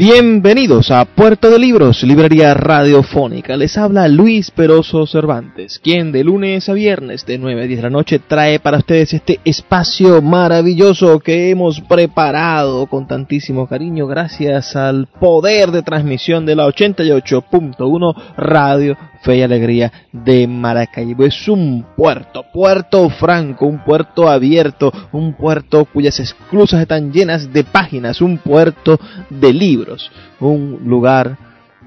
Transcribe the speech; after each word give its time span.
Bienvenidos 0.00 0.90
a 0.90 1.04
Puerto 1.04 1.50
de 1.50 1.58
Libros, 1.58 2.02
librería 2.04 2.54
radiofónica. 2.54 3.54
Les 3.54 3.76
habla 3.76 4.08
Luis 4.08 4.50
Peroso 4.50 5.06
Cervantes, 5.06 5.78
quien 5.78 6.10
de 6.10 6.24
lunes 6.24 6.70
a 6.70 6.72
viernes 6.72 7.26
de 7.26 7.36
9 7.36 7.60
a 7.60 7.66
10 7.66 7.76
de 7.76 7.82
la 7.82 7.90
noche 7.90 8.18
trae 8.18 8.60
para 8.60 8.78
ustedes 8.78 9.12
este 9.12 9.40
espacio 9.44 10.22
maravilloso 10.22 11.20
que 11.20 11.50
hemos 11.50 11.82
preparado 11.82 12.86
con 12.86 13.06
tantísimo 13.06 13.68
cariño 13.68 14.06
gracias 14.06 14.74
al 14.74 15.06
poder 15.06 15.70
de 15.70 15.82
transmisión 15.82 16.46
de 16.46 16.56
la 16.56 16.66
88.1 16.66 18.14
Radio 18.38 18.96
Fe 19.22 19.36
y 19.36 19.42
Alegría 19.42 19.92
de 20.12 20.46
Maracaibo. 20.46 21.24
Es 21.24 21.48
un 21.48 21.86
puerto, 21.96 22.44
puerto 22.52 23.08
franco, 23.10 23.66
un 23.66 23.84
puerto 23.84 24.28
abierto, 24.28 24.92
un 25.12 25.34
puerto 25.34 25.84
cuyas 25.84 26.18
esclusas 26.20 26.80
están 26.80 27.12
llenas 27.12 27.52
de 27.52 27.64
páginas, 27.64 28.20
un 28.20 28.38
puerto 28.38 28.98
de 29.28 29.52
libros, 29.52 30.10
un 30.40 30.80
lugar 30.84 31.36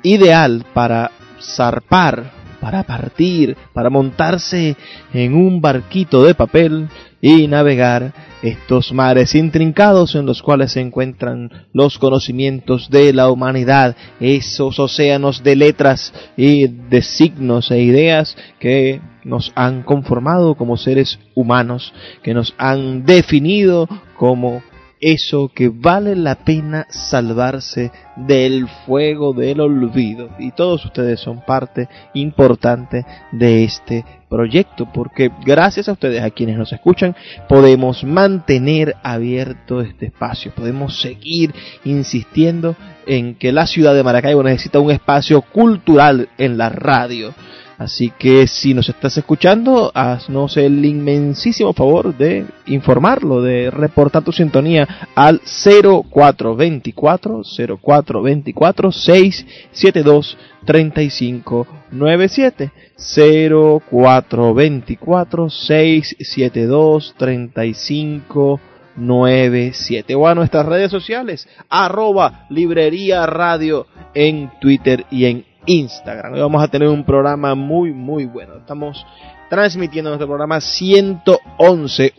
ideal 0.03 0.65
para 0.73 1.11
zarpar, 1.41 2.31
para 2.59 2.83
partir, 2.83 3.57
para 3.73 3.89
montarse 3.89 4.75
en 5.13 5.33
un 5.33 5.59
barquito 5.59 6.23
de 6.23 6.33
papel 6.33 6.87
y 7.19 7.47
navegar 7.47 8.13
estos 8.43 8.91
mares 8.91 9.33
intrincados 9.35 10.15
en 10.15 10.25
los 10.25 10.43
cuales 10.43 10.73
se 10.73 10.81
encuentran 10.81 11.49
los 11.71 11.97
conocimientos 11.97 12.89
de 12.89 13.13
la 13.13 13.31
humanidad, 13.31 13.95
esos 14.19 14.79
océanos 14.79 15.43
de 15.43 15.55
letras 15.55 16.13
y 16.35 16.67
de 16.67 17.01
signos 17.01 17.71
e 17.71 17.81
ideas 17.81 18.35
que 18.59 19.01
nos 19.23 19.53
han 19.55 19.83
conformado 19.83 20.55
como 20.55 20.75
seres 20.75 21.19
humanos, 21.33 21.93
que 22.21 22.33
nos 22.33 22.53
han 22.57 23.05
definido 23.05 23.87
como 24.17 24.61
eso 25.03 25.51
que 25.53 25.69
vale 25.69 26.15
la 26.15 26.35
pena 26.35 26.87
salvarse 26.89 27.91
del 28.15 28.67
fuego 28.85 29.33
del 29.33 29.59
olvido. 29.59 30.29
Y 30.39 30.51
todos 30.51 30.85
ustedes 30.85 31.19
son 31.19 31.41
parte 31.45 31.89
importante 32.13 33.05
de 33.33 33.65
este 33.65 34.05
proyecto, 34.29 34.87
porque 34.91 35.29
gracias 35.45 35.89
a 35.89 35.91
ustedes, 35.91 36.23
a 36.23 36.31
quienes 36.31 36.57
nos 36.57 36.71
escuchan, 36.71 37.15
podemos 37.49 38.03
mantener 38.05 38.95
abierto 39.03 39.81
este 39.81 40.07
espacio, 40.07 40.53
podemos 40.55 41.01
seguir 41.01 41.53
insistiendo 41.83 42.75
en 43.05 43.35
que 43.35 43.51
la 43.51 43.67
ciudad 43.67 43.93
de 43.93 44.03
Maracaibo 44.03 44.41
necesita 44.41 44.79
un 44.79 44.91
espacio 44.91 45.41
cultural 45.41 46.29
en 46.37 46.57
la 46.57 46.69
radio 46.69 47.33
Así 47.77 48.11
que 48.17 48.47
si 48.47 48.73
nos 48.73 48.89
estás 48.89 49.17
escuchando, 49.17 49.91
haznos 49.93 50.57
el 50.57 50.83
inmensísimo 50.85 51.73
favor 51.73 52.15
de 52.15 52.45
informarlo, 52.67 53.41
de 53.41 53.69
reportar 53.71 54.23
tu 54.23 54.31
sintonía 54.31 54.87
al 55.15 55.41
0424 55.41 57.41
0424 57.81 58.91
672 58.91 60.37
3597 60.65 62.71
0424 62.95 65.49
672 65.49 67.15
3597 67.17 70.15
o 70.15 70.27
a 70.27 70.35
nuestras 70.35 70.67
redes 70.67 70.91
sociales 70.91 71.47
arroba 71.69 72.45
librería 72.49 73.25
radio 73.25 73.87
en 74.13 74.51
Twitter 74.61 75.05
y 75.09 75.25
en 75.25 75.45
Instagram. 75.65 76.33
Hoy 76.33 76.39
vamos 76.39 76.63
a 76.63 76.67
tener 76.67 76.87
un 76.87 77.03
programa 77.03 77.55
muy, 77.55 77.91
muy 77.91 78.25
bueno. 78.25 78.55
Estamos 78.57 79.05
transmitiendo 79.49 80.09
nuestro 80.09 80.27
programa 80.27 80.59
111 80.59 82.13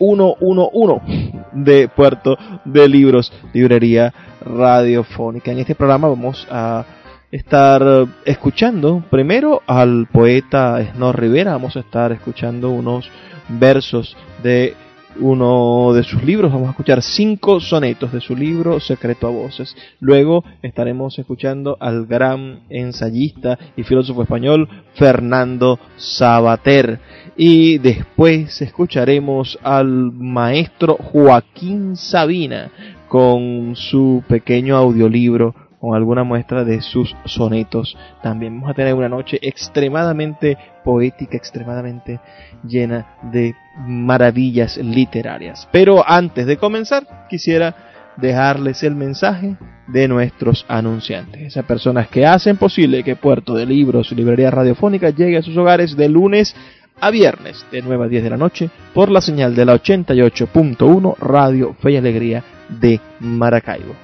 de 1.53 1.89
Puerto 1.89 2.37
de 2.65 2.89
Libros, 2.89 3.33
Librería 3.53 4.13
Radiofónica. 4.41 5.51
En 5.51 5.59
este 5.59 5.75
programa 5.75 6.09
vamos 6.09 6.47
a 6.51 6.85
estar 7.31 8.07
escuchando 8.25 9.03
primero 9.11 9.63
al 9.67 10.07
poeta 10.07 10.81
Snor 10.93 11.21
Rivera, 11.21 11.53
vamos 11.53 11.77
a 11.77 11.81
estar 11.81 12.13
escuchando 12.13 12.71
unos 12.71 13.11
versos 13.49 14.17
de 14.43 14.77
uno 15.21 15.93
de 15.93 16.03
sus 16.03 16.23
libros. 16.25 16.53
Vamos 16.53 16.69
a 16.69 16.71
escuchar 16.71 17.03
cinco 17.03 17.61
sonetos 17.61 18.13
de 18.13 18.21
su 18.21 18.37
libro 18.37 18.81
Secreto 18.81 19.27
a 19.27 19.31
Voces. 19.31 19.77
Luego 20.01 20.45
estaremos 20.63 21.19
escuchando 21.19 21.77
al 21.81 22.07
gran 22.07 22.61
ensayista 22.69 23.59
y 23.77 23.83
filósofo 23.83 24.23
español 24.23 24.69
Fernando 24.95 25.79
Sabater. 25.97 27.01
Y 27.37 27.79
después 27.79 28.61
escucharemos 28.63 29.59
al 29.63 30.13
maestro 30.13 30.97
Joaquín 30.97 31.97
Sabina 31.97 32.71
con 33.09 33.77
su 33.77 34.23
pequeño 34.29 34.77
audiolibro 34.77 35.55
con 35.85 35.95
alguna 35.95 36.25
muestra 36.25 36.65
de 36.65 36.81
sus 36.81 37.15
sonetos. 37.27 37.95
También 38.23 38.55
vamos 38.55 38.71
a 38.71 38.75
tener 38.75 38.95
una 38.95 39.11
noche 39.11 39.39
extremadamente 39.43 40.57
poética, 40.83 41.37
extremadamente 41.37 42.21
llena 42.67 43.19
de 43.31 43.55
maravillas 43.77 44.77
literarias. 44.77 45.69
Pero 45.73 46.05
antes 46.09 46.47
de 46.47 46.57
comenzar, 46.57 47.27
quisiera 47.29 47.75
dejarles 48.17 48.83
el 48.83 48.95
mensaje 48.95 49.57
de 49.87 50.09
nuestros 50.09 50.65
anunciantes, 50.69 51.43
esas 51.43 51.65
personas 51.65 52.09
que 52.09 52.25
hacen 52.25 52.57
posible 52.57 53.03
que 53.03 53.17
Puerto 53.17 53.55
de 53.55 53.67
Libros, 53.67 54.13
Librería 54.13 54.51
Radiofónica, 54.51 55.11
llegue 55.11 55.39
a 55.39 55.43
sus 55.43 55.57
hogares 55.57 55.97
de 55.97 56.09
lunes 56.09 56.55
a 57.01 57.11
viernes 57.11 57.67
de 57.71 57.83
9 57.83 58.05
a 58.05 58.09
10 58.09 58.23
de 58.23 58.31
la 58.31 58.37
noche 58.37 58.71
por 58.95 59.11
la 59.11 59.21
señal 59.21 59.55
de 59.55 59.65
la 59.65 59.75
88.1 59.75 61.17
Radio 61.19 61.75
Fe 61.75 61.93
y 61.93 61.97
Alegría 61.97 62.45
de 62.69 63.01
Maracaibo. 63.21 64.04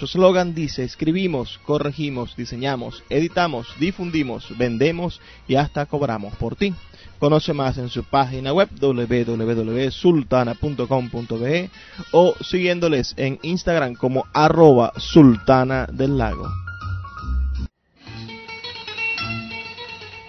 su 0.00 0.06
eslogan 0.06 0.54
dice, 0.54 0.82
escribimos, 0.82 1.60
corregimos, 1.66 2.34
diseñamos, 2.34 3.04
editamos, 3.10 3.68
difundimos, 3.78 4.56
vendemos 4.56 5.20
y 5.46 5.56
hasta 5.56 5.84
cobramos 5.84 6.34
por 6.36 6.56
ti. 6.56 6.72
Conoce 7.18 7.52
más 7.52 7.76
en 7.76 7.90
su 7.90 8.02
página 8.04 8.54
web 8.54 8.70
www.sultana.com.be 8.80 11.70
o 12.12 12.34
siguiéndoles 12.40 13.12
en 13.18 13.38
Instagram 13.42 13.94
como 13.94 14.24
arroba 14.32 14.94
sultana 14.96 15.86
del 15.92 16.16
lago. 16.16 16.48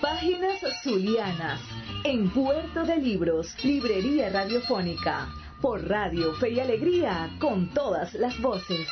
Páginas 0.01 0.59
Zulianas 0.83 1.61
en 2.03 2.29
Puerto 2.31 2.83
de 2.83 2.97
Libros, 2.97 3.55
Librería 3.63 4.29
Radiofónica, 4.29 5.29
por 5.61 5.87
Radio 5.87 6.33
Fe 6.33 6.49
y 6.49 6.59
Alegría, 6.59 7.29
con 7.39 7.69
todas 7.69 8.13
las 8.15 8.37
voces. 8.41 8.85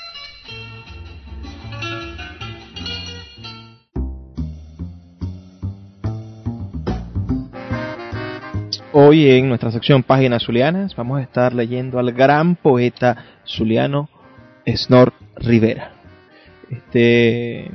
Hoy 8.92 9.30
en 9.30 9.48
nuestra 9.48 9.72
sección 9.72 10.02
Páginas 10.02 10.44
Zulianas 10.44 10.96
vamos 10.96 11.20
a 11.20 11.24
estar 11.24 11.54
leyendo 11.54 12.00
al 12.00 12.12
gran 12.12 12.56
poeta 12.56 13.18
zuliano 13.46 14.10
Snor 14.66 15.14
Rivera. 15.36 15.92
Este, 16.70 17.70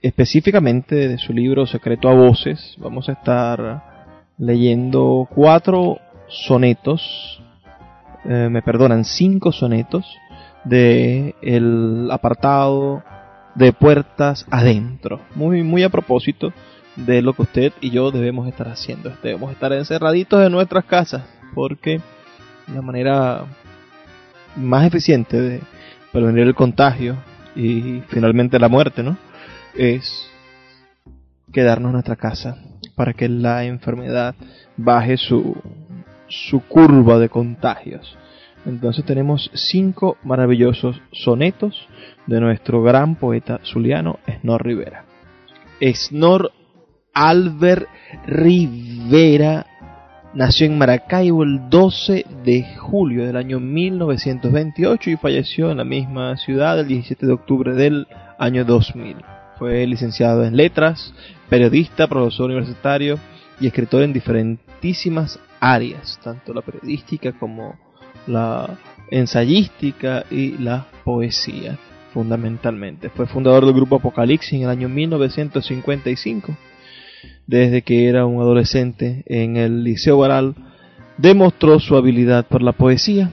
específicamente 0.00 1.08
de 1.08 1.18
su 1.18 1.32
libro 1.32 1.66
Secreto 1.66 2.08
a 2.08 2.14
Voces, 2.14 2.76
vamos 2.78 3.08
a 3.08 3.12
estar 3.12 3.82
leyendo 4.38 5.28
cuatro 5.34 5.98
sonetos, 6.28 7.42
eh, 8.24 8.48
me 8.50 8.62
perdonan, 8.62 9.04
cinco 9.04 9.52
sonetos 9.52 10.06
de 10.64 11.34
el 11.42 12.08
apartado 12.10 13.02
de 13.54 13.72
puertas 13.72 14.46
adentro. 14.50 15.20
Muy, 15.34 15.62
muy 15.62 15.82
a 15.82 15.90
propósito 15.90 16.52
de 16.96 17.22
lo 17.22 17.32
que 17.32 17.42
usted 17.42 17.72
y 17.80 17.90
yo 17.90 18.10
debemos 18.10 18.48
estar 18.48 18.68
haciendo. 18.68 19.12
Debemos 19.22 19.52
estar 19.52 19.72
encerraditos 19.72 20.44
en 20.44 20.52
nuestras 20.52 20.84
casas 20.84 21.22
porque 21.54 22.00
la 22.72 22.82
manera 22.82 23.44
más 24.56 24.86
eficiente 24.86 25.40
de 25.40 25.60
prevenir 26.12 26.46
el 26.46 26.54
contagio 26.54 27.16
y 27.54 28.02
finalmente 28.08 28.58
la 28.58 28.68
muerte, 28.68 29.02
¿no? 29.02 29.16
Es 29.74 30.28
quedarnos 31.52 31.90
en 31.90 31.94
nuestra 31.94 32.16
casa 32.16 32.56
para 32.94 33.12
que 33.12 33.28
la 33.28 33.64
enfermedad 33.64 34.34
baje 34.76 35.16
su, 35.16 35.56
su 36.28 36.60
curva 36.60 37.18
de 37.18 37.28
contagios. 37.28 38.16
Entonces 38.64 39.04
tenemos 39.04 39.50
cinco 39.54 40.16
maravillosos 40.22 41.00
sonetos 41.12 41.88
de 42.26 42.40
nuestro 42.40 42.82
gran 42.82 43.16
poeta 43.16 43.60
zuliano 43.64 44.18
Snor 44.40 44.64
Rivera. 44.64 45.04
Snor 45.80 46.52
Albert 47.12 47.88
Rivera 48.26 49.66
nació 50.34 50.66
en 50.66 50.78
Maracaibo 50.78 51.42
el 51.42 51.68
12 51.68 52.24
de 52.44 52.76
julio 52.78 53.26
del 53.26 53.36
año 53.36 53.60
1928 53.60 55.10
y 55.10 55.16
falleció 55.16 55.70
en 55.70 55.78
la 55.78 55.84
misma 55.84 56.36
ciudad 56.36 56.78
el 56.78 56.86
17 56.86 57.26
de 57.26 57.32
octubre 57.32 57.74
del 57.74 58.06
año 58.38 58.64
2000. 58.64 59.16
Fue 59.58 59.86
licenciado 59.86 60.44
en 60.44 60.56
letras, 60.56 61.12
periodista, 61.48 62.06
profesor 62.06 62.46
universitario 62.46 63.18
y 63.60 63.66
escritor 63.66 64.02
en 64.02 64.12
diferentísimas 64.12 65.38
áreas, 65.60 66.18
tanto 66.22 66.54
la 66.54 66.62
periodística 66.62 67.32
como 67.32 67.76
la 68.26 68.78
ensayística 69.10 70.24
y 70.30 70.58
la 70.58 70.86
poesía, 71.04 71.78
fundamentalmente. 72.12 73.10
Fue 73.10 73.26
fundador 73.26 73.64
del 73.64 73.74
grupo 73.74 73.96
Apocalipsis 73.96 74.54
en 74.54 74.62
el 74.62 74.70
año 74.70 74.88
1955. 74.88 76.56
Desde 77.46 77.82
que 77.82 78.08
era 78.08 78.26
un 78.26 78.40
adolescente 78.40 79.22
en 79.26 79.56
el 79.56 79.84
Liceo 79.84 80.18
Baral, 80.18 80.54
demostró 81.18 81.78
su 81.78 81.96
habilidad 81.96 82.46
por 82.46 82.62
la 82.62 82.72
poesía 82.72 83.30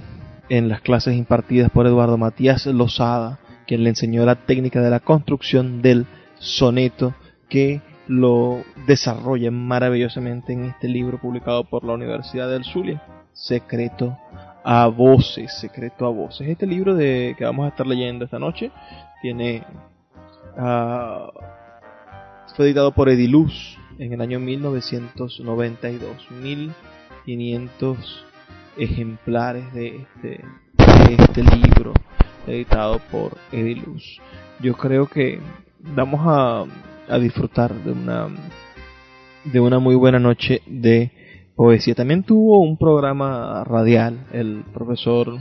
en 0.50 0.68
las 0.68 0.82
clases 0.82 1.16
impartidas 1.16 1.70
por 1.72 1.88
Eduardo 1.88 2.18
Matías 2.18 2.66
Lozada, 2.66 3.40
quien 3.68 3.84
le 3.84 3.90
enseñó 3.90 4.26
la 4.26 4.36
técnica 4.36 4.82
de 4.82 4.90
la 4.90 5.00
construcción 5.00 5.82
del 5.82 6.06
soneto 6.40 7.14
que 7.50 7.82
lo 8.08 8.64
desarrolla 8.88 9.52
maravillosamente 9.52 10.54
en 10.54 10.66
este 10.66 10.88
libro 10.88 11.20
publicado 11.20 11.64
por 11.64 11.84
la 11.86 11.94
Universidad 11.94 12.50
del 12.50 12.64
Zulia, 12.64 13.04
Secreto 13.34 14.18
a 14.64 14.88
voces, 14.88 15.54
secreto 15.60 16.06
a 16.06 16.10
voces. 16.10 16.48
Este 16.48 16.66
libro 16.66 16.96
de 16.96 17.36
que 17.38 17.46
vamos 17.46 17.66
a 17.66 17.70
estar 17.70 17.88
leyendo 17.88 18.26
esta 18.26 18.40
noche 18.40 18.72
tiene 19.22 19.64
uh, 20.58 21.32
fue 22.56 22.66
editado 22.66 22.92
por 22.92 23.10
Ediluz 23.10 23.78
en 24.00 24.14
el 24.14 24.22
año 24.22 24.40
1992, 24.40 26.32
1500 26.32 28.26
ejemplares 28.78 29.74
de 29.74 29.88
este, 29.98 30.44
de 30.78 31.16
este 31.18 31.44
libro 31.44 31.94
editado 32.48 33.00
por 33.12 33.38
Ediluz. 33.52 34.20
Yo 34.60 34.76
creo 34.76 35.08
que 35.08 35.40
vamos 35.80 36.22
a, 36.24 36.66
a 37.08 37.20
disfrutar 37.20 37.74
de 37.74 37.92
una 37.92 38.28
de 39.46 39.60
una 39.60 39.80
muy 39.80 39.96
buena 39.96 40.20
noche 40.20 40.62
de 40.66 41.12
poesía. 41.60 41.94
También 41.94 42.24
tuvo 42.24 42.62
un 42.62 42.78
programa 42.78 43.66
radial, 43.66 44.28
el 44.32 44.64
profesor 44.74 45.40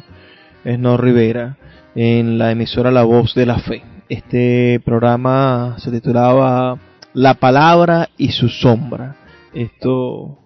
Esno 0.64 0.96
Rivera, 0.96 1.56
en 1.94 2.38
la 2.38 2.50
emisora 2.50 2.90
La 2.90 3.04
Voz 3.04 3.36
de 3.36 3.46
la 3.46 3.60
Fe. 3.60 3.84
Este 4.08 4.80
programa 4.84 5.76
se 5.78 5.92
titulaba 5.92 6.76
La 7.14 7.34
Palabra 7.34 8.08
y 8.16 8.32
su 8.32 8.48
Sombra. 8.48 9.14
Esto 9.54 10.40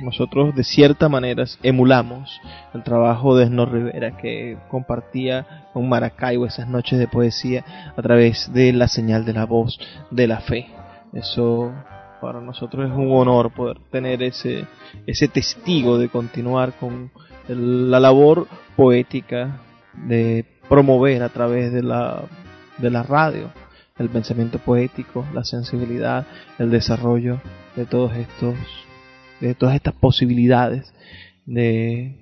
nosotros 0.00 0.54
de 0.54 0.64
cierta 0.64 1.10
manera 1.10 1.44
emulamos 1.62 2.40
el 2.72 2.82
trabajo 2.82 3.36
de 3.36 3.44
Esno 3.44 3.66
Rivera 3.66 4.16
que 4.16 4.56
compartía 4.70 5.66
con 5.74 5.86
Maracaibo 5.86 6.46
esas 6.46 6.66
noches 6.66 6.98
de 6.98 7.08
poesía 7.08 7.92
a 7.94 8.00
través 8.00 8.50
de 8.54 8.72
la 8.72 8.88
señal 8.88 9.26
de 9.26 9.34
la 9.34 9.44
voz 9.44 9.78
de 10.10 10.26
la 10.26 10.40
fe. 10.40 10.68
Eso 11.12 11.74
para 12.20 12.40
nosotros 12.40 12.90
es 12.90 12.96
un 12.96 13.10
honor 13.12 13.50
poder 13.52 13.78
tener 13.90 14.22
ese, 14.22 14.66
ese 15.06 15.28
testigo 15.28 15.98
de 15.98 16.08
continuar 16.08 16.74
con 16.78 17.10
la 17.48 17.98
labor 18.00 18.46
poética 18.76 19.60
de 19.94 20.44
promover 20.68 21.22
a 21.22 21.28
través 21.28 21.72
de 21.72 21.82
la, 21.82 22.22
de 22.78 22.90
la 22.90 23.02
radio 23.02 23.50
el 23.98 24.08
pensamiento 24.08 24.58
poético, 24.58 25.26
la 25.34 25.44
sensibilidad, 25.44 26.26
el 26.58 26.70
desarrollo 26.70 27.40
de 27.76 27.84
todos 27.84 28.16
estos, 28.16 28.56
de 29.40 29.54
todas 29.54 29.74
estas 29.74 29.94
posibilidades 29.94 30.94
de, 31.44 32.16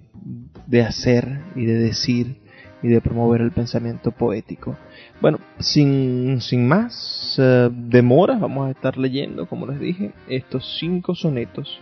de 0.66 0.82
hacer 0.82 1.40
y 1.54 1.66
de 1.66 1.74
decir 1.74 2.47
y 2.82 2.88
de 2.88 3.00
promover 3.00 3.40
el 3.40 3.50
pensamiento 3.50 4.10
poético. 4.10 4.76
Bueno, 5.20 5.38
sin, 5.58 6.40
sin 6.40 6.66
más 6.68 7.38
uh, 7.38 7.70
demora, 7.72 8.38
vamos 8.38 8.68
a 8.68 8.70
estar 8.70 8.96
leyendo, 8.96 9.46
como 9.48 9.66
les 9.66 9.80
dije, 9.80 10.12
estos 10.28 10.78
cinco 10.78 11.14
sonetos 11.14 11.80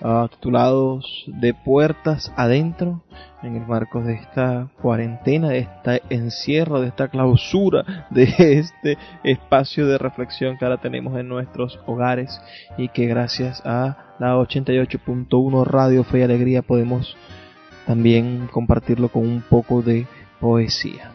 uh, 0.00 0.28
titulados 0.28 1.24
De 1.28 1.54
puertas 1.54 2.32
adentro, 2.36 3.02
en 3.42 3.56
el 3.56 3.66
marco 3.66 4.00
de 4.02 4.14
esta 4.14 4.68
cuarentena, 4.80 5.50
de 5.50 5.58
este 5.60 6.02
encierro, 6.10 6.80
de 6.80 6.88
esta 6.88 7.08
clausura, 7.08 8.08
de 8.10 8.24
este 8.38 8.98
espacio 9.22 9.86
de 9.86 9.98
reflexión 9.98 10.56
que 10.56 10.64
ahora 10.64 10.80
tenemos 10.80 11.18
en 11.18 11.28
nuestros 11.28 11.78
hogares 11.86 12.40
y 12.78 12.88
que 12.88 13.06
gracias 13.06 13.62
a 13.64 14.16
la 14.18 14.36
88.1 14.36 15.64
Radio 15.64 16.04
Fe 16.04 16.20
y 16.20 16.22
Alegría 16.22 16.62
podemos 16.62 17.16
también 17.86 18.48
compartirlo 18.50 19.08
con 19.08 19.22
un 19.22 19.42
poco 19.42 19.82
de 19.82 20.06
poesía. 20.44 21.10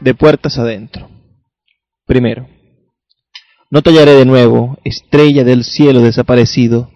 De 0.00 0.14
puertas 0.14 0.56
adentro. 0.56 1.10
Primero, 2.06 2.46
no 3.68 3.82
tallaré 3.82 4.12
de 4.12 4.24
nuevo, 4.24 4.78
estrella 4.84 5.42
del 5.42 5.64
cielo 5.64 6.00
desaparecido, 6.00 6.92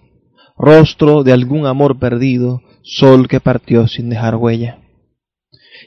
rostro 0.56 1.24
de 1.24 1.32
algún 1.32 1.66
amor 1.66 1.98
perdido, 1.98 2.62
sol 2.84 3.26
que 3.26 3.40
partió 3.40 3.88
sin 3.88 4.08
dejar 4.08 4.36
huella. 4.36 4.78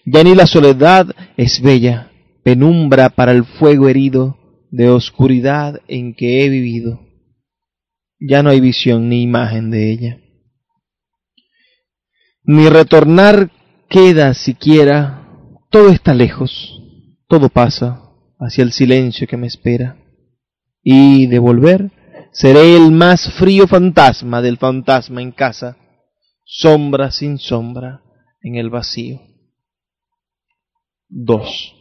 Ya 0.05 0.21
ni 0.25 0.35
la 0.35 0.47
soledad 0.47 1.15
es 1.37 1.61
bella, 1.61 2.11
penumbra 2.43 3.07
para 3.07 3.31
el 3.31 3.45
fuego 3.45 3.87
herido 3.87 4.37
de 4.69 4.89
oscuridad 4.89 5.79
en 5.87 6.13
que 6.13 6.43
he 6.43 6.49
vivido. 6.49 6.99
Ya 8.19 8.43
no 8.43 8.49
hay 8.49 8.59
visión 8.59 9.07
ni 9.07 9.21
imagen 9.21 9.71
de 9.71 9.89
ella 9.89 10.22
ni 12.43 12.69
retornar 12.69 13.51
queda 13.89 14.33
siquiera, 14.33 15.27
todo 15.69 15.89
está 15.89 16.13
lejos, 16.13 16.81
todo 17.27 17.50
pasa 17.50 18.01
hacia 18.39 18.63
el 18.63 18.71
silencio 18.71 19.27
que 19.27 19.38
me 19.38 19.47
espera, 19.47 19.97
y 20.83 21.27
de 21.27 21.39
volver 21.39 21.91
seré 22.31 22.75
el 22.75 22.91
más 22.91 23.31
frío 23.33 23.67
fantasma 23.67 24.41
del 24.41 24.57
fantasma 24.57 25.21
en 25.21 25.31
casa, 25.31 25.77
sombra 26.43 27.12
sin 27.12 27.38
sombra 27.38 28.01
en 28.41 28.55
el 28.55 28.69
vacío. 28.69 29.21
2. 31.09 31.75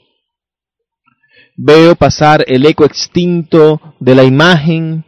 Veo 1.56 1.96
pasar 1.96 2.44
el 2.46 2.64
eco 2.66 2.84
extinto 2.84 3.96
de 3.98 4.14
la 4.14 4.24
imagen 4.24 5.04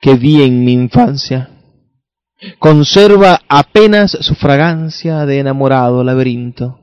que 0.00 0.14
vi 0.14 0.42
en 0.42 0.64
mi 0.64 0.72
infancia 0.72 1.57
Conserva 2.58 3.40
apenas 3.48 4.12
su 4.20 4.34
fragancia 4.36 5.26
de 5.26 5.40
enamorado 5.40 6.04
laberinto. 6.04 6.80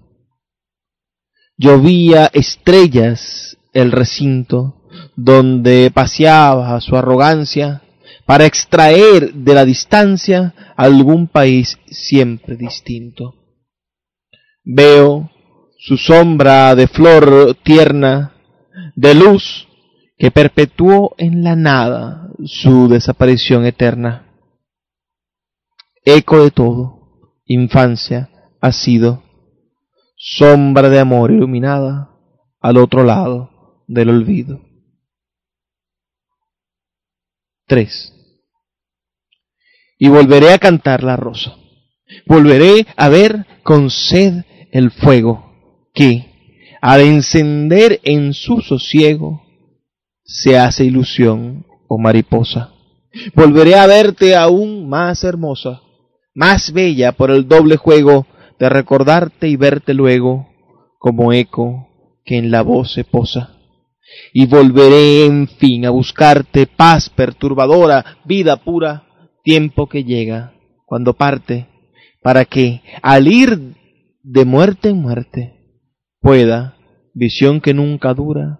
Llovía 1.58 2.30
estrellas 2.34 3.58
el 3.74 3.94
recinto 3.94 4.82
donde 5.16 5.92
paseaba 5.94 6.80
su 6.82 6.98
arrogancia 6.98 7.82
para 8.26 8.46
extraer 8.46 9.34
de 9.34 9.54
la 9.54 9.64
distancia 9.64 10.54
algún 10.76 11.28
país 11.28 11.78
siempre 11.88 12.58
distinto. 12.58 13.36
Veo 14.64 15.30
su 15.78 15.96
sombra 15.96 16.76
de 16.76 16.88
flor 16.88 17.56
tierna, 17.64 18.34
de 18.96 19.14
luz, 19.14 19.68
que 20.18 20.32
perpetuó 20.32 21.14
en 21.18 21.44
la 21.44 21.56
nada 21.56 22.30
su 22.46 22.90
desaparición 22.90 23.66
eterna 23.66 24.26
eco 26.06 26.44
de 26.44 26.52
todo, 26.52 27.42
infancia 27.46 28.30
ha 28.62 28.72
sido, 28.72 29.24
sombra 30.16 30.90
de 30.90 31.00
amor 31.00 31.32
iluminada 31.32 32.12
al 32.62 32.78
otro 32.78 33.04
lado 33.04 33.84
del 33.88 34.10
olvido. 34.10 34.62
3. 37.68 38.14
Y 39.98 40.10
volveré 40.10 40.54
a 40.54 40.60
cantar 40.60 41.04
la 41.04 41.16
rosa. 41.16 41.56
Volveré 42.28 42.86
a 42.96 43.10
ver 43.10 43.46
con 43.64 43.90
sed 43.90 44.46
el 44.72 44.92
fuego 44.92 45.90
que, 45.94 46.78
al 46.82 47.02
encender 47.02 48.00
en 48.04 48.34
su 48.34 48.62
sosiego, 48.62 49.42
se 50.24 50.58
hace 50.58 50.86
ilusión 50.86 51.66
o 51.88 51.98
mariposa. 51.98 52.74
Volveré 53.34 53.76
a 53.76 53.88
verte 53.88 54.36
aún 54.36 54.90
más 54.90 55.24
hermosa, 55.24 55.82
más 56.36 56.74
bella 56.74 57.13
por 57.13 57.32
el 57.32 57.48
doble 57.48 57.77
juego 57.77 58.27
de 58.60 58.70
recordarte 58.70 59.48
y 59.48 59.56
verte 59.56 59.94
luego 59.94 60.50
como 61.00 61.34
eco 61.34 61.88
que 62.24 62.38
en 62.38 62.51
la 62.51 62.62
voz 62.62 62.94
se 62.94 63.04
posa. 63.04 63.58
Y 64.34 64.46
volveré 64.46 65.25
en 65.25 65.48
fin 65.48 65.86
a 65.86 65.89
buscarte 65.89 66.68
paz 66.68 67.10
perturbadora, 67.10 68.18
vida 68.25 68.58
pura, 68.58 69.08
tiempo 69.44 69.88
que 69.88 70.04
llega, 70.04 70.54
cuando 70.86 71.13
parte, 71.13 71.68
para 72.22 72.46
que 72.46 72.82
al 73.01 73.27
ir 73.27 73.75
de 74.22 74.46
muerte 74.46 74.89
en 74.89 75.01
muerte 75.01 75.54
pueda, 76.20 76.77
visión 77.13 77.62
que 77.62 77.74
nunca 77.74 78.13
dura, 78.13 78.60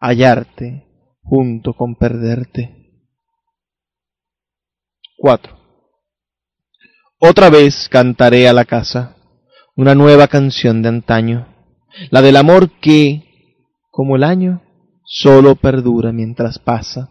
hallarte 0.00 0.86
junto 1.22 1.74
con 1.74 1.94
perderte. 1.94 2.76
4. 5.18 5.61
Otra 7.24 7.50
vez 7.50 7.88
cantaré 7.88 8.48
a 8.48 8.52
la 8.52 8.64
casa 8.64 9.14
una 9.76 9.94
nueva 9.94 10.26
canción 10.26 10.82
de 10.82 10.88
antaño, 10.88 11.46
la 12.10 12.20
del 12.20 12.36
amor 12.36 12.68
que, 12.80 13.22
como 13.92 14.16
el 14.16 14.24
año, 14.24 14.60
solo 15.04 15.54
perdura 15.54 16.10
mientras 16.10 16.58
pasa. 16.58 17.10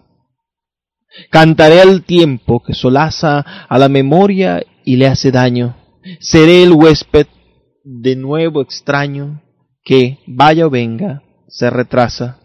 Cantaré 1.30 1.80
al 1.80 2.04
tiempo 2.04 2.62
que 2.62 2.74
solaza 2.74 3.40
a 3.40 3.80
la 3.80 3.88
memoria 3.88 4.62
y 4.84 4.98
le 4.98 5.08
hace 5.08 5.32
daño. 5.32 5.78
Seré 6.20 6.64
el 6.64 6.74
huésped 6.74 7.28
de 7.86 8.18
nuevo 8.18 8.62
extraño 8.62 9.42
que, 9.82 10.20
vaya 10.28 10.68
o 10.68 10.70
venga, 10.70 11.24
se 11.48 11.70
retrasa. 11.70 12.38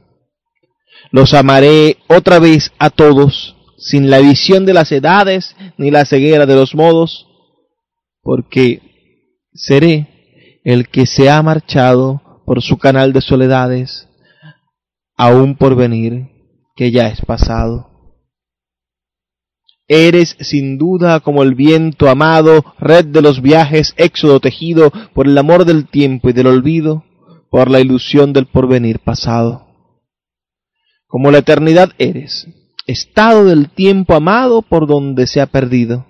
Los 1.10 1.34
amaré 1.34 1.96
otra 2.06 2.38
vez 2.38 2.70
a 2.78 2.90
todos, 2.90 3.56
sin 3.76 4.08
la 4.08 4.20
visión 4.20 4.66
de 4.66 4.72
las 4.72 4.92
edades 4.92 5.56
ni 5.76 5.90
la 5.90 6.04
ceguera 6.04 6.46
de 6.46 6.54
los 6.54 6.72
modos, 6.76 7.26
porque 8.26 8.82
seré 9.54 10.60
el 10.64 10.88
que 10.88 11.06
se 11.06 11.30
ha 11.30 11.40
marchado 11.44 12.42
por 12.44 12.60
su 12.60 12.76
canal 12.76 13.12
de 13.12 13.20
soledades, 13.20 14.08
aún 15.16 15.56
por 15.56 15.76
venir, 15.76 16.26
que 16.74 16.90
ya 16.90 17.06
es 17.06 17.20
pasado. 17.20 17.88
Eres 19.86 20.36
sin 20.40 20.76
duda 20.76 21.20
como 21.20 21.44
el 21.44 21.54
viento 21.54 22.08
amado, 22.08 22.64
red 22.80 23.04
de 23.04 23.22
los 23.22 23.40
viajes, 23.40 23.94
éxodo 23.96 24.40
tejido 24.40 24.90
por 25.14 25.28
el 25.28 25.38
amor 25.38 25.64
del 25.64 25.86
tiempo 25.86 26.28
y 26.28 26.32
del 26.32 26.48
olvido, 26.48 27.04
por 27.48 27.70
la 27.70 27.78
ilusión 27.78 28.32
del 28.32 28.46
porvenir 28.46 28.98
pasado. 28.98 29.68
Como 31.06 31.30
la 31.30 31.38
eternidad 31.38 31.92
eres, 31.98 32.48
estado 32.88 33.44
del 33.44 33.70
tiempo 33.70 34.14
amado 34.14 34.62
por 34.62 34.88
donde 34.88 35.28
se 35.28 35.40
ha 35.40 35.46
perdido, 35.46 36.06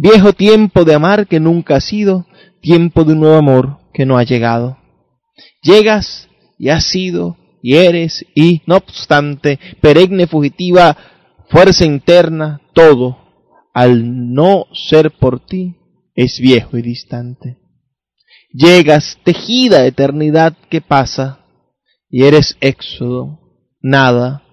viejo 0.00 0.32
tiempo 0.32 0.86
de 0.86 0.94
amar 0.94 1.26
que 1.26 1.40
nunca 1.40 1.76
ha 1.76 1.80
sido, 1.80 2.26
tiempo 2.62 3.04
de 3.04 3.12
un 3.12 3.20
nuevo 3.20 3.36
amor 3.36 3.80
que 3.92 4.06
no 4.06 4.16
ha 4.16 4.22
llegado. 4.24 4.78
Llegas 5.62 6.28
y 6.58 6.70
has 6.70 6.84
sido 6.84 7.36
y 7.62 7.76
eres 7.76 8.24
y, 8.34 8.62
no 8.66 8.76
obstante, 8.76 9.58
perenne 9.82 10.26
fugitiva, 10.26 10.96
fuerza 11.50 11.84
interna, 11.84 12.62
todo, 12.72 13.18
al 13.74 14.32
no 14.32 14.64
ser 14.72 15.10
por 15.10 15.44
ti, 15.44 15.76
es 16.14 16.40
viejo 16.40 16.78
y 16.78 16.82
distante. 16.82 17.58
Llegas, 18.52 19.18
tejida 19.22 19.84
eternidad 19.84 20.56
que 20.70 20.80
pasa, 20.80 21.44
y 22.08 22.24
eres 22.24 22.56
éxodo, 22.62 23.38
nada, 23.82 24.44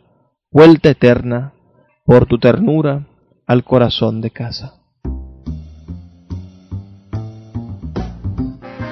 vuelta 0.52 0.90
eterna, 0.90 1.54
por 2.06 2.26
tu 2.26 2.38
ternura 2.38 3.08
al 3.46 3.64
corazón 3.64 4.20
de 4.20 4.32
casa. 4.32 4.78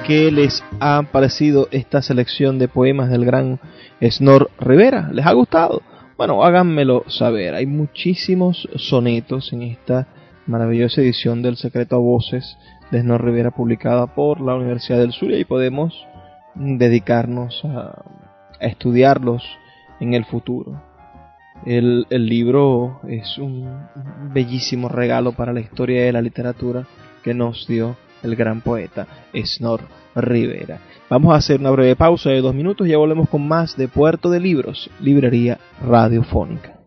¿Qué 0.06 0.30
les 0.30 0.62
ha 0.78 1.02
parecido 1.10 1.66
esta 1.72 2.00
selección 2.00 2.60
de 2.60 2.68
poemas 2.68 3.10
del 3.10 3.24
gran 3.24 3.58
Snor 4.00 4.52
Rivera? 4.60 5.10
¿Les 5.12 5.26
ha 5.26 5.32
gustado? 5.32 5.82
Bueno, 6.16 6.44
háganmelo 6.44 7.02
saber. 7.08 7.56
Hay 7.56 7.66
muchísimos 7.66 8.68
sonetos 8.76 9.52
en 9.52 9.62
esta 9.62 10.06
maravillosa 10.46 11.00
edición 11.00 11.42
del 11.42 11.56
Secreto 11.56 11.96
a 11.96 11.98
Voces 11.98 12.56
de 12.92 13.00
Snor 13.00 13.24
Rivera 13.24 13.50
publicada 13.50 14.14
por 14.14 14.40
la 14.40 14.54
Universidad 14.54 14.98
del 14.98 15.12
Zulia 15.12 15.40
y 15.40 15.44
podemos 15.44 16.06
dedicarnos 16.54 17.64
a, 17.64 18.04
estudiarlos 18.60 19.42
en 19.98 20.14
el 20.14 20.24
futuro. 20.24 20.80
El, 21.64 22.06
el, 22.10 22.26
libro 22.26 23.00
es 23.08 23.38
un 23.38 23.88
bellísimo 24.32 24.88
regalo 24.88 25.32
para 25.32 25.52
la 25.52 25.58
historia 25.58 26.04
de 26.04 26.12
la 26.12 26.22
literatura 26.22 26.86
que 27.24 27.34
nos 27.34 27.66
dio 27.66 27.96
el 28.22 28.36
gran 28.36 28.60
poeta 28.60 29.06
Snor 29.34 29.80
Rivera. 30.14 30.80
Vamos 31.08 31.32
a 31.32 31.36
hacer 31.36 31.60
una 31.60 31.70
breve 31.70 31.94
pausa 31.94 32.30
de 32.30 32.40
dos 32.40 32.54
minutos 32.54 32.86
y 32.86 32.90
ya 32.90 32.98
volvemos 32.98 33.28
con 33.28 33.46
más 33.46 33.76
de 33.76 33.88
Puerto 33.88 34.30
de 34.30 34.40
Libros, 34.40 34.90
Librería 35.00 35.58
Radiofónica. 35.86 36.80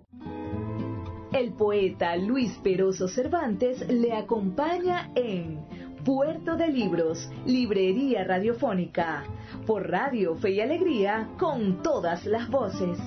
El 1.31 1.53
poeta 1.53 2.15
Luis 2.17 2.59
Peroso 2.63 3.07
Cervantes 3.07 3.87
le 3.87 4.13
acompaña 4.13 5.09
en 5.15 5.59
Puerto 6.03 6.57
de 6.57 6.69
Libros, 6.69 7.29
Librería 7.45 8.23
Radiofónica, 8.23 9.23
por 9.67 9.89
Radio 9.89 10.35
Fe 10.35 10.51
y 10.51 10.61
Alegría, 10.61 11.29
con 11.37 11.83
todas 11.83 12.25
las 12.25 12.49
voces. 12.49 12.97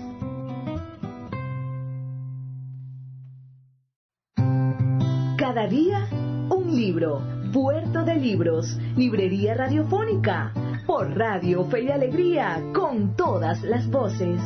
Cada 5.37 5.67
día, 5.67 6.07
un 6.49 6.76
libro 6.76 7.42
Puerto 7.52 8.02
de 8.02 8.14
Libros, 8.14 8.78
Librería 8.97 9.52
Radiofónica, 9.52 10.54
por 10.87 11.14
Radio 11.14 11.66
Fe 11.66 11.82
y 11.82 11.90
Alegría, 11.90 12.62
con 12.73 13.14
todas 13.14 13.62
las 13.62 13.90
voces. 13.90 14.40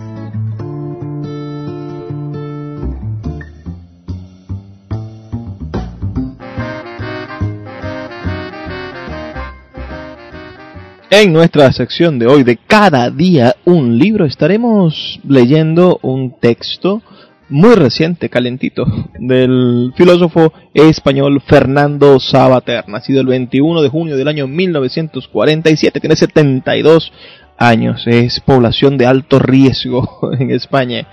En 11.09 11.33
nuestra 11.33 11.71
sección 11.71 12.19
de 12.19 12.27
hoy 12.27 12.43
de 12.43 12.57
cada 12.57 13.09
día 13.11 13.55
un 13.65 13.97
libro 13.97 14.25
estaremos 14.25 15.21
leyendo 15.23 16.01
un 16.03 16.41
texto 16.41 17.03
muy 17.49 17.75
reciente, 17.75 18.29
calentito, 18.29 18.85
del 19.19 19.93
filósofo 19.97 20.53
español 20.75 21.41
Fernando 21.47 22.19
Sabater, 22.19 22.89
nacido 22.89 23.21
el 23.21 23.29
21 23.29 23.83
de 23.83 23.89
junio 23.89 24.17
del 24.17 24.29
año 24.29 24.47
1947, 24.49 26.01
tiene 26.01 26.17
72 26.17 27.13
años, 27.57 28.07
es 28.07 28.41
población 28.41 28.99
de 28.99 29.07
alto 29.07 29.39
riesgo 29.39 30.31
en 30.39 30.51
España, 30.51 31.07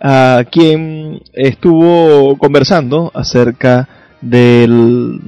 a 0.00 0.44
quien 0.50 1.20
estuvo 1.32 2.36
conversando 2.36 3.10
acerca 3.14 3.88
del, 4.20 5.18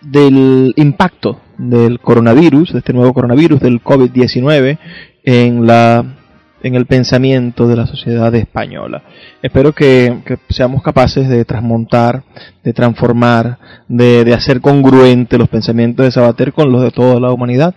del 0.00 0.72
impacto 0.76 1.40
del 1.58 2.00
coronavirus, 2.00 2.72
de 2.72 2.78
este 2.78 2.92
nuevo 2.92 3.12
coronavirus, 3.12 3.60
del 3.60 3.82
COVID-19, 3.82 4.78
en 5.24 5.66
la 5.66 6.17
en 6.62 6.74
el 6.74 6.86
pensamiento 6.86 7.66
de 7.68 7.76
la 7.76 7.86
sociedad 7.86 8.34
española. 8.34 9.02
Espero 9.42 9.72
que, 9.72 10.18
seamos 10.50 10.82
capaces 10.82 11.28
de 11.28 11.44
transmontar, 11.44 12.24
de 12.64 12.72
transformar, 12.72 13.58
de, 13.88 14.32
hacer 14.34 14.60
congruente 14.60 15.38
los 15.38 15.48
pensamientos 15.48 16.04
de 16.04 16.12
Sabater 16.12 16.52
con 16.52 16.72
los 16.72 16.82
de 16.82 16.90
toda 16.90 17.20
la 17.20 17.30
humanidad. 17.30 17.74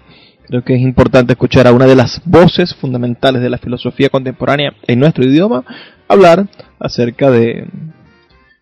Creo 0.47 0.63
que 0.63 0.75
es 0.75 0.81
importante 0.81 1.33
escuchar 1.33 1.67
a 1.67 1.71
una 1.71 1.85
de 1.85 1.95
las 1.95 2.21
voces 2.25 2.75
fundamentales 2.75 3.41
de 3.41 3.49
la 3.49 3.57
filosofía 3.57 4.09
contemporánea 4.09 4.73
en 4.87 4.99
nuestro 4.99 5.23
idioma 5.23 5.63
hablar 6.07 6.47
acerca 6.79 7.29
de, 7.29 7.67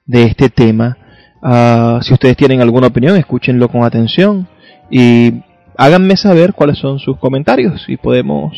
este 0.08 0.50
tema. 0.50 0.98
Ah, 1.42 2.00
si 2.02 2.14
ustedes 2.14 2.36
tienen 2.36 2.62
alguna 2.62 2.88
opinión, 2.88 3.16
escúchenlo 3.16 3.70
con 3.70 3.84
atención 3.84 4.48
y 4.92 5.42
háganme 5.78 6.18
saber 6.18 6.54
cuáles 6.54 6.78
son 6.78 7.00
sus 7.00 7.18
comentarios 7.18 7.86
y 7.88 7.96
podemos 7.96 8.54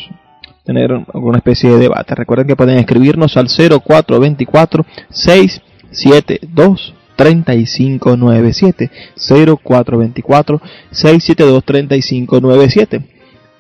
tener 0.64 0.92
alguna 1.14 1.38
especie 1.38 1.72
de 1.72 1.80
debate. 1.80 2.16
Recuerden 2.16 2.48
que 2.48 2.56
pueden 2.56 2.78
escribirnos 2.78 3.38
al 3.38 3.48
0424 3.48 4.86
672 5.10 6.94
3597 7.16 8.90
0424 9.16 10.62
672 10.92 11.64
3597 11.66 13.02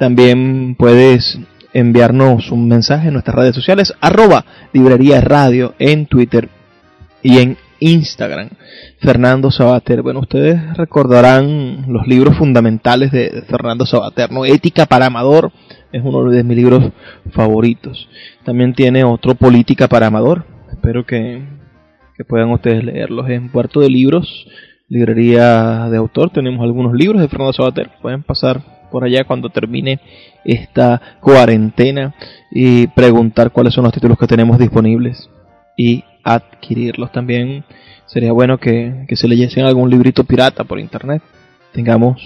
también 0.02 0.74
puedes 0.80 1.38
enviarnos 1.74 2.52
un 2.52 2.68
mensaje 2.68 3.10
en 3.10 3.14
nuestras 3.14 3.36
redes 3.36 3.54
sociales 3.54 3.94
arroba 4.02 4.46
librería 4.74 5.22
radio 5.22 5.76
en 5.78 6.08
Twitter 6.08 6.50
y 7.22 7.38
en 7.38 7.56
Instagram, 7.82 8.50
Fernando 9.00 9.52
Sabater. 9.52 10.02
Bueno, 10.02 10.22
ustedes 10.22 10.78
recordarán 10.78 11.86
los 11.88 12.08
libros 12.08 12.38
fundamentales 12.38 13.12
de, 13.12 13.44
Fernando 13.50 13.86
Sabater, 13.86 14.32
¿no? 14.32 14.46
Ética 14.46 14.86
para 14.86 15.08
Amador 15.08 15.52
es 15.92 16.02
uno 16.04 16.30
de 16.30 16.44
mis 16.44 16.56
libros 16.56 16.92
favoritos. 17.32 18.08
También 18.46 18.74
tiene 18.74 19.04
otro, 19.04 19.36
Política 19.36 19.88
para 19.88 20.08
Amador. 20.08 20.46
Espero 20.72 21.06
que, 21.06 21.44
que 22.16 22.24
puedan 22.24 22.52
ustedes 22.52 22.84
leerlos 22.84 23.28
en 23.30 23.52
Puerto 23.52 23.82
de 23.82 23.90
Libros, 23.90 24.48
librería 24.88 25.90
de 25.90 25.98
autor. 25.98 26.30
Tenemos 26.30 26.62
algunos 26.62 26.94
libros 26.94 27.20
de 27.20 27.28
Fernando 27.28 27.54
Sabater. 27.54 27.90
Pueden 28.02 28.22
pasar 28.22 28.62
por 28.92 29.04
allá 29.04 29.24
cuando 29.24 29.50
termine 29.50 30.00
esta 30.46 31.02
cuarentena 31.20 32.14
y 32.52 32.88
preguntar 32.88 33.52
cuáles 33.52 33.74
son 33.74 33.86
los 33.86 33.94
títulos 33.94 34.20
que 34.20 34.28
tenemos 34.28 34.60
disponibles 34.60 35.30
y 35.82 36.04
adquirirlos. 36.24 37.12
También 37.12 37.64
sería 38.06 38.32
bueno 38.32 38.60
que, 38.60 39.08
se 39.16 39.28
leyesen 39.28 39.66
algún 39.66 39.90
librito 39.90 40.24
pirata 40.24 40.64
por 40.64 40.80
internet. 40.80 41.24
Tengamos 41.74 42.22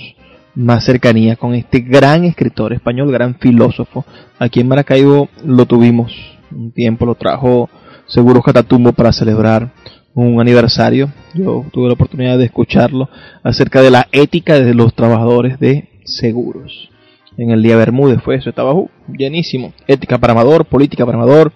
más 0.56 0.84
cercanía 0.84 1.36
con 1.38 1.54
este 1.54 1.80
gran 1.80 2.26
escritor 2.26 2.74
español, 2.74 3.12
gran 3.12 3.36
filósofo. 3.36 4.06
Aquí 4.40 4.60
en 4.60 4.68
Maracaibo 4.68 5.30
lo 5.46 5.66
tuvimos 5.66 6.12
un 6.52 6.72
tiempo, 6.72 7.06
lo 7.06 7.16
trajo 7.16 7.70
Seguro 8.08 8.42
Catatumbo 8.42 8.92
para 8.92 9.14
celebrar 9.14 9.72
un 10.14 10.40
aniversario. 10.40 11.12
Yo 11.34 11.66
tuve 11.72 11.88
la 11.88 11.94
oportunidad 11.94 12.38
de 12.38 12.46
escucharlo 12.46 13.10
acerca 13.42 13.82
de 13.82 13.92
la 13.92 14.08
ética 14.12 14.60
de 14.60 14.74
los 14.74 14.94
trabajadores 14.94 15.60
de 15.60 15.90
seguros. 16.04 16.90
En 17.38 17.52
el 17.52 17.62
día 17.62 17.76
Bermúdez 17.76 18.22
fue 18.22 18.36
eso, 18.36 18.50
estaba 18.50 18.74
uh, 18.74 18.90
llenísimo. 19.08 19.74
Ética 19.88 20.18
para 20.18 20.32
amador, 20.32 20.66
política 20.66 21.06
para 21.06 21.18
amador, 21.18 21.52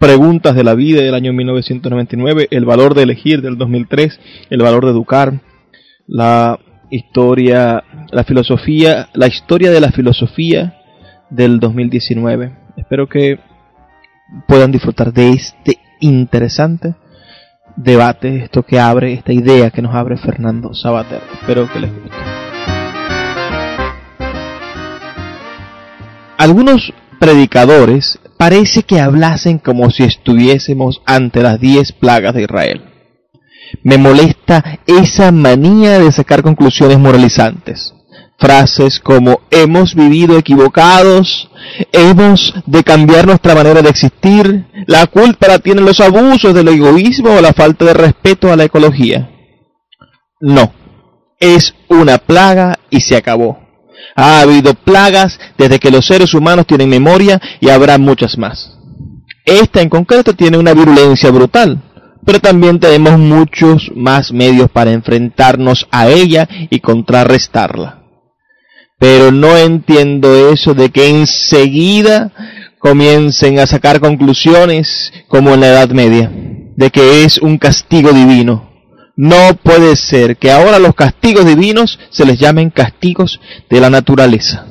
preguntas 0.00 0.56
de 0.56 0.64
la 0.64 0.74
vida 0.74 1.02
del 1.02 1.14
año 1.14 1.34
1999, 1.34 2.48
el 2.50 2.64
valor 2.64 2.94
de 2.94 3.02
elegir 3.02 3.42
del 3.42 3.58
2003, 3.58 4.18
el 4.48 4.62
valor 4.62 4.86
de 4.86 4.92
educar, 4.92 5.42
la 6.06 6.58
historia, 6.90 7.84
la 8.10 8.24
filosofía, 8.24 9.10
la 9.12 9.26
historia 9.26 9.70
de 9.70 9.80
la 9.80 9.92
filosofía 9.92 10.74
del 11.28 11.60
2019. 11.60 12.56
Espero 12.78 13.10
que 13.10 13.40
puedan 14.48 14.72
disfrutar 14.72 15.12
de 15.12 15.32
este 15.32 15.78
interesante 16.00 16.94
debate, 17.76 18.44
esto 18.44 18.62
que 18.62 18.80
abre, 18.80 19.12
esta 19.12 19.34
idea 19.34 19.70
que 19.70 19.82
nos 19.82 19.94
abre 19.94 20.16
Fernando 20.16 20.72
Sabater. 20.72 21.20
Espero 21.34 21.70
que 21.70 21.78
les 21.78 21.92
guste. 21.92 22.16
Algunos 26.38 26.90
predicadores 27.18 28.18
parece 28.40 28.84
que 28.84 28.98
hablasen 28.98 29.58
como 29.58 29.90
si 29.90 30.04
estuviésemos 30.04 31.02
ante 31.04 31.42
las 31.42 31.60
diez 31.60 31.92
plagas 31.92 32.32
de 32.32 32.44
Israel. 32.44 32.82
Me 33.82 33.98
molesta 33.98 34.80
esa 34.86 35.30
manía 35.30 35.98
de 35.98 36.10
sacar 36.10 36.40
conclusiones 36.42 36.98
moralizantes. 36.98 37.92
Frases 38.38 38.98
como 38.98 39.40
hemos 39.50 39.94
vivido 39.94 40.38
equivocados, 40.38 41.50
hemos 41.92 42.54
de 42.64 42.82
cambiar 42.82 43.26
nuestra 43.26 43.54
manera 43.54 43.82
de 43.82 43.90
existir, 43.90 44.64
la 44.86 45.06
culpa 45.08 45.48
la 45.48 45.58
tienen 45.58 45.84
los 45.84 46.00
abusos 46.00 46.54
del 46.54 46.68
egoísmo 46.68 47.34
o 47.34 47.42
la 47.42 47.52
falta 47.52 47.84
de 47.84 47.92
respeto 47.92 48.50
a 48.50 48.56
la 48.56 48.64
ecología. 48.64 49.28
No, 50.40 50.72
es 51.38 51.74
una 51.88 52.16
plaga 52.16 52.78
y 52.88 53.02
se 53.02 53.16
acabó. 53.16 53.59
Ha 54.16 54.40
habido 54.40 54.74
plagas 54.74 55.38
desde 55.56 55.78
que 55.78 55.90
los 55.90 56.06
seres 56.06 56.34
humanos 56.34 56.66
tienen 56.66 56.88
memoria 56.88 57.40
y 57.60 57.68
habrá 57.68 57.98
muchas 57.98 58.36
más. 58.38 58.76
Esta 59.44 59.80
en 59.80 59.88
concreto 59.88 60.34
tiene 60.34 60.58
una 60.58 60.74
virulencia 60.74 61.30
brutal, 61.30 61.82
pero 62.24 62.40
también 62.40 62.78
tenemos 62.78 63.18
muchos 63.18 63.90
más 63.94 64.32
medios 64.32 64.70
para 64.70 64.92
enfrentarnos 64.92 65.88
a 65.90 66.08
ella 66.08 66.48
y 66.70 66.80
contrarrestarla. 66.80 68.02
Pero 68.98 69.32
no 69.32 69.56
entiendo 69.56 70.52
eso 70.52 70.74
de 70.74 70.90
que 70.90 71.08
enseguida 71.08 72.30
comiencen 72.78 73.58
a 73.58 73.66
sacar 73.66 74.00
conclusiones 74.00 75.12
como 75.28 75.54
en 75.54 75.60
la 75.60 75.68
Edad 75.68 75.90
Media, 75.90 76.30
de 76.76 76.90
que 76.90 77.24
es 77.24 77.38
un 77.38 77.58
castigo 77.58 78.12
divino. 78.12 78.69
No 79.22 79.54
puede 79.62 79.96
ser 79.96 80.38
que 80.38 80.50
ahora 80.50 80.78
los 80.78 80.94
castigos 80.94 81.44
divinos 81.44 81.98
se 82.08 82.24
les 82.24 82.38
llamen 82.38 82.70
castigos 82.70 83.38
de 83.68 83.78
la 83.78 83.90
naturaleza. 83.90 84.64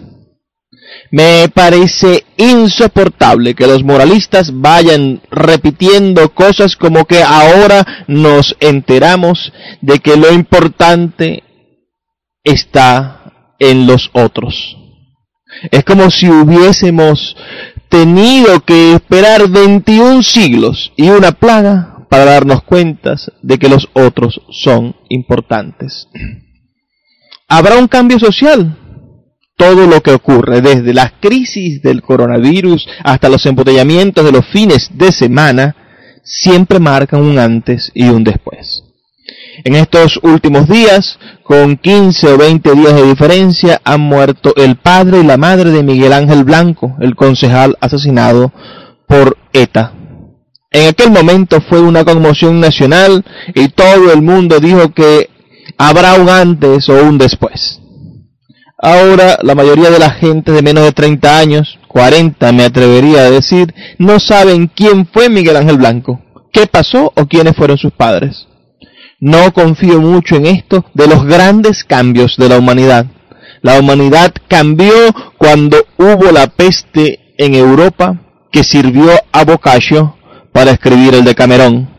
Me 1.11 1.49
parece 1.53 2.25
insoportable 2.35 3.53
que 3.53 3.67
los 3.67 3.83
moralistas 3.83 4.49
vayan 4.51 5.21
repitiendo 5.29 6.33
cosas 6.33 6.75
como 6.75 7.05
que 7.05 7.21
ahora 7.21 8.05
nos 8.07 8.57
enteramos 8.59 9.53
de 9.81 9.99
que 9.99 10.17
lo 10.17 10.33
importante 10.33 11.43
está 12.43 13.53
en 13.59 13.85
los 13.85 14.09
otros. 14.13 14.75
Es 15.69 15.83
como 15.83 16.09
si 16.09 16.27
hubiésemos 16.27 17.35
tenido 17.87 18.61
que 18.61 18.93
esperar 18.95 19.47
21 19.47 20.23
siglos 20.23 20.91
y 20.95 21.09
una 21.09 21.33
plaga 21.33 21.88
para 22.09 22.25
darnos 22.25 22.63
cuenta 22.63 23.15
de 23.41 23.57
que 23.57 23.69
los 23.69 23.87
otros 23.93 24.41
son 24.49 24.95
importantes. 25.09 26.07
Habrá 27.47 27.77
un 27.77 27.87
cambio 27.87 28.19
social. 28.19 28.77
Todo 29.55 29.87
lo 29.87 30.01
que 30.01 30.11
ocurre, 30.11 30.61
desde 30.61 30.93
la 30.93 31.19
crisis 31.19 31.81
del 31.81 32.01
coronavirus 32.01 32.87
hasta 33.03 33.27
los 33.27 33.45
embotellamientos 33.45 34.23
de 34.23 34.31
los 34.31 34.45
fines 34.47 34.89
de 34.93 35.11
semana, 35.11 35.75
siempre 36.23 36.79
marcan 36.79 37.21
un 37.21 37.37
antes 37.37 37.91
y 37.93 38.07
un 38.07 38.23
después. 38.23 38.83
En 39.65 39.75
estos 39.75 40.17
últimos 40.23 40.69
días, 40.69 41.19
con 41.43 41.75
15 41.75 42.27
o 42.29 42.37
20 42.37 42.71
días 42.73 42.95
de 42.95 43.03
diferencia, 43.03 43.81
han 43.83 43.99
muerto 43.99 44.53
el 44.55 44.77
padre 44.77 45.19
y 45.19 45.23
la 45.25 45.35
madre 45.35 45.71
de 45.71 45.83
Miguel 45.83 46.13
Ángel 46.13 46.45
Blanco, 46.45 46.95
el 47.01 47.15
concejal 47.15 47.77
asesinado 47.81 48.53
por 49.07 49.37
ETA 49.51 49.98
en 50.71 50.87
aquel 50.87 51.11
momento 51.11 51.61
fue 51.61 51.81
una 51.81 52.05
conmoción 52.05 52.59
nacional 52.59 53.25
y 53.55 53.69
todo 53.69 54.13
el 54.13 54.21
mundo 54.21 54.59
dijo 54.59 54.93
que 54.93 55.29
habrá 55.77 56.15
un 56.15 56.29
antes 56.29 56.87
o 56.89 57.03
un 57.03 57.17
después. 57.17 57.81
Ahora 58.77 59.39
la 59.41 59.55
mayoría 59.55 59.89
de 59.89 59.99
la 59.99 60.11
gente 60.11 60.51
de 60.51 60.61
menos 60.61 60.83
de 60.83 60.91
30 60.91 61.37
años, 61.37 61.79
40 61.87 62.51
me 62.51 62.63
atrevería 62.63 63.21
a 63.21 63.31
decir, 63.31 63.73
no 63.97 64.19
saben 64.19 64.67
quién 64.73 65.07
fue 65.11 65.27
Miguel 65.27 65.57
Ángel 65.57 65.77
Blanco, 65.77 66.21
qué 66.53 66.67
pasó 66.67 67.11
o 67.15 67.25
quiénes 67.25 67.55
fueron 67.55 67.77
sus 67.77 67.91
padres. 67.91 68.47
No 69.19 69.51
confío 69.51 69.99
mucho 69.99 70.35
en 70.35 70.45
esto 70.45 70.85
de 70.93 71.07
los 71.07 71.25
grandes 71.25 71.83
cambios 71.83 72.37
de 72.37 72.47
la 72.47 72.57
humanidad. 72.57 73.07
La 73.61 73.77
humanidad 73.77 74.33
cambió 74.47 74.93
cuando 75.37 75.77
hubo 75.97 76.31
la 76.31 76.47
peste 76.47 77.33
en 77.37 77.55
Europa 77.55 78.17
que 78.49 78.63
sirvió 78.63 79.11
a 79.33 79.43
Boccaccio 79.43 80.15
para 80.51 80.71
escribir 80.71 81.13
el 81.13 81.23
de 81.23 81.35
Camerón. 81.35 81.89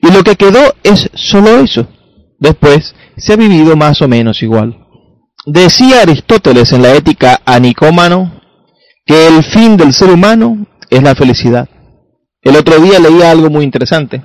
Y 0.00 0.10
lo 0.12 0.22
que 0.22 0.36
quedó 0.36 0.74
es 0.82 1.10
solo 1.14 1.58
eso. 1.60 1.86
Después 2.38 2.94
se 3.16 3.32
ha 3.32 3.36
vivido 3.36 3.76
más 3.76 4.02
o 4.02 4.08
menos 4.08 4.42
igual. 4.42 4.78
Decía 5.46 6.02
Aristóteles 6.02 6.72
en 6.72 6.82
la 6.82 6.94
ética 6.94 7.40
a 7.44 7.58
Nicómano 7.58 8.40
que 9.04 9.26
el 9.26 9.42
fin 9.44 9.76
del 9.76 9.92
ser 9.92 10.10
humano 10.10 10.66
es 10.90 11.02
la 11.02 11.14
felicidad. 11.14 11.68
El 12.42 12.56
otro 12.56 12.78
día 12.80 12.98
leía 12.98 13.30
algo 13.30 13.50
muy 13.50 13.64
interesante, 13.64 14.22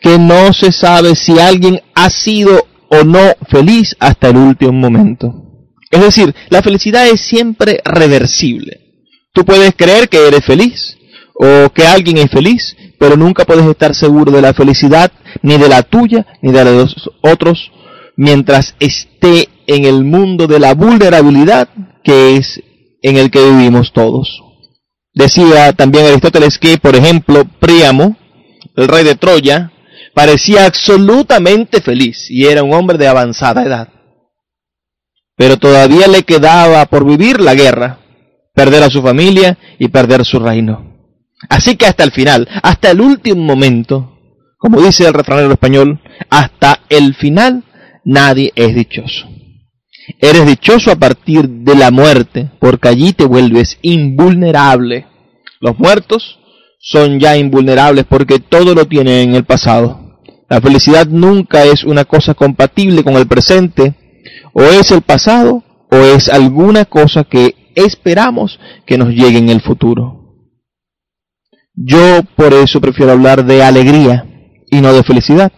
que 0.00 0.18
no 0.18 0.52
se 0.52 0.72
sabe 0.72 1.14
si 1.14 1.38
alguien 1.38 1.80
ha 1.94 2.10
sido 2.10 2.66
o 2.88 3.04
no 3.04 3.34
feliz 3.48 3.96
hasta 3.98 4.28
el 4.28 4.36
último 4.36 4.72
momento. 4.72 5.32
Es 5.90 6.00
decir, 6.00 6.34
la 6.50 6.62
felicidad 6.62 7.06
es 7.08 7.20
siempre 7.20 7.80
reversible. 7.84 8.80
Tú 9.32 9.44
puedes 9.44 9.74
creer 9.76 10.08
que 10.08 10.26
eres 10.26 10.44
feliz, 10.44 10.96
o 11.34 11.70
que 11.70 11.84
alguien 11.84 12.18
es 12.18 12.30
feliz, 12.30 12.76
pero 12.98 13.16
nunca 13.16 13.44
puedes 13.44 13.66
estar 13.66 13.94
seguro 13.94 14.30
de 14.30 14.40
la 14.40 14.54
felicidad, 14.54 15.10
ni 15.42 15.58
de 15.58 15.68
la 15.68 15.82
tuya, 15.82 16.26
ni 16.40 16.52
de 16.52 16.64
la 16.64 16.70
de 16.70 16.78
los 16.78 17.10
otros, 17.22 17.70
mientras 18.16 18.76
esté 18.78 19.48
en 19.66 19.84
el 19.84 20.04
mundo 20.04 20.46
de 20.46 20.60
la 20.60 20.74
vulnerabilidad 20.74 21.68
que 22.02 22.36
es 22.36 22.62
en 23.02 23.16
el 23.16 23.30
que 23.30 23.44
vivimos 23.44 23.92
todos. 23.92 24.42
Decía 25.12 25.72
también 25.72 26.06
Aristóteles 26.06 26.58
que, 26.58 26.78
por 26.78 26.96
ejemplo, 26.96 27.44
Príamo, 27.60 28.16
el 28.76 28.88
rey 28.88 29.04
de 29.04 29.14
Troya, 29.14 29.72
parecía 30.14 30.66
absolutamente 30.66 31.80
feliz 31.80 32.30
y 32.30 32.46
era 32.46 32.62
un 32.62 32.72
hombre 32.72 32.98
de 32.98 33.08
avanzada 33.08 33.64
edad. 33.64 33.88
Pero 35.36 35.56
todavía 35.56 36.06
le 36.06 36.22
quedaba 36.22 36.86
por 36.86 37.04
vivir 37.04 37.40
la 37.40 37.54
guerra, 37.54 37.98
perder 38.54 38.84
a 38.84 38.90
su 38.90 39.02
familia 39.02 39.58
y 39.78 39.88
perder 39.88 40.24
su 40.24 40.38
reino. 40.38 40.93
Así 41.48 41.76
que 41.76 41.86
hasta 41.86 42.04
el 42.04 42.12
final, 42.12 42.48
hasta 42.62 42.90
el 42.90 43.00
último 43.00 43.42
momento, 43.42 44.18
como 44.58 44.80
dice 44.80 45.06
el 45.06 45.14
refranero 45.14 45.52
español, 45.52 46.00
hasta 46.30 46.80
el 46.88 47.14
final 47.14 47.64
nadie 48.04 48.52
es 48.54 48.74
dichoso. 48.74 49.28
Eres 50.20 50.46
dichoso 50.46 50.90
a 50.90 50.96
partir 50.96 51.48
de 51.48 51.74
la 51.74 51.90
muerte, 51.90 52.50
porque 52.60 52.88
allí 52.88 53.12
te 53.12 53.24
vuelves 53.24 53.78
invulnerable. 53.82 55.06
Los 55.60 55.78
muertos 55.78 56.38
son 56.78 57.18
ya 57.18 57.36
invulnerables 57.36 58.04
porque 58.04 58.38
todo 58.38 58.74
lo 58.74 58.86
tienen 58.86 59.30
en 59.30 59.34
el 59.34 59.44
pasado. 59.44 60.18
La 60.48 60.60
felicidad 60.60 61.06
nunca 61.06 61.64
es 61.64 61.84
una 61.84 62.04
cosa 62.04 62.34
compatible 62.34 63.02
con 63.02 63.14
el 63.16 63.26
presente, 63.26 63.94
o 64.52 64.62
es 64.62 64.90
el 64.90 65.00
pasado, 65.00 65.64
o 65.90 65.96
es 65.96 66.28
alguna 66.28 66.84
cosa 66.84 67.24
que 67.24 67.54
esperamos 67.74 68.58
que 68.86 68.98
nos 68.98 69.08
llegue 69.08 69.38
en 69.38 69.48
el 69.48 69.62
futuro. 69.62 70.23
Yo 71.74 72.22
por 72.36 72.54
eso 72.54 72.80
prefiero 72.80 73.12
hablar 73.12 73.44
de 73.44 73.62
alegría 73.62 74.24
y 74.70 74.80
no 74.80 74.92
de 74.92 75.02
felicidad, 75.02 75.50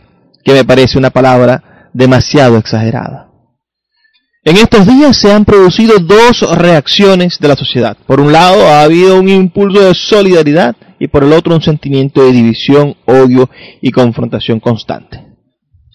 que 0.45 0.53
me 0.53 0.65
parece 0.65 0.99
una 0.99 1.11
palabra 1.11 1.91
demasiado 1.93 2.57
exagerada. 2.57 3.27
En 4.45 4.57
estos 4.57 4.87
días 4.87 5.17
se 5.17 5.33
han 5.33 5.45
producido 5.45 5.99
dos 5.99 6.41
reacciones 6.57 7.39
de 7.41 7.49
la 7.49 7.57
sociedad. 7.57 7.97
Por 8.07 8.21
un 8.21 8.33
lado 8.33 8.67
ha 8.69 8.83
habido 8.83 9.19
un 9.19 9.29
impulso 9.29 9.81
de 9.81 9.95
solidaridad 9.95 10.77
y 11.01 11.09
por 11.09 11.25
el 11.25 11.33
otro 11.33 11.55
un 11.55 11.63
sentimiento 11.63 12.25
de 12.25 12.33
división, 12.33 12.95
odio 13.07 13.51
y 13.83 13.91
confrontación 13.91 14.61
constante. 14.61 15.21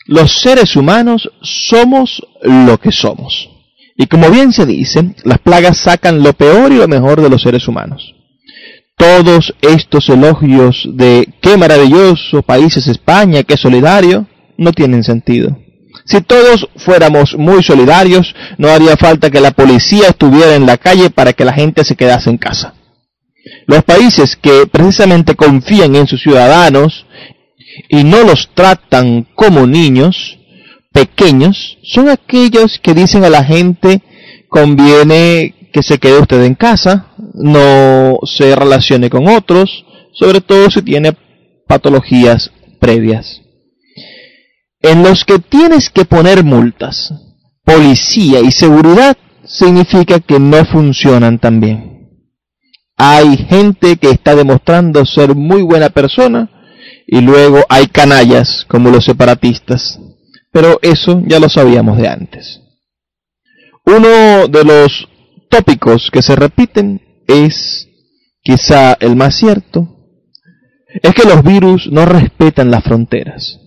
Los 0.05 0.41
seres 0.41 0.75
humanos 0.75 1.29
somos 1.41 2.21
lo 2.41 2.77
que 2.77 2.91
somos. 2.91 3.49
Y 3.95 4.07
como 4.07 4.29
bien 4.29 4.51
se 4.51 4.65
dice, 4.65 5.15
las 5.23 5.39
plagas 5.39 5.77
sacan 5.77 6.21
lo 6.21 6.33
peor 6.33 6.71
y 6.71 6.77
lo 6.77 6.87
mejor 6.87 7.21
de 7.21 7.29
los 7.29 7.41
seres 7.41 7.67
humanos. 7.67 8.15
Todos 9.01 9.51
estos 9.61 10.07
elogios 10.09 10.87
de 10.93 11.27
qué 11.41 11.57
maravilloso 11.57 12.43
país 12.43 12.77
es 12.77 12.85
España, 12.85 13.41
qué 13.41 13.57
solidario, 13.57 14.27
no 14.59 14.71
tienen 14.73 15.03
sentido. 15.03 15.57
Si 16.05 16.21
todos 16.21 16.67
fuéramos 16.75 17.35
muy 17.35 17.63
solidarios, 17.63 18.35
no 18.59 18.69
haría 18.69 18.95
falta 18.97 19.31
que 19.31 19.41
la 19.41 19.53
policía 19.53 20.09
estuviera 20.09 20.53
en 20.53 20.67
la 20.67 20.77
calle 20.77 21.09
para 21.09 21.33
que 21.33 21.45
la 21.45 21.53
gente 21.53 21.83
se 21.83 21.95
quedase 21.95 22.29
en 22.29 22.37
casa. 22.37 22.75
Los 23.65 23.83
países 23.85 24.35
que 24.35 24.67
precisamente 24.71 25.33
confían 25.35 25.95
en 25.95 26.05
sus 26.05 26.21
ciudadanos 26.21 27.07
y 27.89 28.03
no 28.03 28.21
los 28.21 28.51
tratan 28.53 29.25
como 29.33 29.65
niños 29.65 30.37
pequeños, 30.93 31.79
son 31.81 32.07
aquellos 32.07 32.77
que 32.77 32.93
dicen 32.93 33.23
a 33.23 33.31
la 33.31 33.43
gente 33.43 34.03
conviene 34.47 35.55
que 35.73 35.81
se 35.81 35.97
quede 35.97 36.19
usted 36.19 36.43
en 36.43 36.53
casa, 36.53 37.07
no 37.41 38.19
se 38.23 38.55
relacione 38.55 39.09
con 39.09 39.27
otros, 39.27 39.85
sobre 40.13 40.41
todo 40.41 40.69
si 40.69 40.81
tiene 40.81 41.15
patologías 41.67 42.51
previas. 42.79 43.41
En 44.81 45.03
los 45.03 45.25
que 45.25 45.39
tienes 45.39 45.89
que 45.89 46.05
poner 46.05 46.43
multas, 46.43 47.13
policía 47.63 48.39
y 48.39 48.51
seguridad, 48.51 49.15
significa 49.45 50.19
que 50.19 50.39
no 50.39 50.65
funcionan 50.65 51.39
tan 51.39 51.59
bien. 51.59 52.09
Hay 52.97 53.37
gente 53.37 53.97
que 53.97 54.09
está 54.09 54.35
demostrando 54.35 55.05
ser 55.05 55.35
muy 55.35 55.61
buena 55.61 55.89
persona 55.89 56.49
y 57.07 57.21
luego 57.21 57.63
hay 57.69 57.87
canallas 57.87 58.65
como 58.67 58.89
los 58.89 59.05
separatistas. 59.05 59.99
Pero 60.51 60.79
eso 60.81 61.21
ya 61.25 61.39
lo 61.39 61.49
sabíamos 61.49 61.97
de 61.97 62.07
antes. 62.07 62.61
Uno 63.85 64.47
de 64.47 64.63
los 64.63 65.07
tópicos 65.49 66.09
que 66.11 66.21
se 66.21 66.35
repiten 66.35 67.01
es, 67.27 67.87
quizá 68.41 68.93
el 68.99 69.15
más 69.15 69.35
cierto, 69.35 69.87
es 71.01 71.13
que 71.13 71.27
los 71.27 71.43
virus 71.43 71.89
no 71.91 72.05
respetan 72.05 72.71
las 72.71 72.83
fronteras. 72.83 73.59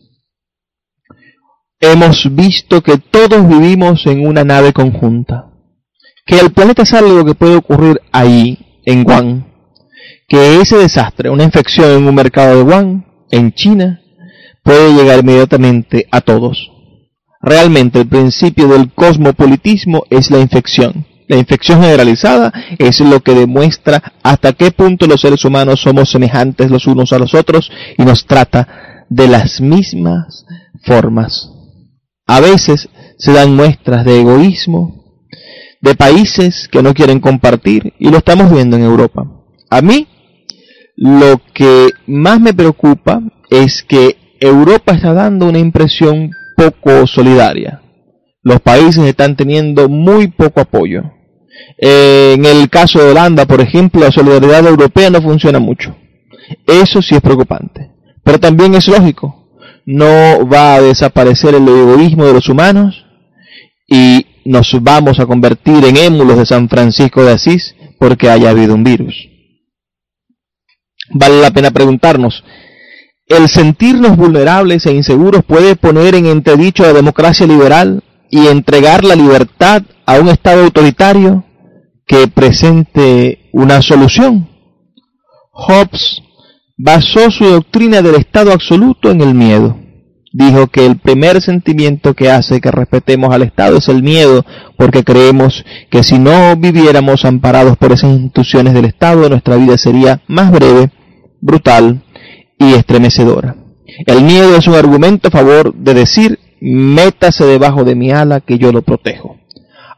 Hemos 1.80 2.34
visto 2.34 2.82
que 2.82 2.98
todos 2.98 3.48
vivimos 3.48 4.06
en 4.06 4.26
una 4.26 4.44
nave 4.44 4.72
conjunta, 4.72 5.50
que 6.26 6.38
el 6.38 6.52
planeta 6.52 6.82
es 6.82 6.92
algo 6.92 7.24
que 7.24 7.34
puede 7.34 7.56
ocurrir 7.56 8.00
ahí, 8.12 8.58
en 8.86 9.06
Wuhan, 9.06 9.46
que 10.28 10.60
ese 10.60 10.76
desastre, 10.76 11.30
una 11.30 11.44
infección 11.44 11.90
en 11.92 12.08
un 12.08 12.14
mercado 12.14 12.56
de 12.56 12.62
Wuhan, 12.62 13.06
en 13.30 13.52
China, 13.52 14.00
puede 14.62 14.94
llegar 14.94 15.20
inmediatamente 15.20 16.06
a 16.10 16.20
todos. 16.20 16.70
Realmente 17.40 18.00
el 18.00 18.08
principio 18.08 18.68
del 18.68 18.92
cosmopolitismo 18.92 20.04
es 20.08 20.30
la 20.30 20.40
infección. 20.40 21.06
La 21.26 21.36
infección 21.36 21.80
generalizada 21.80 22.52
es 22.78 23.00
lo 23.00 23.20
que 23.20 23.34
demuestra 23.34 24.12
hasta 24.22 24.52
qué 24.52 24.70
punto 24.70 25.06
los 25.06 25.20
seres 25.20 25.44
humanos 25.44 25.80
somos 25.80 26.10
semejantes 26.10 26.70
los 26.70 26.86
unos 26.86 27.12
a 27.12 27.18
los 27.18 27.34
otros 27.34 27.70
y 27.96 28.02
nos 28.04 28.26
trata 28.26 29.04
de 29.08 29.28
las 29.28 29.60
mismas 29.60 30.44
formas. 30.84 31.50
A 32.26 32.40
veces 32.40 32.88
se 33.18 33.32
dan 33.32 33.54
muestras 33.54 34.04
de 34.04 34.20
egoísmo, 34.20 35.04
de 35.80 35.94
países 35.94 36.68
que 36.68 36.82
no 36.82 36.94
quieren 36.94 37.20
compartir 37.20 37.94
y 37.98 38.10
lo 38.10 38.18
estamos 38.18 38.52
viendo 38.52 38.76
en 38.76 38.82
Europa. 38.82 39.24
A 39.70 39.80
mí 39.82 40.08
lo 40.96 41.40
que 41.52 41.90
más 42.06 42.40
me 42.40 42.54
preocupa 42.54 43.20
es 43.50 43.82
que 43.82 44.16
Europa 44.40 44.92
está 44.92 45.12
dando 45.12 45.46
una 45.46 45.58
impresión 45.58 46.30
poco 46.56 47.06
solidaria. 47.06 47.80
Los 48.42 48.60
países 48.60 49.04
están 49.04 49.36
teniendo 49.36 49.88
muy 49.88 50.28
poco 50.28 50.60
apoyo. 50.60 51.13
En 51.78 52.44
el 52.44 52.68
caso 52.70 52.98
de 52.98 53.10
Holanda, 53.10 53.46
por 53.46 53.60
ejemplo, 53.60 54.00
la 54.00 54.10
solidaridad 54.10 54.66
europea 54.66 55.10
no 55.10 55.20
funciona 55.20 55.58
mucho. 55.58 55.96
Eso 56.66 57.02
sí 57.02 57.14
es 57.14 57.20
preocupante. 57.20 57.90
Pero 58.22 58.38
también 58.38 58.74
es 58.74 58.88
lógico. 58.88 59.50
No 59.86 60.46
va 60.48 60.74
a 60.74 60.80
desaparecer 60.80 61.54
el 61.54 61.68
egoísmo 61.68 62.24
de 62.24 62.32
los 62.32 62.48
humanos 62.48 63.04
y 63.86 64.26
nos 64.44 64.70
vamos 64.82 65.20
a 65.20 65.26
convertir 65.26 65.84
en 65.84 65.96
émulos 65.96 66.38
de 66.38 66.46
San 66.46 66.68
Francisco 66.68 67.24
de 67.24 67.32
Asís 67.32 67.74
porque 67.98 68.30
haya 68.30 68.50
habido 68.50 68.74
un 68.74 68.84
virus. 68.84 69.14
Vale 71.10 71.40
la 71.40 71.50
pena 71.50 71.70
preguntarnos, 71.70 72.44
el 73.26 73.48
sentirnos 73.48 74.16
vulnerables 74.16 74.86
e 74.86 74.92
inseguros 74.92 75.44
puede 75.44 75.76
poner 75.76 76.14
en 76.14 76.26
entredicho 76.26 76.82
la 76.82 76.92
democracia 76.92 77.46
liberal 77.46 78.02
y 78.30 78.46
entregar 78.46 79.04
la 79.04 79.14
libertad 79.14 79.82
a 80.06 80.18
un 80.18 80.28
Estado 80.28 80.64
autoritario 80.64 81.44
que 82.06 82.28
presente 82.28 83.48
una 83.52 83.80
solución. 83.82 84.48
Hobbes 85.52 86.22
basó 86.76 87.30
su 87.30 87.44
doctrina 87.44 88.02
del 88.02 88.16
Estado 88.16 88.52
absoluto 88.52 89.10
en 89.10 89.20
el 89.20 89.34
miedo. 89.34 89.78
Dijo 90.32 90.66
que 90.66 90.84
el 90.84 90.98
primer 90.98 91.40
sentimiento 91.40 92.14
que 92.14 92.28
hace 92.28 92.60
que 92.60 92.72
respetemos 92.72 93.32
al 93.32 93.42
Estado 93.42 93.76
es 93.76 93.88
el 93.88 94.02
miedo, 94.02 94.44
porque 94.76 95.04
creemos 95.04 95.64
que 95.90 96.02
si 96.02 96.18
no 96.18 96.56
viviéramos 96.56 97.24
amparados 97.24 97.76
por 97.76 97.92
esas 97.92 98.10
instituciones 98.10 98.74
del 98.74 98.86
Estado, 98.86 99.28
nuestra 99.28 99.56
vida 99.56 99.78
sería 99.78 100.22
más 100.26 100.50
breve, 100.50 100.90
brutal 101.40 102.02
y 102.58 102.74
estremecedora. 102.74 103.54
El 104.06 104.22
miedo 104.22 104.56
es 104.56 104.66
un 104.66 104.74
argumento 104.74 105.28
a 105.28 105.30
favor 105.30 105.72
de 105.72 105.94
decir, 105.94 106.40
métase 106.64 107.44
debajo 107.44 107.84
de 107.84 107.94
mi 107.94 108.10
ala 108.10 108.40
que 108.40 108.58
yo 108.58 108.72
lo 108.72 108.82
protejo. 108.82 109.36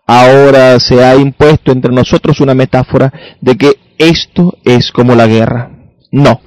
Ahora 0.06 0.78
se 0.80 1.04
ha 1.04 1.16
impuesto 1.16 1.72
entre 1.72 1.92
nosotros 1.92 2.40
una 2.40 2.54
metáfora 2.54 3.12
de 3.40 3.56
que 3.56 3.78
esto 3.98 4.56
es 4.64 4.90
como 4.90 5.14
la 5.14 5.26
guerra. 5.26 5.70
No, 6.10 6.40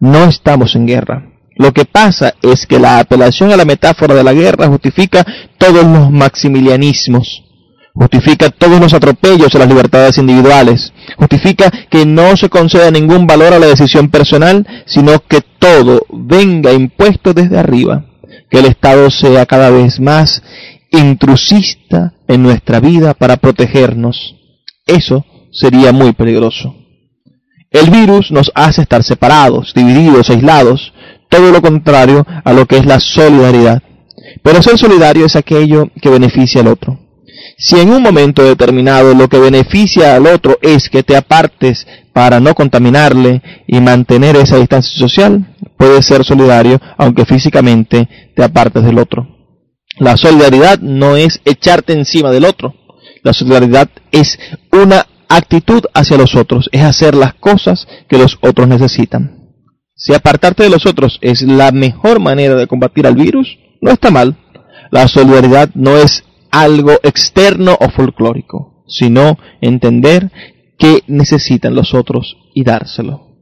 no 0.00 0.24
estamos 0.24 0.74
en 0.74 0.86
guerra. 0.86 1.28
Lo 1.56 1.72
que 1.72 1.84
pasa 1.84 2.34
es 2.42 2.66
que 2.66 2.78
la 2.78 2.98
apelación 2.98 3.52
a 3.52 3.56
la 3.56 3.64
metáfora 3.64 4.14
de 4.14 4.24
la 4.24 4.32
guerra 4.32 4.68
justifica 4.68 5.24
todos 5.58 5.84
los 5.84 6.10
maximilianismos, 6.10 7.44
justifica 7.94 8.50
todos 8.50 8.80
los 8.80 8.94
atropellos 8.94 9.54
a 9.54 9.58
las 9.58 9.68
libertades 9.68 10.18
individuales, 10.18 10.92
justifica 11.16 11.70
que 11.90 12.06
no 12.06 12.36
se 12.36 12.48
conceda 12.48 12.90
ningún 12.90 13.26
valor 13.26 13.52
a 13.52 13.58
la 13.58 13.66
decisión 13.66 14.08
personal, 14.08 14.66
sino 14.86 15.20
que 15.20 15.40
todo 15.58 16.06
venga 16.10 16.72
impuesto 16.72 17.34
desde 17.34 17.58
arriba, 17.58 18.06
que 18.52 18.58
el 18.58 18.66
Estado 18.66 19.10
sea 19.10 19.46
cada 19.46 19.70
vez 19.70 19.98
más 19.98 20.42
intrusista 20.90 22.12
en 22.28 22.42
nuestra 22.42 22.80
vida 22.80 23.14
para 23.14 23.38
protegernos. 23.38 24.36
Eso 24.86 25.24
sería 25.50 25.90
muy 25.90 26.12
peligroso. 26.12 26.76
El 27.70 27.88
virus 27.88 28.30
nos 28.30 28.52
hace 28.54 28.82
estar 28.82 29.02
separados, 29.02 29.72
divididos, 29.74 30.28
aislados, 30.28 30.92
todo 31.30 31.50
lo 31.50 31.62
contrario 31.62 32.26
a 32.44 32.52
lo 32.52 32.66
que 32.66 32.76
es 32.76 32.84
la 32.84 33.00
solidaridad. 33.00 33.82
Pero 34.42 34.62
ser 34.62 34.76
solidario 34.76 35.24
es 35.24 35.34
aquello 35.34 35.88
que 36.02 36.10
beneficia 36.10 36.60
al 36.60 36.68
otro. 36.68 36.98
Si 37.58 37.78
en 37.78 37.90
un 37.90 38.02
momento 38.02 38.42
determinado 38.42 39.14
lo 39.14 39.28
que 39.28 39.38
beneficia 39.38 40.16
al 40.16 40.26
otro 40.26 40.58
es 40.62 40.88
que 40.88 41.02
te 41.02 41.16
apartes 41.16 41.86
para 42.12 42.40
no 42.40 42.54
contaminarle 42.54 43.42
y 43.66 43.80
mantener 43.80 44.36
esa 44.36 44.56
distancia 44.56 44.98
social, 44.98 45.56
puedes 45.76 46.06
ser 46.06 46.24
solidario 46.24 46.80
aunque 46.98 47.24
físicamente 47.24 48.08
te 48.34 48.42
apartes 48.42 48.84
del 48.84 48.98
otro. 48.98 49.26
La 49.98 50.16
solidaridad 50.16 50.78
no 50.80 51.16
es 51.16 51.40
echarte 51.44 51.92
encima 51.92 52.30
del 52.30 52.44
otro. 52.44 52.74
La 53.22 53.32
solidaridad 53.32 53.88
es 54.10 54.38
una 54.72 55.06
actitud 55.28 55.84
hacia 55.94 56.16
los 56.16 56.34
otros, 56.34 56.68
es 56.72 56.82
hacer 56.82 57.14
las 57.14 57.34
cosas 57.34 57.86
que 58.08 58.18
los 58.18 58.38
otros 58.40 58.68
necesitan. 58.68 59.42
Si 59.94 60.14
apartarte 60.14 60.64
de 60.64 60.70
los 60.70 60.86
otros 60.86 61.18
es 61.20 61.42
la 61.42 61.70
mejor 61.70 62.18
manera 62.18 62.54
de 62.54 62.66
combatir 62.66 63.06
al 63.06 63.14
virus, 63.14 63.58
no 63.80 63.90
está 63.90 64.10
mal. 64.10 64.36
La 64.90 65.06
solidaridad 65.08 65.70
no 65.74 65.96
es 65.96 66.24
algo 66.52 66.92
externo 67.02 67.76
o 67.80 67.90
folclórico, 67.90 68.84
sino 68.86 69.38
entender 69.60 70.30
qué 70.78 71.02
necesitan 71.08 71.74
los 71.74 71.94
otros 71.94 72.36
y 72.54 72.62
dárselo. 72.62 73.32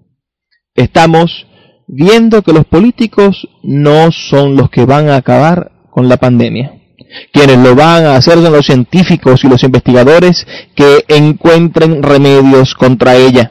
Estamos 0.75 1.47
viendo 1.87 2.43
que 2.43 2.53
los 2.53 2.65
políticos 2.65 3.49
no 3.63 4.13
son 4.13 4.57
los 4.57 4.71
que 4.71 4.87
van 4.87 5.11
a 5.11 5.17
acabar 5.17 5.73
con 5.91 6.09
la 6.09 6.17
pandemia. 6.17 6.77
Quienes 7.33 7.59
lo 7.59 7.75
van 7.75 8.05
a 8.05 8.17
hacer 8.17 8.35
son 8.35 8.53
los 8.53 8.67
científicos 8.67 9.43
y 9.43 9.49
los 9.49 9.65
investigadores 9.65 10.47
que 10.77 11.05
encuentren 11.09 12.03
remedios 12.03 12.75
contra 12.75 13.17
ella. 13.17 13.51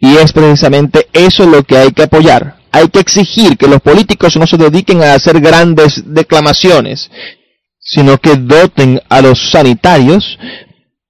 Y 0.00 0.16
es 0.16 0.32
precisamente 0.32 1.06
eso 1.12 1.46
lo 1.46 1.62
que 1.62 1.76
hay 1.76 1.92
que 1.92 2.02
apoyar. 2.02 2.56
Hay 2.72 2.88
que 2.88 3.00
exigir 3.00 3.56
que 3.56 3.68
los 3.68 3.80
políticos 3.80 4.36
no 4.36 4.46
se 4.46 4.56
dediquen 4.56 5.02
a 5.02 5.14
hacer 5.14 5.40
grandes 5.40 6.02
declamaciones, 6.06 7.10
sino 7.92 8.16
que 8.16 8.36
doten 8.36 9.02
a 9.10 9.20
los 9.20 9.50
sanitarios 9.50 10.38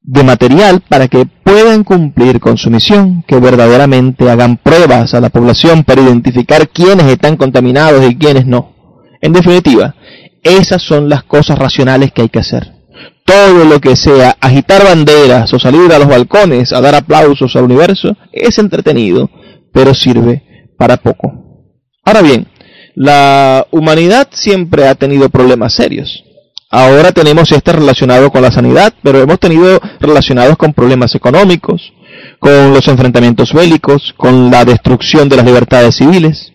de 0.03 0.25
material 0.25 0.83
para 0.89 1.07
que 1.07 1.27
puedan 1.27 1.85
cumplir 1.85 2.41
con 2.41 2.59
su 2.59 2.71
misión, 2.71 3.23
que 3.29 3.39
verdaderamente 3.39 4.29
hagan 4.29 4.57
pruebas 4.57 5.15
a 5.15 5.21
la 5.21 5.31
población 5.31 5.85
para 5.85 6.03
identificar 6.03 6.69
quiénes 6.69 7.07
están 7.07 7.37
contaminados 7.37 8.05
y 8.11 8.17
quiénes 8.17 8.47
no. 8.47 8.75
En 9.21 9.33
definitiva, 9.33 9.95
esas 10.43 10.83
son 10.83 11.09
las 11.09 11.23
cosas 11.23 11.57
racionales 11.57 12.11
que 12.11 12.23
hay 12.23 12.29
que 12.29 12.41
hacer. 12.41 12.73
Todo 13.25 13.65
lo 13.65 13.81
que 13.81 13.95
sea 13.95 14.37
agitar 14.41 14.83
banderas 14.83 15.55
o 15.55 15.61
salir 15.61 15.93
a 15.93 16.01
los 16.01 16.09
balcones 16.09 16.73
a 16.73 16.81
dar 16.81 16.97
aplausos 16.97 17.55
al 17.55 17.65
universo 17.65 18.17
es 18.33 18.59
entretenido, 18.59 19.31
pero 19.73 19.95
sirve 19.95 20.43
para 20.77 20.97
poco. 20.97 21.33
Ahora 22.05 22.23
bien, 22.23 22.49
la 22.97 23.69
humanidad 23.71 24.27
siempre 24.33 24.89
ha 24.89 24.97
tenido 24.97 25.29
problemas 25.29 25.75
serios. 25.75 26.25
Ahora 26.75 27.13
tenemos 27.13 27.53
este 27.53 27.71
relacionado 27.71 28.31
con 28.31 28.41
la 28.41 28.51
sanidad, 28.51 28.95
pero 29.03 29.21
hemos 29.21 29.39
tenido 29.39 29.79
relacionados 30.01 30.57
con 30.57 30.73
problemas 30.73 31.15
económicos, 31.15 31.93
con 32.39 32.73
los 32.73 32.89
enfrentamientos 32.89 33.53
bélicos, 33.53 34.15
con 34.17 34.51
la 34.51 34.65
destrucción 34.65 35.29
de 35.29 35.37
las 35.37 35.45
libertades 35.45 35.97
civiles. 35.97 36.51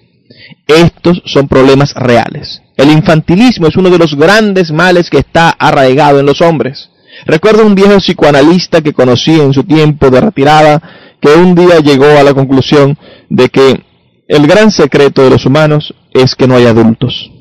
Estos 0.65 1.21
son 1.25 1.47
problemas 1.47 1.93
reales. 1.93 2.63
El 2.77 2.89
infantilismo 2.89 3.67
es 3.67 3.75
uno 3.75 3.91
de 3.91 3.99
los 3.99 4.15
grandes 4.15 4.71
males 4.71 5.11
que 5.11 5.19
está 5.19 5.51
arraigado 5.51 6.19
en 6.19 6.25
los 6.25 6.41
hombres. 6.41 6.89
Recuerdo 7.27 7.63
un 7.63 7.75
viejo 7.75 7.97
psicoanalista 7.97 8.81
que 8.81 8.93
conocí 8.93 9.39
en 9.39 9.53
su 9.53 9.65
tiempo 9.65 10.09
de 10.09 10.19
retirada, 10.19 10.81
que 11.21 11.29
un 11.29 11.53
día 11.53 11.77
llegó 11.77 12.07
a 12.17 12.23
la 12.23 12.33
conclusión 12.33 12.97
de 13.29 13.49
que 13.49 13.83
el 14.27 14.47
gran 14.47 14.71
secreto 14.71 15.23
de 15.23 15.29
los 15.29 15.45
humanos 15.45 15.93
es 16.11 16.33
que 16.33 16.47
no 16.47 16.55
hay 16.55 16.65
adultos. 16.65 17.36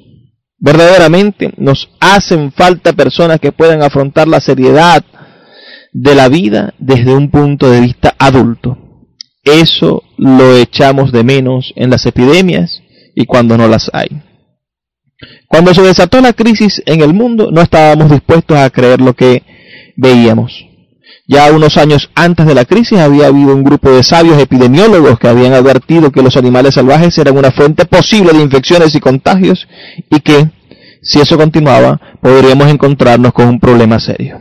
Verdaderamente 0.59 1.53
nos 1.59 1.91
hacen 2.01 2.51
falta 2.53 2.95
personas 2.95 3.41
que 3.41 3.53
puedan 3.53 3.83
afrontar 3.83 4.27
la 4.27 4.41
seriedad 4.41 5.05
de 5.93 6.15
la 6.15 6.29
vida 6.29 6.75
desde 6.79 7.15
un 7.15 7.31
punto 7.31 7.71
de 7.71 7.81
vista 7.81 8.15
adulto. 8.19 8.79
Eso 9.45 10.03
lo 10.17 10.57
echamos 10.57 11.13
de 11.13 11.25
menos 11.25 11.73
en 11.77 11.91
las 11.91 12.05
epidemias 12.07 12.83
y 13.15 13.27
cuando 13.27 13.57
no 13.57 13.69
las 13.69 13.91
hay. 13.93 14.09
Cuando 15.47 15.73
se 15.73 15.83
desató 15.83 16.21
la 16.21 16.33
crisis 16.33 16.83
en 16.87 17.01
el 17.01 17.15
mundo 17.15 17.51
no 17.53 17.63
estábamos 17.63 18.11
dispuestos 18.11 18.57
a 18.57 18.71
creer 18.71 19.01
lo 19.01 19.15
que 19.15 19.43
veíamos. 19.97 20.53
Ya 21.29 21.51
unos 21.51 21.77
años 21.77 22.09
antes 22.15 22.47
de 22.47 22.55
la 22.55 22.65
crisis 22.65 22.99
había 22.99 23.27
habido 23.27 23.53
un 23.55 23.65
grupo 23.65 23.91
de 23.91 24.05
sabios 24.05 24.41
epidemiólogos 24.41 25.19
que 25.19 25.27
habían 25.27 25.55
advertido 25.55 26.13
que 26.13 26.23
los 26.23 26.37
animales 26.37 26.75
salvajes 26.75 27.19
eran 27.19 27.37
una 27.37 27.51
fuente 27.51 27.85
posible 27.85 28.33
de 28.33 28.43
infecciones 28.43 28.95
y 28.95 29.01
contagios 29.01 29.67
y 30.09 30.21
que, 30.21 30.49
si 31.03 31.21
eso 31.21 31.37
continuaba, 31.37 32.01
podríamos 32.23 32.69
encontrarnos 32.69 33.33
con 33.33 33.49
un 33.49 33.59
problema 33.59 33.99
serio. 33.99 34.41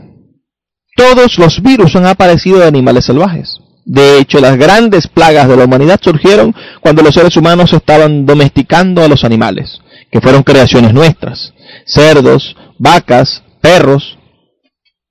Todos 0.95 1.39
los 1.39 1.61
virus 1.61 1.95
han 1.95 2.05
aparecido 2.05 2.59
de 2.59 2.67
animales 2.67 3.05
salvajes. 3.05 3.59
De 3.83 4.19
hecho, 4.19 4.39
las 4.39 4.57
grandes 4.57 5.07
plagas 5.07 5.47
de 5.47 5.57
la 5.57 5.65
humanidad 5.65 5.99
surgieron 6.01 6.55
cuando 6.81 7.01
los 7.01 7.13
seres 7.13 7.35
humanos 7.35 7.73
estaban 7.73 8.25
domesticando 8.25 9.03
a 9.03 9.07
los 9.07 9.23
animales, 9.23 9.81
que 10.11 10.21
fueron 10.21 10.43
creaciones 10.43 10.93
nuestras. 10.93 11.53
Cerdos, 11.85 12.55
vacas, 12.79 13.43
perros, 13.61 14.14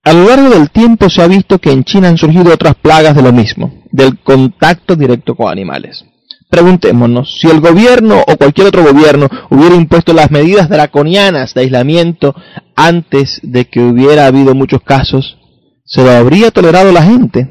a 0.05 0.13
lo 0.13 0.29
largo 0.29 0.51
del 0.51 0.71
tiempo 0.71 1.09
se 1.09 1.23
ha 1.23 1.27
visto 1.27 1.59
que 1.59 1.73
en 1.73 1.83
China 1.83 2.09
han 2.09 2.19
surgido 2.19 2.53
otras 2.53 2.75
plagas 2.75 3.17
de 3.17 3.23
lo 3.23 3.33
mismo, 3.33 3.83
del 3.91 4.19
contacto 4.21 4.97
directo 4.97 5.35
con 5.35 5.51
animales. 5.51 6.05
Preguntémonos, 6.51 7.41
si 7.41 7.49
el 7.49 7.61
gobierno 7.61 8.23
o 8.27 8.37
cualquier 8.37 8.67
otro 8.67 8.85
gobierno 8.85 9.29
hubiera 9.51 9.75
impuesto 9.75 10.13
las 10.13 10.31
medidas 10.31 10.69
draconianas 10.69 11.55
de 11.55 11.63
aislamiento 11.63 12.35
antes 12.77 13.41
de 13.43 13.65
que 13.65 13.81
hubiera 13.81 14.27
habido 14.27 14.55
muchos 14.55 14.83
casos, 14.83 15.39
¿se 15.85 16.05
lo 16.05 16.11
habría 16.11 16.51
tolerado 16.51 16.93
la 16.93 17.03
gente? 17.03 17.51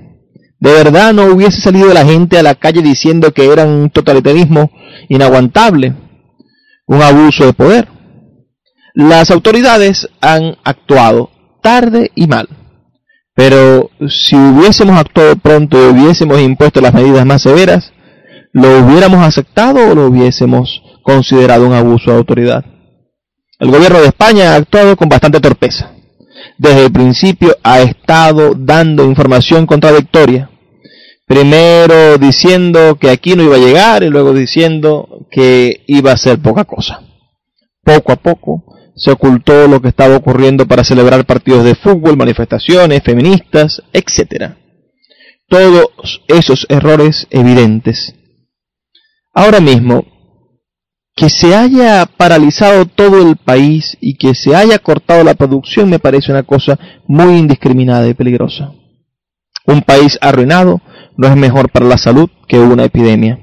¿De 0.60 0.72
verdad 0.72 1.12
no 1.12 1.26
hubiese 1.26 1.60
salido 1.60 1.92
la 1.92 2.06
gente 2.06 2.38
a 2.38 2.44
la 2.44 2.56
calle 2.56 2.82
diciendo 2.82 3.34
que 3.34 3.52
era 3.52 3.66
un 3.66 3.90
totalitarismo 3.90 4.72
inaguantable, 5.10 5.96
un 6.86 7.02
abuso 7.02 7.46
de 7.46 7.54
poder? 7.54 7.88
Las 8.94 9.32
autoridades 9.32 10.08
han 10.22 10.56
actuado 10.64 11.32
tarde 11.64 12.12
y 12.14 12.28
mal. 12.28 12.48
Pero 13.34 13.90
si 14.08 14.36
hubiésemos 14.36 14.96
actuado 14.96 15.36
pronto 15.38 15.78
y 15.78 15.92
hubiésemos 15.92 16.40
impuesto 16.40 16.82
las 16.82 16.94
medidas 16.94 17.26
más 17.26 17.42
severas, 17.42 17.92
¿lo 18.52 18.86
hubiéramos 18.86 19.26
aceptado 19.26 19.90
o 19.90 19.96
lo 19.96 20.06
hubiésemos 20.08 20.84
considerado 21.02 21.66
un 21.66 21.74
abuso 21.74 22.12
de 22.12 22.18
autoridad? 22.18 22.64
El 23.58 23.72
gobierno 23.72 24.02
de 24.02 24.08
España 24.08 24.52
ha 24.52 24.56
actuado 24.56 24.96
con 24.96 25.10
bastante 25.10 25.40
torpeza. 25.40 25.92
Desde 26.58 26.86
el 26.86 26.92
principio 26.92 27.56
ha 27.64 27.82
estado 27.82 28.54
dando 28.56 29.06
información 29.06 29.66
contradictoria. 29.66 30.50
Primero 31.26 32.18
diciendo 32.18 32.98
que 33.00 33.10
aquí 33.10 33.36
no 33.36 33.44
iba 33.44 33.56
a 33.56 33.60
llegar 33.60 34.04
y 34.04 34.10
luego 34.10 34.34
diciendo 34.34 35.26
que 35.32 35.84
iba 35.88 36.12
a 36.12 36.18
ser 36.18 36.40
poca 36.40 36.66
cosa. 36.66 37.02
Poco 37.84 38.12
a 38.12 38.18
poco 38.18 38.64
se 38.96 39.12
ocultó 39.12 39.68
lo 39.68 39.82
que 39.82 39.90
estaba 39.90 40.16
ocurriendo 40.16 40.68
para 40.68 40.84
celebrar 40.84 41.26
partidos 41.26 41.64
de 41.64 41.76
fútbol, 41.76 42.18
manifestaciones 42.18 43.02
feministas, 43.04 43.82
etc. 43.92 44.54
Todos 45.48 46.22
esos 46.28 46.66
errores 46.70 47.28
evidentes. 47.32 48.16
Ahora 49.34 49.60
mismo, 49.60 50.06
que 51.16 51.30
se 51.30 51.56
haya 51.56 52.06
paralizado 52.06 52.86
todo 52.86 53.22
el 53.28 53.36
país 53.38 53.98
y 54.00 54.16
que 54.16 54.36
se 54.36 54.56
haya 54.56 54.80
cortado 54.80 55.24
la 55.24 55.36
producción 55.36 55.90
me 55.90 56.00
parece 56.00 56.32
una 56.32 56.44
cosa 56.44 56.80
muy 57.08 57.38
indiscriminada 57.38 58.08
y 58.08 58.14
peligrosa. 58.14 58.74
Un 59.66 59.82
país 59.82 60.18
arruinado 60.22 60.82
no 61.18 61.28
es 61.28 61.36
mejor 61.36 61.70
para 61.72 61.86
la 61.86 61.98
salud 61.98 62.30
que 62.48 62.60
una 62.60 62.86
epidemia. 62.86 63.40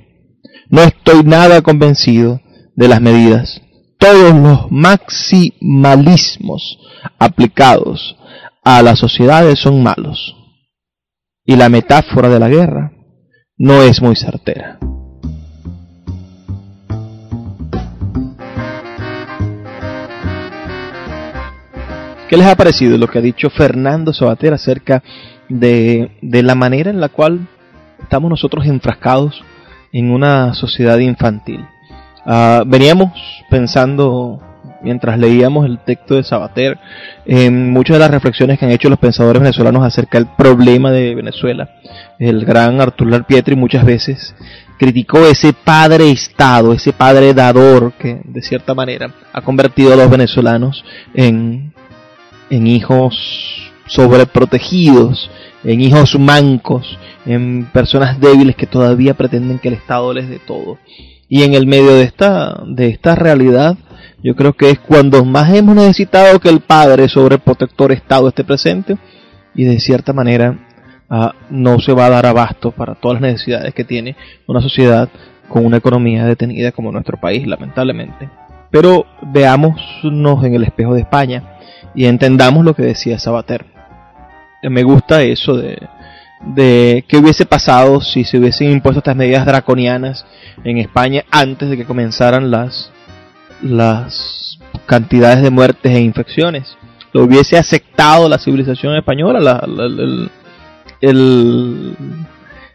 No 0.68 0.82
estoy 0.82 1.22
nada 1.24 1.62
convencido 1.62 2.40
de 2.74 2.88
las 2.88 3.00
medidas 3.00 3.60
todos 4.00 4.34
los 4.34 4.72
maximalismos 4.72 6.78
aplicados 7.18 8.16
a 8.64 8.82
las 8.82 8.98
sociedades 8.98 9.58
son 9.58 9.82
malos. 9.82 10.34
Y 11.44 11.56
la 11.56 11.68
metáfora 11.68 12.30
de 12.30 12.40
la 12.40 12.48
guerra 12.48 12.92
no 13.58 13.82
es 13.82 14.00
muy 14.00 14.16
certera. 14.16 14.78
¿Qué 22.28 22.38
les 22.38 22.46
ha 22.46 22.56
parecido 22.56 22.96
lo 22.96 23.08
que 23.08 23.18
ha 23.18 23.22
dicho 23.22 23.50
Fernando 23.50 24.14
Sabater 24.14 24.54
acerca 24.54 25.02
de, 25.48 26.16
de 26.22 26.42
la 26.42 26.54
manera 26.54 26.90
en 26.90 27.00
la 27.00 27.10
cual 27.10 27.48
estamos 28.00 28.30
nosotros 28.30 28.64
enfrascados 28.66 29.42
en 29.92 30.10
una 30.10 30.54
sociedad 30.54 30.96
infantil? 30.98 31.66
Ah, 32.32 32.62
veníamos 32.64 33.10
pensando, 33.50 34.38
mientras 34.82 35.18
leíamos 35.18 35.66
el 35.66 35.80
texto 35.80 36.14
de 36.14 36.22
Sabater, 36.22 36.78
en 37.26 37.72
muchas 37.72 37.96
de 37.96 37.98
las 37.98 38.10
reflexiones 38.12 38.56
que 38.56 38.66
han 38.66 38.70
hecho 38.70 38.88
los 38.88 39.00
pensadores 39.00 39.42
venezolanos 39.42 39.82
acerca 39.84 40.16
del 40.16 40.28
problema 40.38 40.92
de 40.92 41.16
Venezuela. 41.16 41.70
El 42.20 42.44
gran 42.44 42.80
Arturo 42.80 43.20
Pietri 43.24 43.56
muchas 43.56 43.84
veces 43.84 44.32
criticó 44.78 45.26
ese 45.26 45.52
padre 45.52 46.12
Estado, 46.12 46.72
ese 46.72 46.92
padre 46.92 47.34
dador 47.34 47.94
que 47.94 48.20
de 48.22 48.42
cierta 48.42 48.74
manera 48.74 49.12
ha 49.32 49.42
convertido 49.42 49.92
a 49.92 49.96
los 49.96 50.08
venezolanos 50.08 50.84
en, 51.14 51.74
en 52.48 52.66
hijos 52.68 53.72
sobreprotegidos, 53.86 55.32
en 55.64 55.80
hijos 55.80 56.16
mancos, 56.16 56.96
en 57.26 57.64
personas 57.72 58.20
débiles 58.20 58.54
que 58.54 58.68
todavía 58.68 59.14
pretenden 59.14 59.58
que 59.58 59.66
el 59.66 59.74
Estado 59.74 60.14
les 60.14 60.28
dé 60.28 60.38
todo. 60.38 60.78
Y 61.32 61.44
en 61.44 61.54
el 61.54 61.68
medio 61.68 61.94
de 61.94 62.02
esta, 62.02 62.60
de 62.66 62.88
esta 62.88 63.14
realidad, 63.14 63.78
yo 64.20 64.34
creo 64.34 64.52
que 64.52 64.68
es 64.70 64.80
cuando 64.80 65.24
más 65.24 65.54
hemos 65.54 65.76
necesitado 65.76 66.40
que 66.40 66.48
el 66.48 66.58
Padre 66.58 67.08
sobreprotector 67.08 67.92
Estado 67.92 68.28
esté 68.28 68.42
presente 68.42 68.98
y 69.54 69.64
de 69.64 69.78
cierta 69.78 70.12
manera 70.12 70.58
ah, 71.08 71.32
no 71.48 71.78
se 71.78 71.92
va 71.92 72.06
a 72.06 72.10
dar 72.10 72.26
abasto 72.26 72.72
para 72.72 72.96
todas 72.96 73.20
las 73.20 73.32
necesidades 73.32 73.72
que 73.72 73.84
tiene 73.84 74.16
una 74.48 74.60
sociedad 74.60 75.08
con 75.48 75.64
una 75.64 75.76
economía 75.76 76.26
detenida 76.26 76.72
como 76.72 76.90
nuestro 76.90 77.18
país, 77.20 77.46
lamentablemente. 77.46 78.28
Pero 78.72 79.06
veámonos 79.22 79.80
en 80.02 80.54
el 80.54 80.64
espejo 80.64 80.94
de 80.94 81.02
España 81.02 81.44
y 81.94 82.06
entendamos 82.06 82.64
lo 82.64 82.74
que 82.74 82.82
decía 82.82 83.20
Sabater. 83.20 83.66
Me 84.64 84.82
gusta 84.82 85.22
eso 85.22 85.56
de, 85.56 85.78
de 86.40 87.04
qué 87.06 87.18
hubiese 87.18 87.46
pasado 87.46 88.00
si 88.00 88.24
se 88.24 88.38
hubiesen 88.38 88.70
impuesto 88.70 88.98
estas 88.98 89.16
medidas 89.16 89.44
draconianas 89.44 90.24
en 90.64 90.78
España 90.78 91.24
antes 91.30 91.68
de 91.68 91.76
que 91.76 91.84
comenzaran 91.84 92.50
las 92.50 92.90
las 93.62 94.58
cantidades 94.86 95.42
de 95.42 95.50
muertes 95.50 95.92
e 95.92 96.00
infecciones. 96.00 96.76
Lo 97.12 97.24
hubiese 97.24 97.58
aceptado 97.58 98.28
la 98.28 98.38
civilización 98.38 98.96
española, 98.96 99.62
el, 101.00 101.96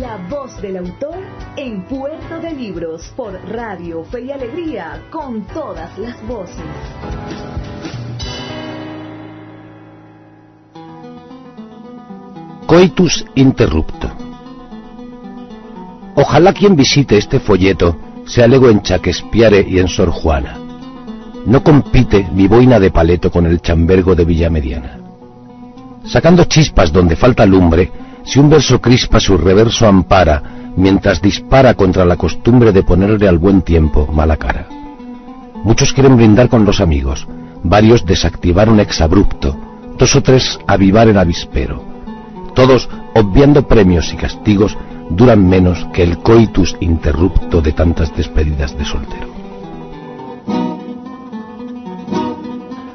La 0.00 0.16
voz 0.28 0.60
del 0.60 0.78
autor 0.78 1.20
en 1.56 1.84
Puerto 1.84 2.40
de 2.40 2.50
Libros, 2.50 3.12
por 3.16 3.34
Radio 3.48 4.02
Fe 4.02 4.22
y 4.22 4.32
Alegría, 4.32 5.06
con 5.12 5.46
todas 5.46 5.96
las 5.96 6.20
voces. 6.26 7.69
Coitus 12.70 13.26
interrupto. 13.34 14.08
Ojalá 16.14 16.52
quien 16.52 16.76
visite 16.76 17.18
este 17.18 17.40
folleto 17.40 17.96
sea 18.26 18.46
lego 18.46 18.68
en 18.68 18.80
Shakespeare 18.80 19.66
y 19.68 19.80
en 19.80 19.88
Sor 19.88 20.10
Juana. 20.10 20.56
No 21.46 21.64
compite 21.64 22.28
mi 22.32 22.46
boina 22.46 22.78
de 22.78 22.92
paleto 22.92 23.28
con 23.28 23.44
el 23.44 23.60
chambergo 23.60 24.14
de 24.14 24.24
Villamediana. 24.24 25.00
Sacando 26.04 26.44
chispas 26.44 26.92
donde 26.92 27.16
falta 27.16 27.44
lumbre, 27.44 27.90
si 28.22 28.38
un 28.38 28.48
verso 28.48 28.80
crispa 28.80 29.18
su 29.18 29.36
reverso 29.36 29.88
ampara, 29.88 30.70
mientras 30.76 31.20
dispara 31.20 31.74
contra 31.74 32.04
la 32.04 32.16
costumbre 32.16 32.70
de 32.70 32.84
ponerle 32.84 33.26
al 33.26 33.38
buen 33.38 33.62
tiempo 33.62 34.06
mala 34.12 34.36
cara. 34.36 34.68
Muchos 35.64 35.92
quieren 35.92 36.16
brindar 36.16 36.48
con 36.48 36.64
los 36.64 36.80
amigos, 36.80 37.26
varios 37.64 38.06
desactivar 38.06 38.68
un 38.68 38.78
exabrupto, 38.78 39.58
dos 39.98 40.14
o 40.14 40.22
tres 40.22 40.60
avivar 40.68 41.08
el 41.08 41.18
avispero 41.18 41.89
todos, 42.52 42.88
obviando 43.14 43.66
premios 43.66 44.12
y 44.12 44.16
castigos, 44.16 44.76
duran 45.10 45.46
menos 45.48 45.86
que 45.92 46.02
el 46.02 46.18
coitus 46.18 46.76
interrupto 46.80 47.60
de 47.60 47.72
tantas 47.72 48.14
despedidas 48.16 48.76
de 48.76 48.84
soltero. 48.84 49.28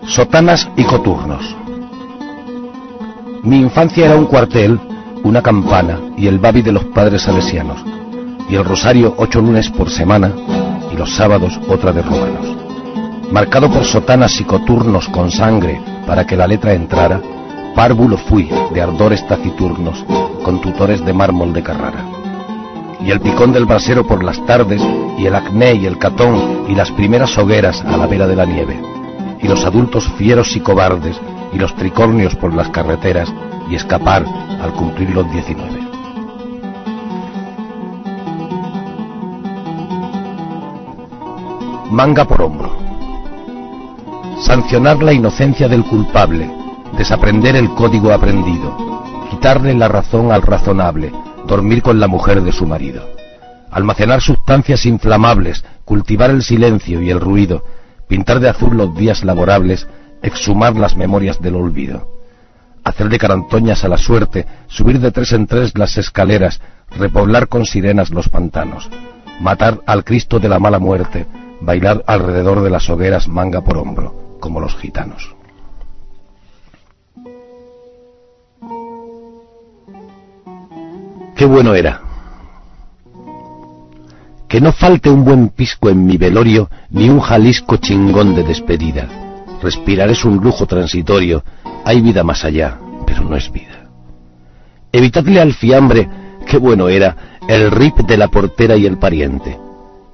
Sotanas 0.07 0.69
y 0.77 0.83
coturnos. 0.83 1.55
Mi 3.43 3.57
infancia 3.57 4.05
era 4.05 4.15
un 4.15 4.25
cuartel, 4.25 4.79
una 5.23 5.41
campana 5.41 5.99
y 6.17 6.27
el 6.27 6.39
babi 6.39 6.61
de 6.61 6.71
los 6.71 6.85
padres 6.85 7.23
salesianos, 7.23 7.83
y 8.49 8.55
el 8.55 8.63
rosario 8.63 9.13
ocho 9.17 9.41
lunes 9.41 9.69
por 9.69 9.89
semana 9.89 10.31
y 10.91 10.95
los 10.95 11.13
sábados 11.15 11.59
otra 11.67 11.91
de 11.91 12.01
romanos. 12.01 12.55
Marcado 13.31 13.69
por 13.69 13.83
sotanas 13.83 14.39
y 14.39 14.43
coturnos 14.43 15.09
con 15.09 15.31
sangre 15.31 15.81
para 16.05 16.25
que 16.25 16.37
la 16.37 16.47
letra 16.47 16.73
entrara, 16.73 17.19
párvulo 17.75 18.17
fui 18.17 18.49
de 18.73 18.81
ardores 18.81 19.27
taciturnos, 19.27 20.03
con 20.43 20.61
tutores 20.61 21.05
de 21.05 21.13
mármol 21.13 21.53
de 21.53 21.61
Carrara. 21.61 22.05
Y 23.05 23.11
el 23.11 23.19
picón 23.19 23.51
del 23.51 23.65
brasero 23.65 24.07
por 24.07 24.23
las 24.23 24.43
tardes, 24.45 24.81
y 25.17 25.25
el 25.25 25.35
acné 25.35 25.75
y 25.75 25.85
el 25.85 25.99
catón, 25.99 26.65
y 26.69 26.73
las 26.73 26.89
primeras 26.91 27.37
hogueras 27.37 27.83
a 27.83 27.97
la 27.97 28.07
vera 28.07 28.27
de 28.27 28.35
la 28.35 28.45
nieve, 28.45 28.81
y 29.41 29.47
los 29.47 29.65
adultos 29.65 30.07
fieros 30.17 30.55
y 30.55 30.61
cobardes, 30.61 31.19
y 31.53 31.59
los 31.59 31.75
tricornios 31.75 32.35
por 32.35 32.53
las 32.53 32.69
carreteras, 32.69 33.31
y 33.69 33.75
escapar 33.75 34.25
al 34.61 34.71
cumplir 34.73 35.09
los 35.11 35.29
diecinueve. 35.31 35.81
Manga 41.91 42.25
por 42.25 42.41
hombro. 42.41 42.75
Sancionar 44.41 45.01
la 45.03 45.13
inocencia 45.13 45.67
del 45.67 45.83
culpable, 45.83 46.64
desaprender 46.97 47.55
el 47.55 47.69
código 47.69 48.11
aprendido, 48.11 48.75
quitarle 49.29 49.73
la 49.73 49.87
razón 49.87 50.31
al 50.31 50.41
razonable, 50.41 51.11
dormir 51.47 51.81
con 51.81 51.99
la 51.99 52.07
mujer 52.07 52.41
de 52.41 52.51
su 52.51 52.65
marido, 52.65 53.07
almacenar 53.71 54.21
sustancias 54.21 54.85
inflamables, 54.85 55.63
cultivar 55.83 56.29
el 56.29 56.43
silencio 56.43 57.01
y 57.01 57.09
el 57.09 57.19
ruido, 57.19 57.63
pintar 58.07 58.39
de 58.39 58.49
azul 58.49 58.77
los 58.77 58.95
días 58.95 59.23
laborables, 59.23 59.87
exhumar 60.21 60.75
las 60.75 60.95
memorias 60.95 61.41
del 61.41 61.55
olvido, 61.55 62.07
hacer 62.83 63.09
de 63.09 63.17
carantoñas 63.17 63.83
a 63.83 63.89
la 63.89 63.97
suerte, 63.97 64.45
subir 64.67 64.99
de 64.99 65.11
tres 65.11 65.33
en 65.33 65.47
tres 65.47 65.77
las 65.77 65.97
escaleras, 65.97 66.61
repoblar 66.97 67.47
con 67.47 67.65
sirenas 67.65 68.11
los 68.11 68.29
pantanos, 68.29 68.89
matar 69.39 69.81
al 69.85 70.03
Cristo 70.03 70.39
de 70.39 70.49
la 70.49 70.59
mala 70.59 70.79
muerte, 70.79 71.25
bailar 71.61 72.03
alrededor 72.07 72.61
de 72.61 72.69
las 72.69 72.89
hogueras 72.89 73.27
manga 73.27 73.61
por 73.61 73.77
hombro, 73.77 74.37
como 74.39 74.59
los 74.59 74.75
gitanos. 74.75 75.34
Qué 81.35 81.45
bueno 81.45 81.75
era. 81.75 82.01
Que 84.47 84.61
no 84.61 84.71
falte 84.71 85.09
un 85.09 85.25
buen 85.25 85.49
pisco 85.49 85.89
en 85.89 86.05
mi 86.05 86.17
velorio, 86.17 86.69
ni 86.91 87.09
un 87.09 87.19
Jalisco 87.19 87.77
chingón 87.77 88.35
de 88.35 88.43
despedida. 88.43 89.07
Respirar 89.61 90.09
es 90.09 90.23
un 90.23 90.37
lujo 90.37 90.65
transitorio, 90.65 91.43
hay 91.83 92.01
vida 92.01 92.23
más 92.23 92.45
allá, 92.45 92.79
pero 93.05 93.23
no 93.23 93.35
es 93.35 93.51
vida. 93.51 93.89
Evitadle 94.91 95.41
al 95.41 95.53
fiambre, 95.53 96.07
qué 96.45 96.57
bueno 96.57 96.87
era, 96.87 97.39
el 97.47 97.69
rip 97.71 97.97
de 97.97 98.17
la 98.17 98.27
portera 98.27 98.77
y 98.77 98.85
el 98.85 98.97
pariente, 98.97 99.59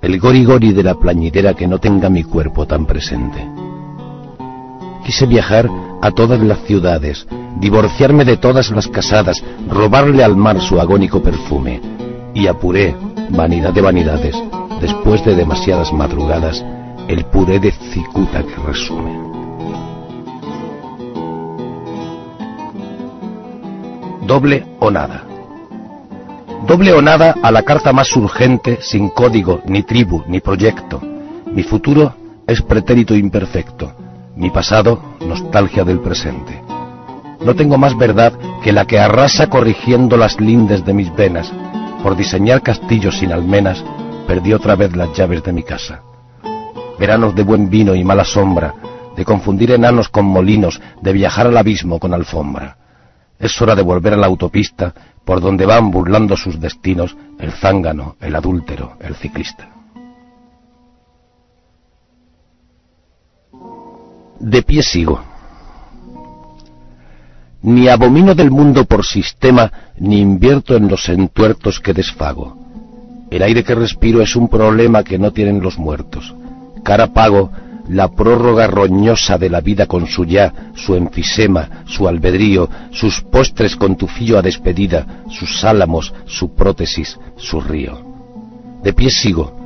el 0.01 0.19
gori 0.19 0.73
de 0.73 0.83
la 0.83 0.95
plañidera 0.95 1.53
que 1.53 1.67
no 1.67 1.79
tenga 1.79 2.09
mi 2.09 2.23
cuerpo 2.23 2.65
tan 2.65 2.85
presente. 2.85 3.47
Quise 5.05 5.25
viajar 5.25 5.69
a 6.01 6.11
todas 6.11 6.39
las 6.41 6.59
ciudades, 6.63 7.27
divorciarme 7.59 8.25
de 8.25 8.37
todas 8.37 8.71
las 8.71 8.87
casadas, 8.87 9.43
robarle 9.69 10.23
al 10.23 10.35
mar 10.35 10.59
su 10.59 10.79
agónico 10.79 11.21
perfume. 11.21 11.79
Y 12.33 12.47
apuré, 12.47 12.95
vanidad 13.29 13.71
de 13.71 13.81
vanidades, 13.81 14.35
después 14.81 15.23
de 15.23 15.35
demasiadas 15.35 15.93
madrugadas, 15.93 16.65
el 17.07 17.25
puré 17.25 17.59
de 17.59 17.71
cicuta 17.71 18.43
que 18.43 18.55
resume. 18.65 19.31
Doble 24.25 24.65
o 24.79 24.89
nada. 24.89 25.23
Doble 26.67 26.93
o 26.93 27.01
nada 27.01 27.35
a 27.43 27.51
la 27.51 27.63
carta 27.63 27.91
más 27.91 28.15
urgente, 28.15 28.79
sin 28.81 29.09
código, 29.09 29.61
ni 29.65 29.83
tribu, 29.83 30.23
ni 30.27 30.39
proyecto. 30.39 31.01
Mi 31.47 31.63
futuro 31.63 32.13
es 32.47 32.61
pretérito 32.61 33.13
imperfecto 33.13 33.91
mi 34.41 34.49
pasado, 34.49 34.99
nostalgia 35.19 35.83
del 35.83 35.99
presente. 35.99 36.63
No 37.45 37.55
tengo 37.55 37.77
más 37.77 37.95
verdad 37.95 38.33
que 38.63 38.71
la 38.71 38.85
que 38.85 38.97
arrasa 38.97 39.47
corrigiendo 39.47 40.17
las 40.17 40.41
lindes 40.41 40.83
de 40.83 40.95
mis 40.95 41.15
venas. 41.15 41.53
Por 42.01 42.15
diseñar 42.15 42.63
castillos 42.63 43.19
sin 43.19 43.31
almenas, 43.31 43.85
perdí 44.25 44.53
otra 44.53 44.75
vez 44.75 44.95
las 44.95 45.15
llaves 45.15 45.43
de 45.43 45.53
mi 45.53 45.61
casa. 45.61 46.01
Veranos 46.97 47.35
de 47.35 47.43
buen 47.43 47.69
vino 47.69 47.93
y 47.93 48.03
mala 48.03 48.25
sombra, 48.25 48.73
de 49.15 49.23
confundir 49.23 49.71
enanos 49.71 50.09
con 50.09 50.25
molinos, 50.25 50.81
de 51.01 51.13
viajar 51.13 51.45
al 51.45 51.57
abismo 51.57 51.99
con 51.99 52.11
alfombra. 52.11 52.77
Es 53.37 53.61
hora 53.61 53.75
de 53.75 53.83
volver 53.83 54.15
a 54.15 54.17
la 54.17 54.25
autopista 54.25 54.91
por 55.23 55.39
donde 55.39 55.67
van 55.67 55.91
burlando 55.91 56.35
sus 56.35 56.59
destinos 56.59 57.15
el 57.37 57.51
zángano, 57.51 58.15
el 58.19 58.35
adúltero, 58.35 58.93
el 59.01 59.13
ciclista. 59.13 59.80
De 64.41 64.63
pie 64.63 64.81
sigo. 64.81 65.21
Ni 67.61 67.87
abomino 67.87 68.33
del 68.33 68.49
mundo 68.49 68.85
por 68.85 69.05
sistema, 69.05 69.71
ni 69.99 70.19
invierto 70.19 70.75
en 70.75 70.87
los 70.87 71.07
entuertos 71.09 71.79
que 71.79 71.93
desfago. 71.93 72.57
El 73.29 73.43
aire 73.43 73.63
que 73.63 73.75
respiro 73.75 74.19
es 74.21 74.35
un 74.35 74.49
problema 74.49 75.03
que 75.03 75.19
no 75.19 75.31
tienen 75.31 75.61
los 75.61 75.77
muertos. 75.77 76.33
Cara 76.83 77.13
pago 77.13 77.51
la 77.87 78.07
prórroga 78.09 78.65
roñosa 78.65 79.37
de 79.37 79.49
la 79.49 79.61
vida 79.61 79.85
con 79.85 80.07
su 80.07 80.25
ya, 80.25 80.71
su 80.75 80.95
enfisema, 80.95 81.83
su 81.85 82.07
albedrío, 82.07 82.67
sus 82.91 83.21
postres 83.21 83.75
con 83.75 83.95
tufillo 83.95 84.39
a 84.39 84.41
despedida, 84.41 85.23
sus 85.29 85.63
álamos, 85.63 86.13
su 86.25 86.55
prótesis, 86.55 87.19
su 87.35 87.61
río. 87.61 87.99
De 88.81 88.91
pie 88.93 89.11
sigo. 89.11 89.60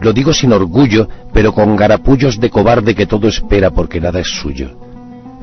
Lo 0.00 0.12
digo 0.12 0.32
sin 0.32 0.52
orgullo, 0.52 1.08
pero 1.32 1.52
con 1.52 1.76
garapullos 1.76 2.40
de 2.40 2.50
cobarde 2.50 2.94
que 2.94 3.06
todo 3.06 3.28
espera 3.28 3.70
porque 3.70 4.00
nada 4.00 4.20
es 4.20 4.28
suyo. 4.28 4.70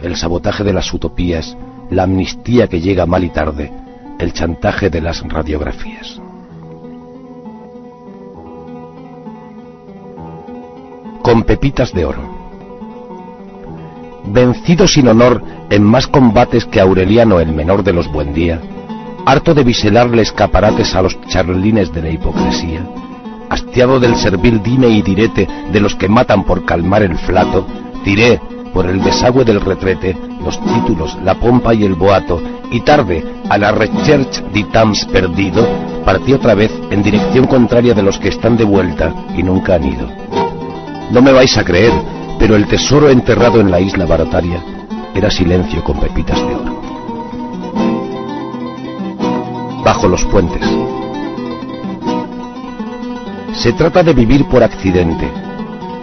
El 0.02 0.16
sabotaje 0.16 0.64
de 0.64 0.74
las 0.74 0.94
utopías, 0.94 1.56
la 1.90 2.04
amnistía 2.04 2.68
que 2.68 2.82
llega 2.82 3.06
mal 3.06 3.24
y 3.24 3.30
tarde, 3.30 3.72
el 4.20 4.34
chantaje 4.34 4.90
de 4.90 5.02
las 5.02 5.22
radiografías. 5.22 6.20
con 11.28 11.44
pepitas 11.44 11.92
de 11.92 12.06
oro. 12.06 12.22
Vencido 14.28 14.88
sin 14.88 15.10
honor 15.10 15.44
en 15.70 15.84
más 15.84 16.08
combates 16.08 16.64
que 16.64 16.80
Aureliano 16.80 17.42
el 17.42 17.52
menor 17.52 17.84
de 17.84 17.92
los 17.92 18.10
Buendía, 18.10 18.62
harto 19.26 19.54
de 19.54 19.66
viselarle 19.66 20.22
escaparates 20.22 20.96
a 20.96 21.02
los 21.02 21.20
charlines 21.28 21.92
de 21.92 22.02
la 22.02 22.10
hipocresía, 22.12 22.88
hastiado 23.50 24.00
del 24.00 24.16
servil 24.16 24.62
dime 24.62 24.90
y 24.90 25.02
direte 25.02 25.48
de 25.72 25.80
los 25.80 25.96
que 25.96 26.08
matan 26.08 26.44
por 26.44 26.66
calmar 26.66 27.04
el 27.04 27.18
flato, 27.18 27.66
tiré 28.04 28.40
por 28.74 28.86
el 28.86 29.02
desagüe 29.02 29.44
del 29.44 29.62
retrete 29.62 30.16
los 30.44 30.60
títulos, 30.62 31.18
la 31.24 31.36
pompa 31.36 31.74
y 31.74 31.84
el 31.84 31.96
boato, 31.96 32.42
y 32.72 32.82
tarde, 32.82 33.24
a 33.50 33.58
la 33.58 33.72
recherche 33.72 34.42
d'itams 34.54 35.06
perdido, 35.06 35.68
partí 36.06 36.34
otra 36.34 36.54
vez 36.54 36.72
en 36.90 37.04
dirección 37.04 37.48
contraria 37.48 37.94
de 37.94 38.04
los 38.04 38.18
que 38.20 38.30
están 38.30 38.56
de 38.56 38.64
vuelta 38.64 39.14
y 39.36 39.44
nunca 39.44 39.76
han 39.76 39.86
ido. 39.86 40.08
No 41.12 41.22
me 41.22 41.32
vais 41.32 41.58
a 41.58 41.64
creer, 41.64 41.92
pero 42.40 42.56
el 42.56 42.68
tesoro 42.68 43.10
enterrado 43.10 43.60
en 43.60 43.72
la 43.72 43.80
isla 43.80 44.06
barataria 44.06 44.64
era 45.14 45.32
silencio 45.32 45.84
con 45.84 46.00
pepitas 46.00 46.38
de 46.38 46.56
oro. 46.56 46.82
Bajo 49.84 50.08
los 50.08 50.24
puentes. 50.26 50.62
Se 53.54 53.74
trata 53.74 54.04
de 54.04 54.14
vivir 54.14 54.46
por 54.46 54.64
accidente. 54.64 55.32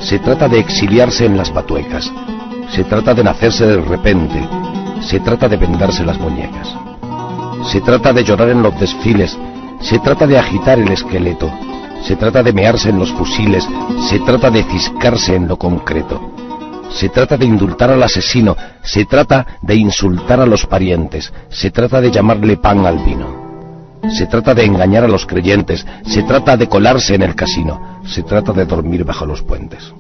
Se 0.01 0.19
trata 0.19 0.49
de 0.49 0.59
exiliarse 0.59 1.27
en 1.27 1.37
las 1.37 1.53
batuecas. 1.53 2.11
Se 2.71 2.85
trata 2.85 3.15
de 3.15 3.25
nacerse 3.25 3.67
de 3.67 3.81
repente. 3.81 4.47
Se 5.01 5.21
trata 5.21 5.49
de 5.49 5.57
vendarse 5.57 6.05
las 6.05 6.19
muñecas. 6.19 6.75
Se 7.71 7.81
trata 7.81 8.13
de 8.13 8.25
llorar 8.25 8.49
en 8.49 8.63
los 8.63 8.79
desfiles. 8.79 9.39
Se 9.81 9.99
trata 9.99 10.27
de 10.27 10.39
agitar 10.39 10.79
el 10.79 10.91
esqueleto 10.91 11.53
se 12.05 12.17
trata 12.17 12.43
de 12.43 12.53
mearse 12.53 12.91
en 12.91 12.99
los 12.99 13.11
fusiles, 13.13 13.67
se 14.09 14.19
trata 14.21 14.51
de 14.51 14.63
ciscarse 14.65 15.35
en 15.35 15.49
lo 15.49 15.57
concreto. 15.57 16.21
Se 16.91 17.09
trata 17.09 17.37
de 17.37 17.47
indultar 17.47 17.91
al 17.91 18.03
asesino, 18.03 18.57
se 18.83 19.07
trata 19.07 19.59
de 19.63 19.75
insultar 19.75 20.39
a 20.39 20.47
los 20.47 20.67
parientes, 20.67 21.33
se 21.49 21.71
trata 21.71 22.01
de 22.01 22.11
llamarle 22.11 22.59
pan 22.59 22.85
al 22.85 22.99
vino. 22.99 23.44
Se 24.13 24.27
trata 24.27 24.55
de 24.55 24.65
engañar 24.65 25.05
a 25.05 25.09
los 25.09 25.25
creyentes, 25.27 25.87
se 26.05 26.23
trata 26.23 26.57
de 26.57 26.69
colarse 26.69 27.15
en 27.15 27.23
el 27.23 27.35
casino, 27.35 28.01
se 28.07 28.23
trata 28.23 28.53
de 28.53 28.65
dormir 28.67 29.05
bajo 29.05 29.25
los 29.25 29.43
puentes. 29.43 29.93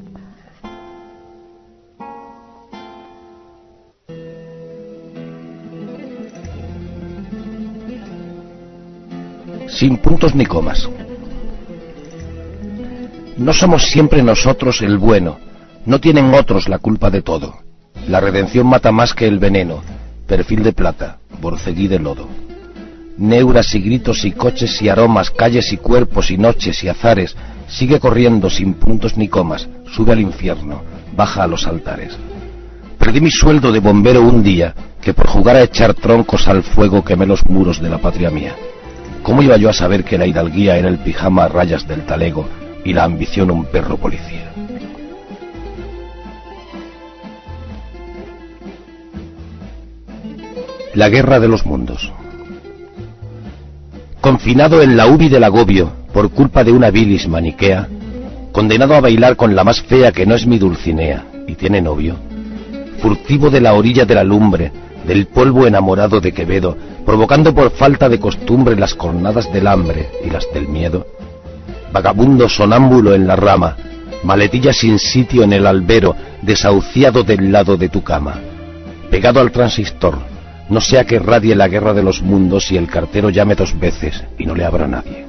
Sin 9.68 9.96
puntos 9.96 10.34
ni 10.34 10.46
comas. 10.46 10.88
No 13.36 13.52
somos 13.52 13.84
siempre 13.84 14.22
nosotros 14.22 14.80
el 14.82 14.98
bueno, 14.98 15.38
no 15.86 15.98
tienen 15.98 16.32
otros 16.34 16.68
la 16.68 16.78
culpa 16.78 17.10
de 17.10 17.22
todo. 17.22 17.56
La 18.06 18.20
redención 18.20 18.66
mata 18.66 18.92
más 18.92 19.14
que 19.14 19.26
el 19.26 19.38
veneno, 19.38 19.82
perfil 20.26 20.62
de 20.62 20.72
plata, 20.72 21.18
borceguí 21.40 21.88
de 21.88 21.98
lodo. 21.98 22.43
Neuras 23.16 23.74
y 23.74 23.80
gritos 23.80 24.24
y 24.24 24.32
coches 24.32 24.82
y 24.82 24.88
aromas, 24.88 25.30
calles 25.30 25.72
y 25.72 25.76
cuerpos 25.76 26.30
y 26.30 26.38
noches 26.38 26.82
y 26.82 26.88
azares, 26.88 27.36
sigue 27.68 28.00
corriendo 28.00 28.50
sin 28.50 28.74
puntos 28.74 29.16
ni 29.16 29.28
comas, 29.28 29.68
sube 29.92 30.12
al 30.12 30.20
infierno, 30.20 30.82
baja 31.16 31.44
a 31.44 31.46
los 31.46 31.66
altares. 31.66 32.16
Perdí 32.98 33.20
mi 33.20 33.30
sueldo 33.30 33.70
de 33.70 33.80
bombero 33.80 34.22
un 34.22 34.42
día, 34.42 34.74
que 35.00 35.14
por 35.14 35.26
jugar 35.26 35.56
a 35.56 35.62
echar 35.62 35.94
troncos 35.94 36.48
al 36.48 36.62
fuego 36.62 37.04
quemé 37.04 37.26
los 37.26 37.44
muros 37.46 37.80
de 37.80 37.90
la 37.90 37.98
patria 37.98 38.30
mía. 38.30 38.54
¿Cómo 39.22 39.42
iba 39.42 39.56
yo 39.56 39.70
a 39.70 39.72
saber 39.72 40.04
que 40.04 40.18
la 40.18 40.26
hidalguía 40.26 40.76
era 40.76 40.88
el 40.88 40.98
pijama 40.98 41.44
a 41.44 41.48
rayas 41.48 41.86
del 41.86 42.04
talego 42.04 42.46
y 42.84 42.92
la 42.92 43.04
ambición 43.04 43.50
un 43.50 43.64
perro 43.64 43.96
policía. 43.96 44.52
La 50.94 51.08
guerra 51.08 51.40
de 51.40 51.48
los 51.48 51.66
mundos. 51.66 52.12
Confinado 54.24 54.80
en 54.80 54.96
la 54.96 55.06
ubi 55.06 55.28
del 55.28 55.44
agobio 55.44 55.92
por 56.14 56.30
culpa 56.30 56.64
de 56.64 56.72
una 56.72 56.90
bilis 56.90 57.28
maniquea, 57.28 57.86
condenado 58.52 58.94
a 58.94 59.00
bailar 59.02 59.36
con 59.36 59.54
la 59.54 59.64
más 59.64 59.82
fea 59.82 60.12
que 60.12 60.24
no 60.24 60.34
es 60.34 60.46
mi 60.46 60.56
Dulcinea 60.58 61.26
y 61.46 61.56
tiene 61.56 61.82
novio, 61.82 62.16
furtivo 63.02 63.50
de 63.50 63.60
la 63.60 63.74
orilla 63.74 64.06
de 64.06 64.14
la 64.14 64.24
lumbre, 64.24 64.72
del 65.06 65.26
polvo 65.26 65.66
enamorado 65.66 66.22
de 66.22 66.32
Quevedo, 66.32 66.74
provocando 67.04 67.54
por 67.54 67.70
falta 67.72 68.08
de 68.08 68.18
costumbre 68.18 68.76
las 68.76 68.94
cornadas 68.94 69.52
del 69.52 69.66
hambre 69.66 70.08
y 70.24 70.30
las 70.30 70.50
del 70.54 70.68
miedo, 70.68 71.06
vagabundo 71.92 72.48
sonámbulo 72.48 73.14
en 73.14 73.26
la 73.26 73.36
rama, 73.36 73.76
maletilla 74.22 74.72
sin 74.72 74.98
sitio 74.98 75.42
en 75.42 75.52
el 75.52 75.66
albero, 75.66 76.16
desahuciado 76.40 77.24
del 77.24 77.52
lado 77.52 77.76
de 77.76 77.90
tu 77.90 78.02
cama, 78.02 78.40
pegado 79.10 79.38
al 79.40 79.52
transistor, 79.52 80.16
no 80.68 80.80
sea 80.80 81.04
que 81.04 81.18
radie 81.18 81.54
la 81.54 81.68
guerra 81.68 81.92
de 81.92 82.02
los 82.02 82.22
mundos 82.22 82.70
y 82.72 82.76
el 82.76 82.88
cartero 82.88 83.30
llame 83.30 83.54
dos 83.54 83.78
veces 83.78 84.24
y 84.38 84.46
no 84.46 84.54
le 84.54 84.64
abra 84.64 84.86
nadie. 84.86 85.26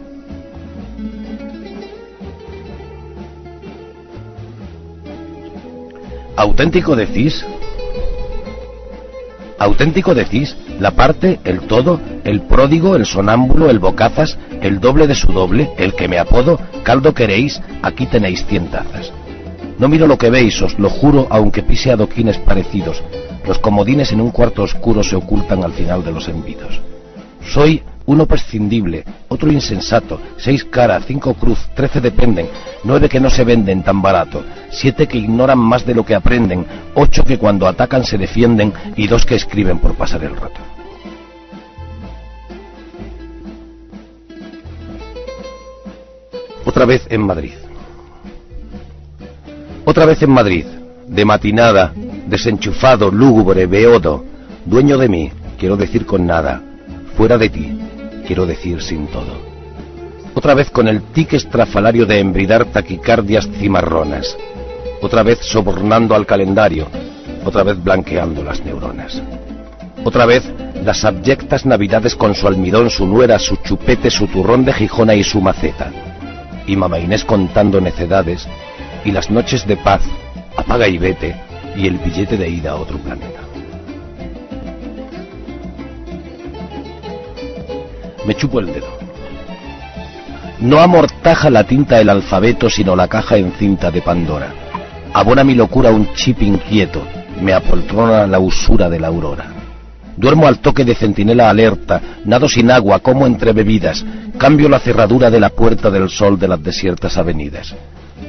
¿Auténtico 6.37 6.95
decís? 6.95 7.45
¿Auténtico 9.57 10.13
decís? 10.13 10.55
La 10.79 10.91
parte, 10.91 11.39
el 11.45 11.61
todo, 11.61 11.99
el 12.25 12.41
pródigo, 12.41 12.97
el 12.97 13.05
sonámbulo, 13.05 13.69
el 13.69 13.79
bocazas, 13.79 14.37
el 14.61 14.81
doble 14.81 15.07
de 15.07 15.15
su 15.15 15.31
doble, 15.31 15.71
el 15.77 15.93
que 15.93 16.09
me 16.09 16.19
apodo, 16.19 16.59
caldo 16.83 17.13
queréis, 17.13 17.61
aquí 17.81 18.05
tenéis 18.05 18.45
cien 18.47 18.67
tazas. 18.67 19.13
No 19.79 19.87
miro 19.87 20.07
lo 20.07 20.17
que 20.17 20.29
veis, 20.29 20.61
os 20.61 20.77
lo 20.77 20.89
juro, 20.89 21.27
aunque 21.29 21.63
pise 21.63 21.91
adoquines 21.91 22.37
parecidos. 22.37 23.01
Los 23.47 23.59
comodines 23.59 24.11
en 24.11 24.21
un 24.21 24.31
cuarto 24.31 24.63
oscuro 24.63 25.03
se 25.03 25.15
ocultan 25.15 25.63
al 25.63 25.73
final 25.73 26.03
de 26.03 26.11
los 26.11 26.27
envidos. 26.27 26.79
Soy 27.47 27.83
uno 28.07 28.25
prescindible, 28.25 29.03
otro 29.27 29.51
insensato, 29.51 30.19
seis 30.37 30.63
cara, 30.63 30.99
cinco 31.01 31.33
cruz, 31.35 31.59
trece 31.75 32.01
dependen, 32.01 32.47
nueve 32.83 33.09
que 33.09 33.19
no 33.19 33.29
se 33.29 33.43
venden 33.43 33.83
tan 33.83 34.01
barato, 34.01 34.43
siete 34.69 35.07
que 35.07 35.17
ignoran 35.17 35.59
más 35.59 35.85
de 35.85 35.93
lo 35.93 36.03
que 36.05 36.15
aprenden, 36.15 36.65
ocho 36.95 37.23
que 37.23 37.37
cuando 37.37 37.67
atacan 37.67 38.03
se 38.03 38.17
defienden. 38.17 38.73
Y 38.95 39.07
dos 39.07 39.25
que 39.25 39.35
escriben 39.35 39.79
por 39.79 39.95
pasar 39.95 40.23
el 40.23 40.35
rato. 40.35 40.59
Otra 46.65 46.85
vez 46.85 47.05
en 47.09 47.21
Madrid. 47.21 47.53
Otra 49.85 50.05
vez 50.05 50.21
en 50.23 50.31
Madrid, 50.31 50.65
de 51.07 51.25
matinada, 51.25 51.93
desenchufado, 52.27 53.11
lúgubre, 53.11 53.65
beodo, 53.65 54.23
dueño 54.65 54.97
de 54.97 55.09
mí, 55.09 55.31
quiero 55.57 55.77
decir 55.77 56.05
con 56.05 56.25
nada, 56.25 56.61
fuera 57.15 57.37
de 57.37 57.49
ti, 57.49 57.77
quiero 58.25 58.45
decir 58.45 58.81
sin 58.81 59.07
todo. 59.07 59.55
Otra 60.35 60.53
vez 60.53 60.69
con 60.69 60.89
el 60.89 61.01
tic 61.01 61.33
estrafalario 61.33 62.05
de 62.05 62.19
embridar 62.19 62.65
taquicardias 62.65 63.47
cimarronas. 63.57 64.37
Otra 65.01 65.23
vez 65.23 65.39
sobornando 65.39 66.13
al 66.13 66.25
calendario. 66.25 66.87
Otra 67.45 67.63
vez 67.63 67.81
blanqueando 67.81 68.43
las 68.43 68.63
neuronas. 68.65 69.21
Otra 70.03 70.25
vez 70.25 70.43
las 70.83 71.05
abyectas 71.05 71.65
navidades 71.65 72.15
con 72.15 72.35
su 72.35 72.47
almidón, 72.47 72.89
su 72.89 73.07
nuera, 73.07 73.39
su 73.39 73.55
chupete, 73.57 74.11
su 74.11 74.27
turrón 74.27 74.65
de 74.65 74.73
Gijona 74.73 75.15
y 75.15 75.23
su 75.23 75.39
maceta. 75.39 75.89
Y 76.67 76.75
mamá 76.75 76.99
Inés 76.99 77.23
contando 77.23 77.79
necedades. 77.79 78.45
Y 79.05 79.11
las 79.11 79.31
noches 79.31 79.65
de 79.65 79.77
paz, 79.77 80.01
apaga 80.57 80.87
y 80.89 80.97
vete, 80.97 81.35
y 81.75 81.87
el 81.87 81.97
billete 81.97 82.37
de 82.37 82.49
ida 82.49 82.71
a 82.71 82.75
otro 82.75 82.97
planeta. 82.99 83.41
me 88.25 88.35
chupo 88.35 88.59
el 88.59 88.67
dedo. 88.67 88.87
No 90.59 90.79
amortaja 90.79 91.49
la 91.49 91.63
tinta 91.63 91.99
el 91.99 92.09
alfabeto, 92.09 92.69
sino 92.69 92.95
la 92.95 93.07
caja 93.07 93.37
en 93.37 93.51
cinta 93.53 93.91
de 93.91 94.01
Pandora. 94.01 94.53
Abona 95.13 95.43
mi 95.43 95.53
locura 95.53 95.91
un 95.91 96.13
chip 96.13 96.41
inquieto, 96.41 97.01
me 97.41 97.53
apoltrona 97.53 98.25
la 98.27 98.39
usura 98.39 98.89
de 98.89 98.99
la 98.99 99.07
aurora. 99.07 99.54
Duermo 100.17 100.47
al 100.47 100.59
toque 100.59 100.85
de 100.85 100.95
centinela 100.95 101.49
alerta, 101.49 102.01
nado 102.25 102.47
sin 102.47 102.71
agua, 102.71 102.99
como 102.99 103.27
entre 103.27 103.51
bebidas, 103.51 104.05
cambio 104.37 104.69
la 104.69 104.79
cerradura 104.79 105.29
de 105.29 105.39
la 105.39 105.49
puerta 105.49 105.89
del 105.89 106.09
sol 106.09 106.39
de 106.39 106.47
las 106.47 106.63
desiertas 106.63 107.17
avenidas. 107.17 107.75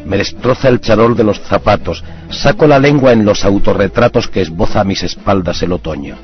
Me 0.05 0.17
destroza 0.17 0.69
el 0.69 0.81
charol 0.81 1.17
de 1.17 1.25
los 1.25 1.41
zapatos, 1.41 2.03
saco 2.31 2.67
la 2.67 2.79
lengua 2.79 3.13
en 3.13 3.25
los 3.25 3.45
autorretratos 3.45 4.29
que 4.29 4.43
esboza 4.43 4.81
a 4.81 4.85
mis 4.85 5.03
espaldas 5.03 5.63
el 5.63 5.73
otoño. 5.73 6.17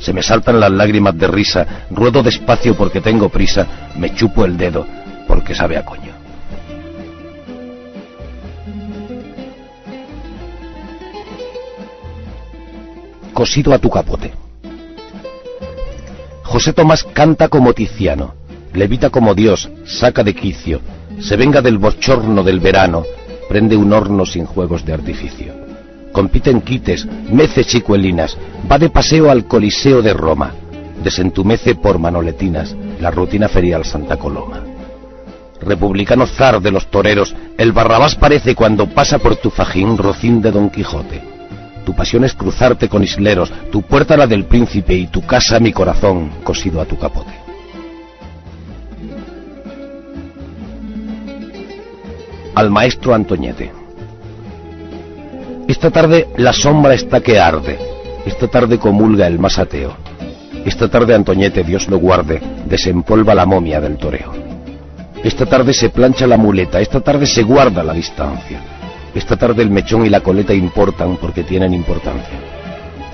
Se 0.00 0.12
me 0.12 0.22
saltan 0.22 0.60
las 0.60 0.70
lágrimas 0.70 1.16
de 1.16 1.26
risa, 1.26 1.66
ruedo 1.90 2.22
despacio 2.22 2.74
porque 2.74 3.00
tengo 3.00 3.28
prisa, 3.28 3.66
me 3.96 4.14
chupo 4.14 4.44
el 4.44 4.56
dedo 4.56 4.86
porque 5.26 5.54
sabe 5.54 5.76
a 5.76 5.84
coño. 5.84 6.12
Cosido 13.32 13.74
a 13.74 13.78
tu 13.78 13.90
capote. 13.90 14.43
José 16.54 16.72
Tomás 16.72 17.02
canta 17.02 17.48
como 17.48 17.72
Tiziano, 17.72 18.36
levita 18.74 19.10
como 19.10 19.34
Dios, 19.34 19.68
saca 19.86 20.22
de 20.22 20.36
quicio, 20.36 20.80
se 21.18 21.34
venga 21.36 21.60
del 21.60 21.78
bochorno 21.78 22.44
del 22.44 22.60
verano, 22.60 23.02
prende 23.48 23.76
un 23.76 23.92
horno 23.92 24.24
sin 24.24 24.46
juegos 24.46 24.84
de 24.84 24.92
artificio. 24.92 25.52
Compite 26.12 26.50
en 26.50 26.60
quites, 26.60 27.08
mece 27.28 27.64
chicuelinas, 27.64 28.38
va 28.70 28.78
de 28.78 28.88
paseo 28.88 29.32
al 29.32 29.46
Coliseo 29.46 30.00
de 30.00 30.12
Roma, 30.14 30.52
desentumece 31.02 31.74
por 31.74 31.98
manoletinas 31.98 32.76
la 33.00 33.10
rutina 33.10 33.48
ferial 33.48 33.84
Santa 33.84 34.16
Coloma. 34.16 34.62
Republicano 35.60 36.24
zar 36.24 36.62
de 36.62 36.70
los 36.70 36.86
toreros, 36.86 37.34
el 37.58 37.72
Barrabás 37.72 38.14
parece 38.14 38.54
cuando 38.54 38.86
pasa 38.86 39.18
por 39.18 39.34
tu 39.34 39.50
fajín 39.50 39.98
rocín 39.98 40.40
de 40.40 40.52
Don 40.52 40.70
Quijote 40.70 41.33
tu 41.84 41.94
pasión 41.94 42.24
es 42.24 42.34
cruzarte 42.34 42.88
con 42.88 43.02
isleros, 43.02 43.52
tu 43.70 43.82
puerta 43.82 44.16
la 44.16 44.26
del 44.26 44.44
príncipe 44.44 44.94
y 44.94 45.06
tu 45.06 45.22
casa 45.22 45.60
mi 45.60 45.72
corazón 45.72 46.30
cosido 46.42 46.80
a 46.80 46.84
tu 46.84 46.98
capote. 46.98 47.32
Al 52.54 52.70
maestro 52.70 53.14
Antoñete. 53.14 53.72
Esta 55.66 55.90
tarde 55.90 56.28
la 56.36 56.52
sombra 56.52 56.94
está 56.94 57.20
que 57.20 57.40
arde, 57.40 57.78
esta 58.26 58.48
tarde 58.48 58.78
comulga 58.78 59.26
el 59.26 59.38
más 59.38 59.58
ateo. 59.58 59.96
Esta 60.64 60.88
tarde 60.88 61.14
Antoñete, 61.14 61.62
Dios 61.62 61.88
lo 61.88 61.98
guarde, 61.98 62.40
desempolva 62.66 63.34
la 63.34 63.44
momia 63.44 63.80
del 63.80 63.98
toreo. 63.98 64.32
Esta 65.22 65.46
tarde 65.46 65.72
se 65.72 65.90
plancha 65.90 66.26
la 66.26 66.36
muleta, 66.36 66.80
esta 66.80 67.00
tarde 67.00 67.26
se 67.26 67.42
guarda 67.42 67.82
la 67.82 67.92
distancia. 67.92 68.73
Esta 69.14 69.36
tarde 69.36 69.62
el 69.62 69.70
mechón 69.70 70.04
y 70.04 70.08
la 70.08 70.20
coleta 70.20 70.52
importan 70.52 71.16
porque 71.16 71.44
tienen 71.44 71.72
importancia. 71.72 72.38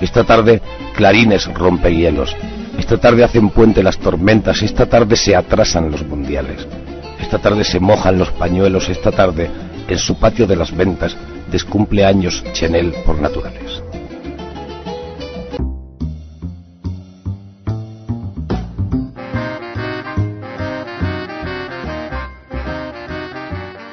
Esta 0.01 0.23
tarde 0.23 0.61
clarines 0.95 1.45
rompehielos. 1.53 2.35
Esta 2.77 2.97
tarde 2.97 3.23
hacen 3.23 3.49
puente 3.49 3.83
las 3.83 3.99
tormentas. 3.99 4.61
Esta 4.63 4.87
tarde 4.87 5.15
se 5.15 5.35
atrasan 5.35 5.91
los 5.91 6.05
mundiales. 6.05 6.67
Esta 7.19 7.37
tarde 7.37 7.63
se 7.63 7.79
mojan 7.79 8.17
los 8.17 8.31
pañuelos. 8.31 8.89
Esta 8.89 9.11
tarde, 9.11 9.49
en 9.87 9.97
su 9.99 10.15
patio 10.17 10.47
de 10.47 10.55
las 10.55 10.75
ventas, 10.75 11.15
descumple 11.51 12.03
años 12.03 12.43
Chenel 12.53 12.93
por 13.05 13.21
naturales. 13.21 13.83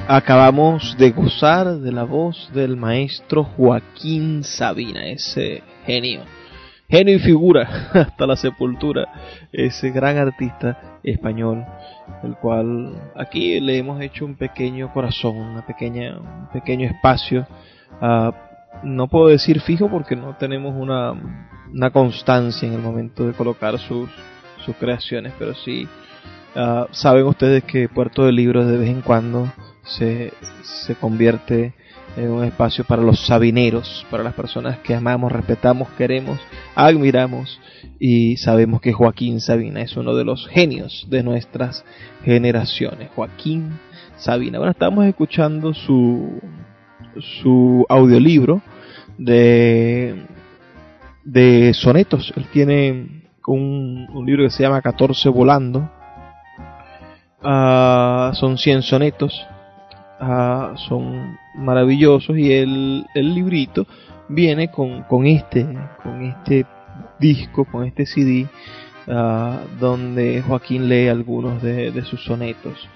Acabamos 0.08 0.96
de 0.96 1.10
gozar 1.10 1.80
de 1.80 1.92
la 1.92 2.04
voz 2.04 2.50
del 2.54 2.76
maestro 2.76 3.44
Joaquín 3.44 4.42
Sabina, 4.42 5.06
ese 5.06 5.62
genio, 5.84 6.22
genio 6.88 7.16
y 7.16 7.18
figura 7.18 7.90
hasta 7.92 8.26
la 8.26 8.36
sepultura, 8.36 9.06
ese 9.52 9.90
gran 9.90 10.16
artista 10.16 10.98
español, 11.02 11.62
el 12.24 12.36
cual 12.36 13.10
aquí 13.16 13.60
le 13.60 13.76
hemos 13.76 14.00
hecho 14.00 14.24
un 14.24 14.34
pequeño 14.36 14.90
corazón, 14.94 15.36
una 15.36 15.66
pequeña, 15.66 16.18
un 16.18 16.48
pequeño 16.54 16.88
espacio. 16.88 17.46
Uh, 18.00 18.32
no 18.82 19.08
puedo 19.08 19.26
decir 19.28 19.60
fijo 19.60 19.90
porque 19.90 20.16
no 20.16 20.36
tenemos 20.36 20.74
una, 20.74 21.12
una 21.70 21.90
constancia 21.90 22.66
en 22.66 22.72
el 22.72 22.80
momento 22.80 23.26
de 23.26 23.34
colocar 23.34 23.78
sus, 23.78 24.08
sus 24.64 24.74
creaciones, 24.76 25.34
pero 25.38 25.54
sí 25.54 25.86
uh, 26.58 26.86
saben 26.90 27.24
ustedes 27.24 27.64
que 27.64 27.88
Puerto 27.88 28.24
de 28.24 28.32
Libros 28.32 28.66
de 28.66 28.76
vez 28.76 28.90
en 28.90 29.00
cuando 29.00 29.50
se, 29.84 30.32
se 30.62 30.94
convierte 30.96 31.72
en 32.16 32.30
un 32.30 32.44
espacio 32.44 32.84
para 32.84 33.02
los 33.02 33.26
sabineros, 33.26 34.04
para 34.10 34.24
las 34.24 34.34
personas 34.34 34.78
que 34.78 34.94
amamos, 34.94 35.30
respetamos, 35.30 35.88
queremos, 35.90 36.38
admiramos 36.74 37.60
y 38.00 38.36
sabemos 38.38 38.80
que 38.80 38.92
Joaquín 38.92 39.40
Sabina 39.40 39.82
es 39.82 39.96
uno 39.96 40.14
de 40.14 40.24
los 40.24 40.48
genios 40.48 41.06
de 41.08 41.22
nuestras 41.22 41.84
generaciones. 42.24 43.10
Joaquín 43.14 43.78
Sabina. 44.16 44.58
Bueno, 44.58 44.72
estamos 44.72 45.06
escuchando 45.06 45.72
su, 45.74 46.40
su 47.42 47.86
audiolibro 47.88 48.62
de, 49.16 50.26
de 51.24 51.72
sonetos. 51.74 52.32
Él 52.36 52.46
tiene 52.52 53.22
un, 53.46 54.08
un 54.12 54.26
libro 54.26 54.44
que 54.44 54.50
se 54.50 54.64
llama 54.64 54.82
14 54.82 55.28
Volando. 55.28 55.90
Uh, 57.42 58.34
son 58.34 58.58
100 58.58 58.82
sonetos 58.82 59.46
Ah, 60.20 60.74
son 60.88 61.38
maravillosos 61.54 62.36
y 62.36 62.52
el, 62.52 63.06
librito 63.14 63.86
viene 64.28 64.68
con, 64.68 65.04
este, 65.26 65.64
con 66.02 66.22
este 66.22 66.66
disco, 67.20 67.64
con 67.64 67.84
este 67.84 68.04
CD, 68.04 68.48
ah, 69.06 69.60
donde 69.78 70.42
Joaquín 70.42 70.88
lee 70.88 71.06
algunos 71.06 71.62
de, 71.62 72.02
sus 72.02 72.24
sonetos. 72.24 72.88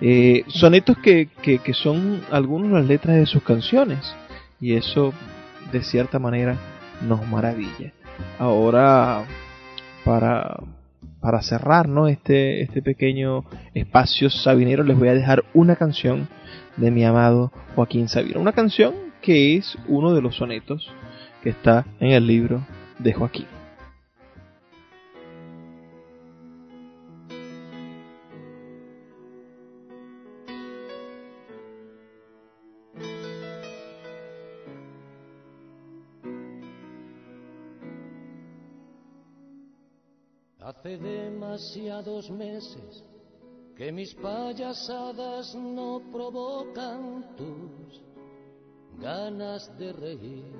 Eh, 0.00 0.44
sonetos 0.46 0.96
que, 0.98 1.28
son 1.72 2.20
algunas 2.30 2.70
de 2.70 2.78
las 2.78 2.86
letras 2.86 3.16
de 3.16 3.26
sus 3.26 3.42
canciones 3.42 4.14
y 4.60 4.74
eso 4.74 5.12
de 5.72 5.82
cierta 5.82 6.20
manera 6.20 6.56
nos 7.08 7.26
maravilla. 7.26 7.92
Ahora, 8.38 9.24
para, 10.04 10.60
para 11.20 11.42
cerrar 11.42 11.88
¿no? 11.88 12.08
este, 12.08 12.62
este 12.62 12.82
pequeño 12.82 13.44
espacio 13.74 14.30
sabinero, 14.30 14.84
les 14.84 14.98
voy 14.98 15.08
a 15.08 15.14
dejar 15.14 15.44
una 15.54 15.76
canción 15.76 16.28
de 16.76 16.90
mi 16.90 17.04
amado 17.04 17.52
Joaquín 17.74 18.08
Sabina. 18.08 18.38
Una 18.38 18.52
canción 18.52 18.94
que 19.20 19.56
es 19.56 19.76
uno 19.88 20.14
de 20.14 20.22
los 20.22 20.36
sonetos 20.36 20.90
que 21.42 21.50
está 21.50 21.86
en 22.00 22.12
el 22.12 22.26
libro 22.26 22.64
de 22.98 23.12
Joaquín. 23.12 23.57
Hace 40.78 40.96
demasiados 40.96 42.30
meses 42.30 43.04
que 43.76 43.90
mis 43.90 44.14
payasadas 44.14 45.52
no 45.56 46.00
provocan 46.12 47.34
tus 47.34 48.00
ganas 49.00 49.76
de 49.76 49.92
reír. 49.92 50.54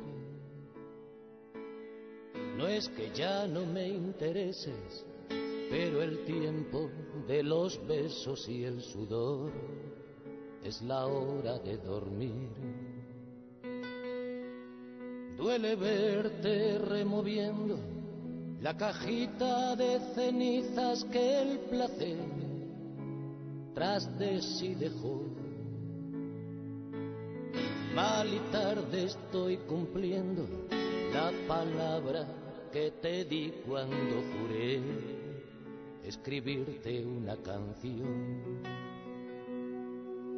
No 2.57 2.67
es 2.67 2.89
que 2.89 3.13
ya 3.15 3.47
no 3.47 3.65
me 3.65 3.87
intereses, 3.87 5.07
pero 5.71 6.03
el 6.03 6.25
tiempo 6.25 6.91
de 7.29 7.45
los 7.45 7.79
besos 7.87 8.49
y 8.49 8.65
el 8.65 8.83
sudor 8.83 9.53
es 10.65 10.83
la 10.83 11.07
hora 11.07 11.61
de 11.61 11.77
dormir. 11.77 12.51
Duele 15.37 15.77
verte 15.77 16.77
removiendo 16.79 17.98
la 18.69 18.77
cajita 18.77 19.77
de 19.77 19.99
cenizas 20.15 21.03
que 21.05 21.41
el 21.41 21.59
placer 21.71 22.19
tras 23.75 24.19
de 24.19 24.43
sí 24.43 24.75
dejó. 24.75 25.23
Mal 27.95 28.29
y 28.29 28.41
tarde 28.53 29.05
estoy 29.05 29.57
cumpliendo 29.69 30.47
la 31.15 31.33
palabra 31.49 32.27
que 32.71 32.91
te 32.91 33.25
di 33.25 33.55
cuando 33.67 34.17
juré 34.33 34.83
escribirte 36.05 37.07
una 37.07 37.37
canción. 37.37 38.61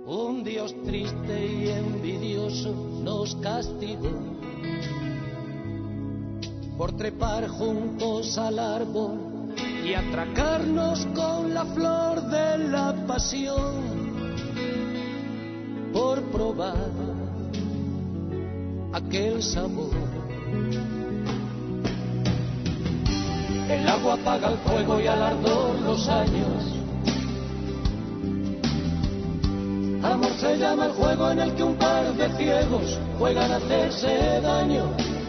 Un 0.06 0.44
Dios 0.44 0.72
triste 0.84 1.46
y 1.46 1.68
envidioso 1.68 2.72
nos 3.02 3.34
castigó 3.42 4.30
por 6.80 6.92
trepar 6.92 7.46
juntos 7.46 8.38
al 8.38 8.58
árbol 8.58 9.52
y 9.84 9.92
atracarnos 9.92 11.06
con 11.14 11.52
la 11.52 11.66
flor 11.66 12.22
de 12.22 12.56
la 12.70 12.94
pasión 13.06 14.32
por 15.92 16.22
probar 16.32 16.90
aquel 18.94 19.42
sabor. 19.42 19.90
El 23.68 23.86
agua 23.86 24.14
apaga 24.14 24.48
el 24.48 24.58
fuego 24.60 25.00
y 25.02 25.06
al 25.06 25.22
ardor 25.22 25.80
los 25.82 26.08
años. 26.08 26.64
Amor 30.02 30.32
se 30.40 30.56
llama 30.56 30.86
el 30.86 30.92
juego 30.92 31.30
en 31.30 31.40
el 31.40 31.54
que 31.54 31.62
un 31.62 31.74
par 31.74 32.10
de 32.14 32.38
ciegos 32.38 32.98
juegan 33.18 33.50
a 33.52 33.56
hacerse 33.56 34.40
daño. 34.40 35.19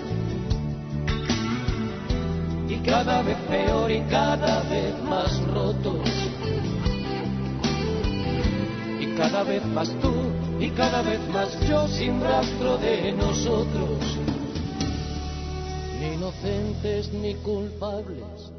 Cada 2.85 3.21
vez 3.21 3.37
peor 3.49 3.91
y 3.91 4.01
cada 4.01 4.63
vez 4.63 5.03
más 5.03 5.41
rotos. 5.47 6.09
Y 8.99 9.15
cada 9.15 9.43
vez 9.43 9.65
más 9.65 9.89
tú 10.01 10.11
y 10.61 10.69
cada 10.69 11.01
vez 11.01 11.19
más 11.29 11.59
yo 11.67 11.87
sin 11.87 12.21
rastro 12.21 12.77
de 12.77 13.11
nosotros. 13.13 13.97
Ni 15.99 16.13
inocentes 16.13 17.11
ni 17.11 17.33
culpables, 17.35 18.51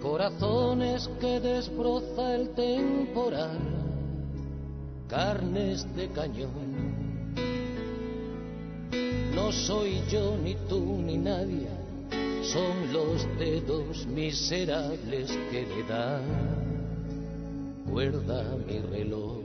corazones 0.00 1.10
que 1.20 1.38
desbroza 1.40 2.34
el 2.34 2.54
temporal, 2.54 3.58
carnes 5.06 5.86
de 5.94 6.08
cañón. 6.08 6.84
No 9.34 9.52
soy 9.52 10.02
yo 10.08 10.38
ni 10.42 10.54
tú 10.68 10.98
ni 11.04 11.18
nadie, 11.18 11.68
son 12.52 12.92
los 12.92 13.26
dedos 13.38 14.06
miserables 14.06 15.30
que 15.50 15.62
le 15.62 15.82
dan 15.84 16.64
cuerda 17.90 18.56
mi 18.66 18.78
reloj. 18.80 19.43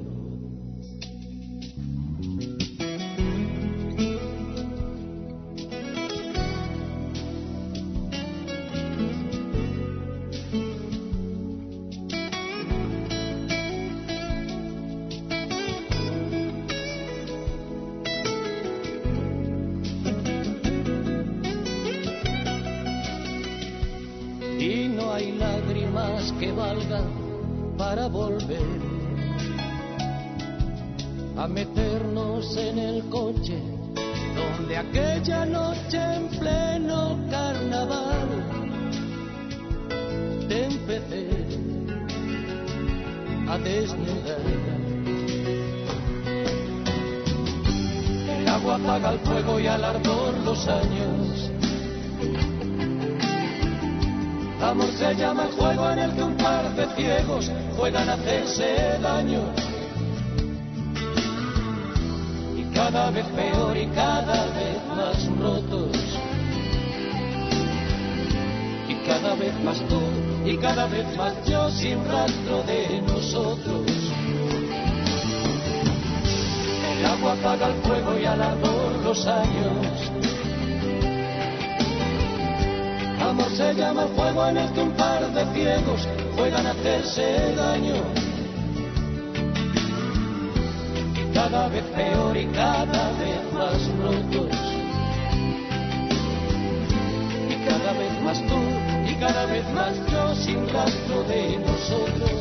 Yo 99.93 100.35
sin 100.35 100.67
rastro 100.69 101.23
de 101.23 101.57
nosotros. 101.57 102.31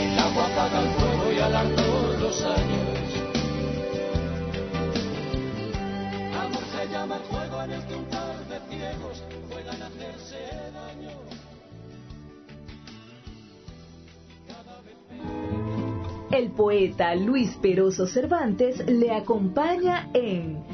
El 0.00 0.18
agua 0.18 0.46
apaga 0.46 0.80
el 0.82 0.88
fuego 0.90 1.32
y 1.32 1.38
alargó 1.38 2.16
los 2.20 2.42
años. 2.42 2.94
El 16.30 16.50
poeta 16.50 17.14
Luis 17.14 17.56
Peroso 17.62 18.06
Cervantes 18.08 18.84
le 18.88 19.12
acompaña 19.12 20.10
en 20.12 20.73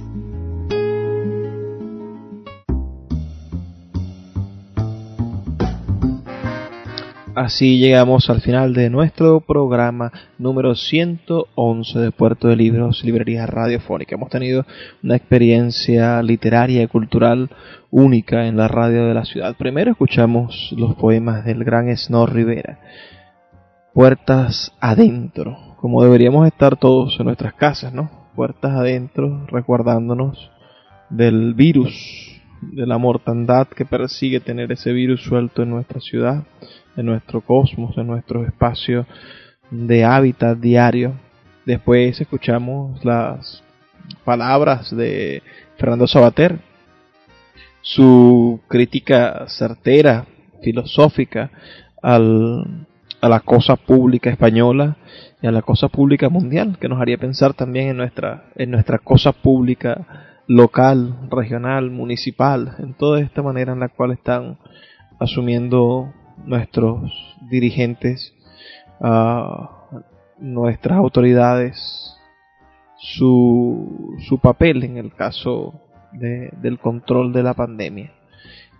Así 7.41 7.79
llegamos 7.79 8.29
al 8.29 8.39
final 8.41 8.75
de 8.75 8.91
nuestro 8.91 9.39
programa 9.41 10.11
número 10.37 10.75
111 10.75 11.97
de 11.97 12.11
Puerto 12.11 12.49
de 12.49 12.55
Libros, 12.55 13.03
Librería 13.03 13.47
Radiofónica. 13.47 14.13
Hemos 14.13 14.29
tenido 14.29 14.63
una 15.01 15.15
experiencia 15.15 16.21
literaria 16.21 16.83
y 16.83 16.87
cultural 16.87 17.49
única 17.89 18.45
en 18.45 18.57
la 18.57 18.67
radio 18.67 19.07
de 19.07 19.15
la 19.15 19.25
ciudad. 19.25 19.55
Primero 19.57 19.89
escuchamos 19.89 20.71
los 20.77 20.93
poemas 20.93 21.43
del 21.43 21.63
gran 21.63 21.97
Snor 21.97 22.31
Rivera, 22.31 22.77
Puertas 23.91 24.71
adentro, 24.79 25.57
como 25.77 26.03
deberíamos 26.03 26.45
estar 26.45 26.77
todos 26.77 27.19
en 27.19 27.25
nuestras 27.25 27.55
casas, 27.55 27.91
¿no? 27.91 28.29
Puertas 28.35 28.73
adentro, 28.73 29.47
resguardándonos 29.47 30.51
del 31.09 31.55
virus, 31.55 32.39
de 32.61 32.85
la 32.85 32.99
mortandad 32.99 33.67
que 33.67 33.85
persigue 33.85 34.39
tener 34.41 34.71
ese 34.71 34.93
virus 34.93 35.23
suelto 35.23 35.63
en 35.63 35.71
nuestra 35.71 35.99
ciudad 35.99 36.43
en 36.97 37.05
nuestro 37.05 37.41
cosmos, 37.41 37.97
en 37.97 38.07
nuestro 38.07 38.45
espacio 38.45 39.05
de 39.69 40.03
hábitat 40.03 40.57
diario. 40.57 41.13
Después 41.65 42.19
escuchamos 42.19 43.03
las 43.05 43.63
palabras 44.23 44.95
de 44.95 45.41
Fernando 45.77 46.07
Sabater, 46.07 46.59
su 47.81 48.61
crítica 48.67 49.45
certera, 49.47 50.25
filosófica 50.61 51.49
al, 52.01 52.85
a 53.21 53.29
la 53.29 53.39
cosa 53.39 53.75
pública 53.75 54.29
española 54.29 54.97
y 55.41 55.47
a 55.47 55.51
la 55.51 55.61
cosa 55.61 55.87
pública 55.87 56.29
mundial, 56.29 56.77
que 56.79 56.87
nos 56.87 57.01
haría 57.01 57.17
pensar 57.17 57.53
también 57.53 57.89
en 57.89 57.97
nuestra, 57.97 58.45
en 58.55 58.71
nuestra 58.71 58.99
cosa 58.99 59.31
pública 59.31 60.35
local, 60.47 61.15
regional, 61.29 61.89
municipal, 61.91 62.75
en 62.79 62.93
toda 62.93 63.21
esta 63.21 63.41
manera 63.41 63.73
en 63.73 63.79
la 63.79 63.89
cual 63.89 64.11
están 64.11 64.57
asumiendo 65.19 66.13
nuestros 66.45 67.11
dirigentes, 67.49 68.33
nuestras 70.39 70.97
autoridades, 70.97 72.15
su, 72.97 74.15
su 74.27 74.39
papel 74.39 74.83
en 74.83 74.97
el 74.97 75.13
caso 75.13 75.81
del 76.11 76.79
control 76.79 77.33
de 77.33 77.43
la 77.43 77.53
pandemia. 77.53 78.11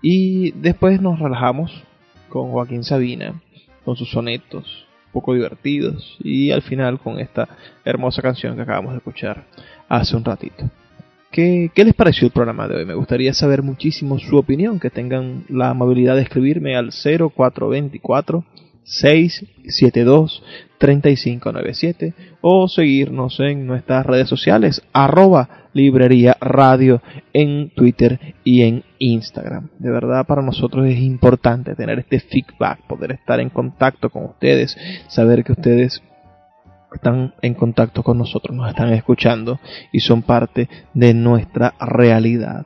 Y 0.01 0.51
después 0.51 1.01
nos 1.01 1.19
relajamos 1.19 1.83
con 2.29 2.51
Joaquín 2.51 2.83
Sabina, 2.83 3.41
con 3.85 3.95
sus 3.95 4.11
sonetos, 4.11 4.87
poco 5.11 5.33
divertidos 5.33 6.17
y 6.23 6.51
al 6.51 6.61
final 6.61 6.99
con 6.99 7.19
esta 7.19 7.49
hermosa 7.83 8.21
canción 8.21 8.55
que 8.55 8.61
acabamos 8.61 8.93
de 8.93 8.97
escuchar 8.97 9.45
hace 9.89 10.15
un 10.15 10.23
ratito. 10.23 10.69
¿Qué, 11.31 11.71
¿Qué, 11.73 11.85
les 11.85 11.93
pareció 11.93 12.25
el 12.25 12.33
programa 12.33 12.67
de 12.67 12.75
hoy? 12.75 12.85
Me 12.85 12.93
gustaría 12.93 13.33
saber 13.33 13.63
muchísimo 13.63 14.19
su 14.19 14.37
opinión, 14.37 14.79
que 14.79 14.89
tengan 14.89 15.45
la 15.47 15.69
amabilidad 15.69 16.15
de 16.15 16.23
escribirme 16.23 16.75
al 16.75 16.91
0424 16.91 18.43
672 18.83 20.43
3597 20.77 22.13
o 22.41 22.67
seguirnos 22.67 23.39
en 23.39 23.65
nuestras 23.65 24.05
redes 24.05 24.27
sociales 24.27 24.81
arroba 24.91 25.69
librería 25.73 26.35
radio 26.41 27.01
en 27.31 27.69
Twitter 27.69 28.19
y 28.43 28.63
en 28.63 28.83
Instagram. 28.99 29.69
De 29.79 29.91
verdad 29.91 30.25
para 30.25 30.41
nosotros 30.41 30.87
es 30.87 30.99
importante 30.99 31.75
tener 31.75 31.99
este 31.99 32.19
feedback, 32.19 32.81
poder 32.87 33.13
estar 33.13 33.39
en 33.39 33.49
contacto 33.49 34.09
con 34.09 34.25
ustedes, 34.25 34.75
saber 35.07 35.43
que 35.43 35.53
ustedes 35.53 36.01
están 36.93 37.33
en 37.41 37.53
contacto 37.53 38.03
con 38.03 38.17
nosotros, 38.17 38.53
nos 38.55 38.69
están 38.69 38.93
escuchando 38.93 39.59
y 39.91 39.99
son 40.01 40.21
parte 40.21 40.69
de 40.93 41.13
nuestra 41.13 41.73
realidad. 41.79 42.65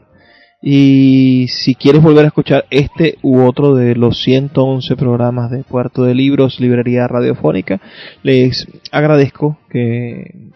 Y 0.61 1.47
si 1.49 1.76
quieres 1.76 2.01
volver 2.01 2.23
a 2.26 2.30
escuchar 2.30 2.65
este 2.71 3.19
u 3.21 3.43
otro 3.43 3.76
de 3.76 3.93
los 3.95 4.23
111 4.23 4.95
programas 4.95 5.51
de 5.51 5.63
Puerto 5.63 6.03
de 6.03 6.15
Libros, 6.15 6.59
Librería 6.59 7.07
Radiofónica, 7.07 7.80
les 8.23 8.67
agradezco 8.91 9.59
que, 9.69 10.49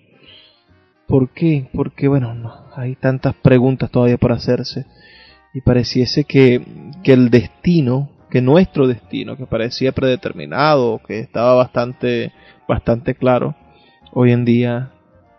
¿Por 1.08 1.30
qué? 1.30 1.70
Porque, 1.74 2.08
bueno, 2.08 2.34
hay 2.76 2.96
tantas 2.96 3.36
preguntas 3.36 3.92
todavía 3.92 4.18
por 4.18 4.32
hacerse 4.32 4.86
y 5.54 5.62
pareciese 5.62 6.24
que, 6.24 6.62
que 7.04 7.14
el 7.14 7.30
destino, 7.30 8.10
que 8.30 8.42
nuestro 8.42 8.88
destino, 8.88 9.38
que 9.38 9.46
parecía 9.46 9.92
predeterminado, 9.92 11.02
que 11.06 11.20
estaba 11.20 11.54
bastante, 11.56 12.32
bastante 12.68 13.16
claro, 13.16 13.56
hoy 14.12 14.32
en 14.32 14.46
día 14.46 14.92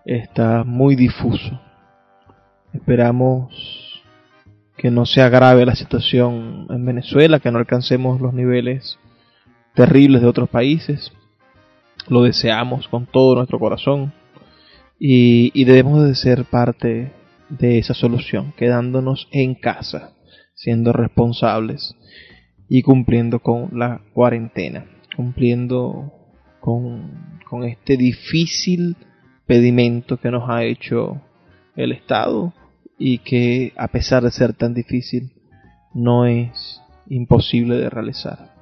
está 0.04 0.64
muy 0.64 0.94
difuso. 0.94 1.60
Esperamos 2.72 4.02
que 4.76 4.90
no 4.90 5.06
se 5.06 5.22
agrave 5.22 5.64
la 5.64 5.74
situación 5.74 6.66
en 6.70 6.84
Venezuela, 6.84 7.40
que 7.40 7.50
no 7.50 7.58
alcancemos 7.58 8.20
los 8.20 8.34
niveles 8.34 8.98
terribles 9.74 10.22
de 10.22 10.28
otros 10.28 10.48
países. 10.48 11.12
Lo 12.08 12.22
deseamos 12.22 12.88
con 12.88 13.06
todo 13.06 13.36
nuestro 13.36 13.58
corazón 13.58 14.12
y, 15.06 15.50
y 15.52 15.66
debemos 15.66 16.02
de 16.02 16.14
ser 16.14 16.46
parte 16.46 17.12
de 17.50 17.78
esa 17.78 17.92
solución, 17.92 18.54
quedándonos 18.56 19.28
en 19.32 19.54
casa, 19.54 20.14
siendo 20.54 20.94
responsables 20.94 21.94
y 22.70 22.80
cumpliendo 22.80 23.40
con 23.40 23.78
la 23.78 24.00
cuarentena, 24.14 24.86
cumpliendo 25.14 26.10
con, 26.58 27.38
con 27.46 27.64
este 27.64 27.98
difícil 27.98 28.96
pedimento 29.44 30.16
que 30.16 30.30
nos 30.30 30.48
ha 30.48 30.64
hecho 30.64 31.20
el 31.76 31.92
Estado 31.92 32.54
y 32.98 33.18
que 33.18 33.74
a 33.76 33.88
pesar 33.88 34.22
de 34.22 34.30
ser 34.30 34.54
tan 34.54 34.72
difícil 34.72 35.32
no 35.92 36.24
es 36.24 36.80
imposible 37.10 37.76
de 37.76 37.90
realizar. 37.90 38.54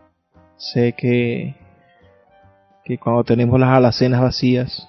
Sé 0.56 0.94
que, 0.98 1.54
que 2.84 2.98
cuando 2.98 3.22
tenemos 3.22 3.60
las 3.60 3.70
alacenas 3.70 4.20
vacías 4.20 4.88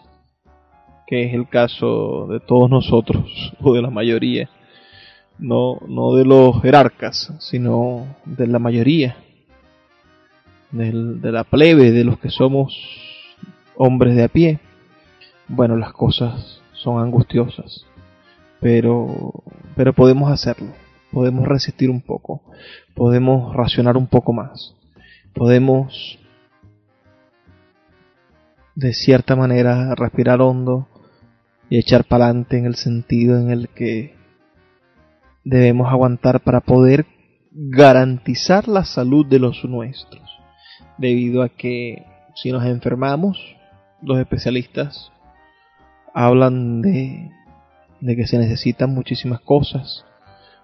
que 1.14 1.26
es 1.26 1.34
el 1.36 1.48
caso 1.48 2.26
de 2.26 2.40
todos 2.40 2.72
nosotros, 2.72 3.24
o 3.62 3.76
de 3.76 3.84
la 3.84 3.92
mayoría, 3.92 4.50
no, 5.38 5.80
no 5.88 6.16
de 6.16 6.26
los 6.26 6.60
jerarcas, 6.64 7.32
sino 7.38 8.08
de 8.26 8.48
la 8.48 8.58
mayoría, 8.58 9.18
de 10.72 11.32
la 11.32 11.44
plebe, 11.44 11.92
de 11.92 12.04
los 12.04 12.18
que 12.18 12.32
somos 12.32 12.76
hombres 13.76 14.16
de 14.16 14.24
a 14.24 14.28
pie. 14.28 14.60
Bueno, 15.48 15.76
las 15.76 15.94
cosas 15.94 16.64
son 16.72 17.00
angustiosas, 17.00 17.86
pero, 18.60 19.44
pero 19.76 19.94
podemos 19.94 20.32
hacerlo, 20.32 20.74
podemos 21.12 21.48
resistir 21.48 21.92
un 21.92 22.02
poco, 22.02 22.42
podemos 22.96 23.56
racionar 23.56 23.98
un 23.98 24.08
poco 24.08 24.34
más, 24.34 24.74
podemos 25.36 26.18
de 28.74 28.94
cierta 28.94 29.36
manera 29.36 29.94
respirar 29.94 30.42
hondo 30.42 30.88
y 31.70 31.78
echar 31.78 32.06
para 32.06 32.26
adelante 32.26 32.58
en 32.58 32.66
el 32.66 32.76
sentido 32.76 33.40
en 33.40 33.50
el 33.50 33.70
que 33.70 34.16
debemos 35.44 35.92
aguantar 35.92 36.42
para 36.42 36.62
poder 36.62 37.06
garantizar 37.52 38.68
la 38.68 38.86
salud 38.86 39.26
de 39.26 39.40
los 39.40 39.64
nuestros. 39.66 40.24
Debido 40.98 41.44
a 41.44 41.50
que 41.50 42.06
si 42.36 42.52
nos 42.52 42.66
enfermamos, 42.66 43.38
los 44.02 44.20
especialistas 44.20 45.12
hablan 46.14 46.82
de, 46.82 47.32
de 48.02 48.16
que 48.16 48.28
se 48.28 48.38
necesitan 48.38 48.94
muchísimas 48.94 49.42
cosas 49.42 50.06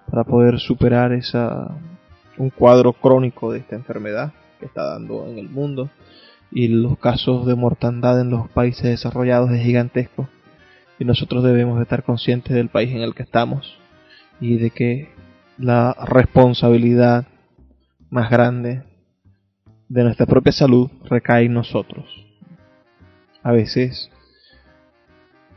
para 0.10 0.24
poder 0.24 0.60
superar 0.60 1.14
esa 1.14 1.76
un 2.38 2.50
cuadro 2.50 2.93
crónico 2.93 3.52
de 3.52 3.60
esta 3.60 3.76
enfermedad 3.76 4.32
que 4.60 4.66
está 4.66 4.86
dando 4.86 5.28
en 5.28 5.38
el 5.38 5.50
mundo 5.50 5.89
y 6.52 6.70
los 6.70 6.97
casos 6.97 7.45
de 7.45 7.56
mortandad 7.56 8.20
en 8.22 8.30
los 8.30 8.50
países 8.50 8.84
desarrollados 8.84 9.52
es 9.52 9.62
gigantesco 9.62 10.30
y 11.00 11.06
nosotros 11.06 11.43
debemos 11.43 11.78
de 11.78 11.84
estar 11.84 12.04
conscientes 12.04 12.54
del 12.54 12.70
país 12.70 12.91
en 12.91 13.02
el 13.02 13.16
que 13.16 13.24
estamos 13.24 13.78
y 14.41 14.58
de 14.58 14.70
que 14.70 15.10
la 15.58 15.95
responsabilidad 16.08 17.26
más 18.10 18.30
grande 18.30 18.84
de 19.88 20.04
nuestra 20.04 20.26
propia 20.26 20.52
salud 20.52 20.91
recae 21.06 21.45
en 21.45 21.54
nosotros. 21.54 22.06
A 23.41 23.54
veces 23.54 24.12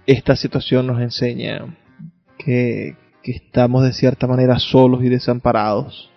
esta 0.06 0.36
situación 0.36 0.86
nos 0.86 1.00
enseña 1.00 1.76
que, 2.38 2.96
que 3.22 3.32
estamos 3.32 3.84
de 3.84 3.92
cierta 3.92 4.26
manera 4.26 4.58
solos 4.58 5.02
y 5.02 5.08
desamparados 5.08 6.10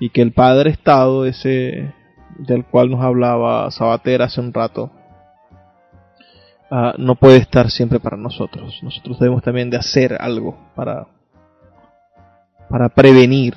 y 0.00 0.10
que 0.10 0.22
el 0.22 0.32
Padre 0.32 0.70
Estado, 0.70 1.24
ese 1.26 1.92
del 2.38 2.64
cual 2.64 2.90
nos 2.90 3.02
hablaba 3.02 3.70
Sabater 3.70 4.22
hace 4.22 4.40
un 4.40 4.52
rato, 4.52 4.90
Ah, 6.70 6.94
no 6.98 7.16
puede 7.16 7.38
estar 7.38 7.68
siempre 7.70 7.98
para 7.98 8.16
nosotros. 8.16 8.78
Nosotros 8.82 9.18
debemos 9.18 9.42
también 9.42 9.70
de 9.70 9.76
hacer 9.76 10.16
algo 10.20 10.56
para, 10.76 11.08
para 12.68 12.88
prevenir 12.88 13.54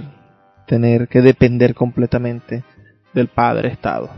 tener 0.65 1.07
que 1.07 1.21
depender 1.21 1.75
completamente 1.75 2.63
del 3.13 3.27
Padre 3.27 3.69
Estado. 3.69 4.09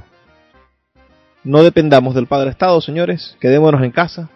No 1.43 1.61
dependamos 1.61 2.15
del 2.15 2.27
Padre 2.27 2.51
Estado, 2.51 2.79
señores, 2.79 3.37
quedémonos 3.41 3.83
en 3.83 3.91
casa 3.91 4.29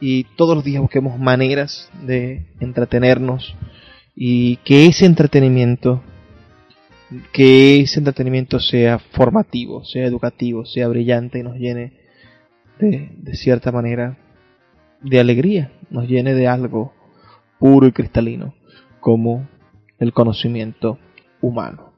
y 0.00 0.24
todos 0.36 0.56
los 0.56 0.64
días 0.64 0.80
busquemos 0.80 1.18
maneras 1.18 1.90
de 2.02 2.46
entretenernos 2.60 3.54
y 4.16 4.56
que 4.56 4.86
ese 4.86 5.06
entretenimiento 5.06 6.02
que 7.32 7.80
ese 7.80 7.98
entretenimiento 7.98 8.58
sea 8.58 8.98
formativo, 8.98 9.84
sea 9.84 10.06
educativo, 10.06 10.64
sea 10.64 10.88
brillante 10.88 11.38
y 11.38 11.42
nos 11.42 11.56
llene 11.56 12.01
de, 12.90 13.34
cierta 13.34 13.72
manera 13.72 14.16
de 15.00 15.20
alegría, 15.20 15.72
nos 15.90 16.08
llene 16.08 16.34
de 16.34 16.48
algo 16.48 16.92
puro 17.58 17.86
y 17.86 17.92
cristalino, 17.92 18.54
como 19.00 19.48
el 19.98 20.12
conocimiento 20.12 20.98
humano. 21.40 21.92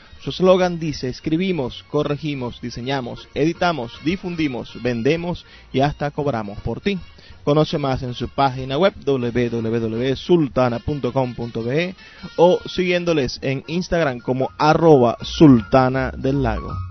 su 0.23 0.29
eslogan 0.29 0.79
dice, 0.79 1.09
escribimos, 1.09 1.83
corregimos, 1.89 2.61
diseñamos, 2.61 3.27
editamos, 3.33 3.93
difundimos, 4.05 4.79
vendemos 4.83 5.47
y 5.73 5.79
hasta 5.79 6.11
cobramos 6.11 6.59
por 6.59 6.79
ti. 6.79 6.99
Conoce 7.43 7.79
más 7.79 8.03
en 8.03 8.13
su 8.13 8.29
página 8.29 8.77
web 8.77 8.93
www.sultana.com.be 9.03 11.95
o 12.37 12.59
siguiéndoles 12.67 13.39
en 13.41 13.63
Instagram 13.65 14.19
como 14.19 14.51
arroba 14.59 15.17
sultana 15.21 16.13
del 16.15 16.43
lago. 16.43 16.90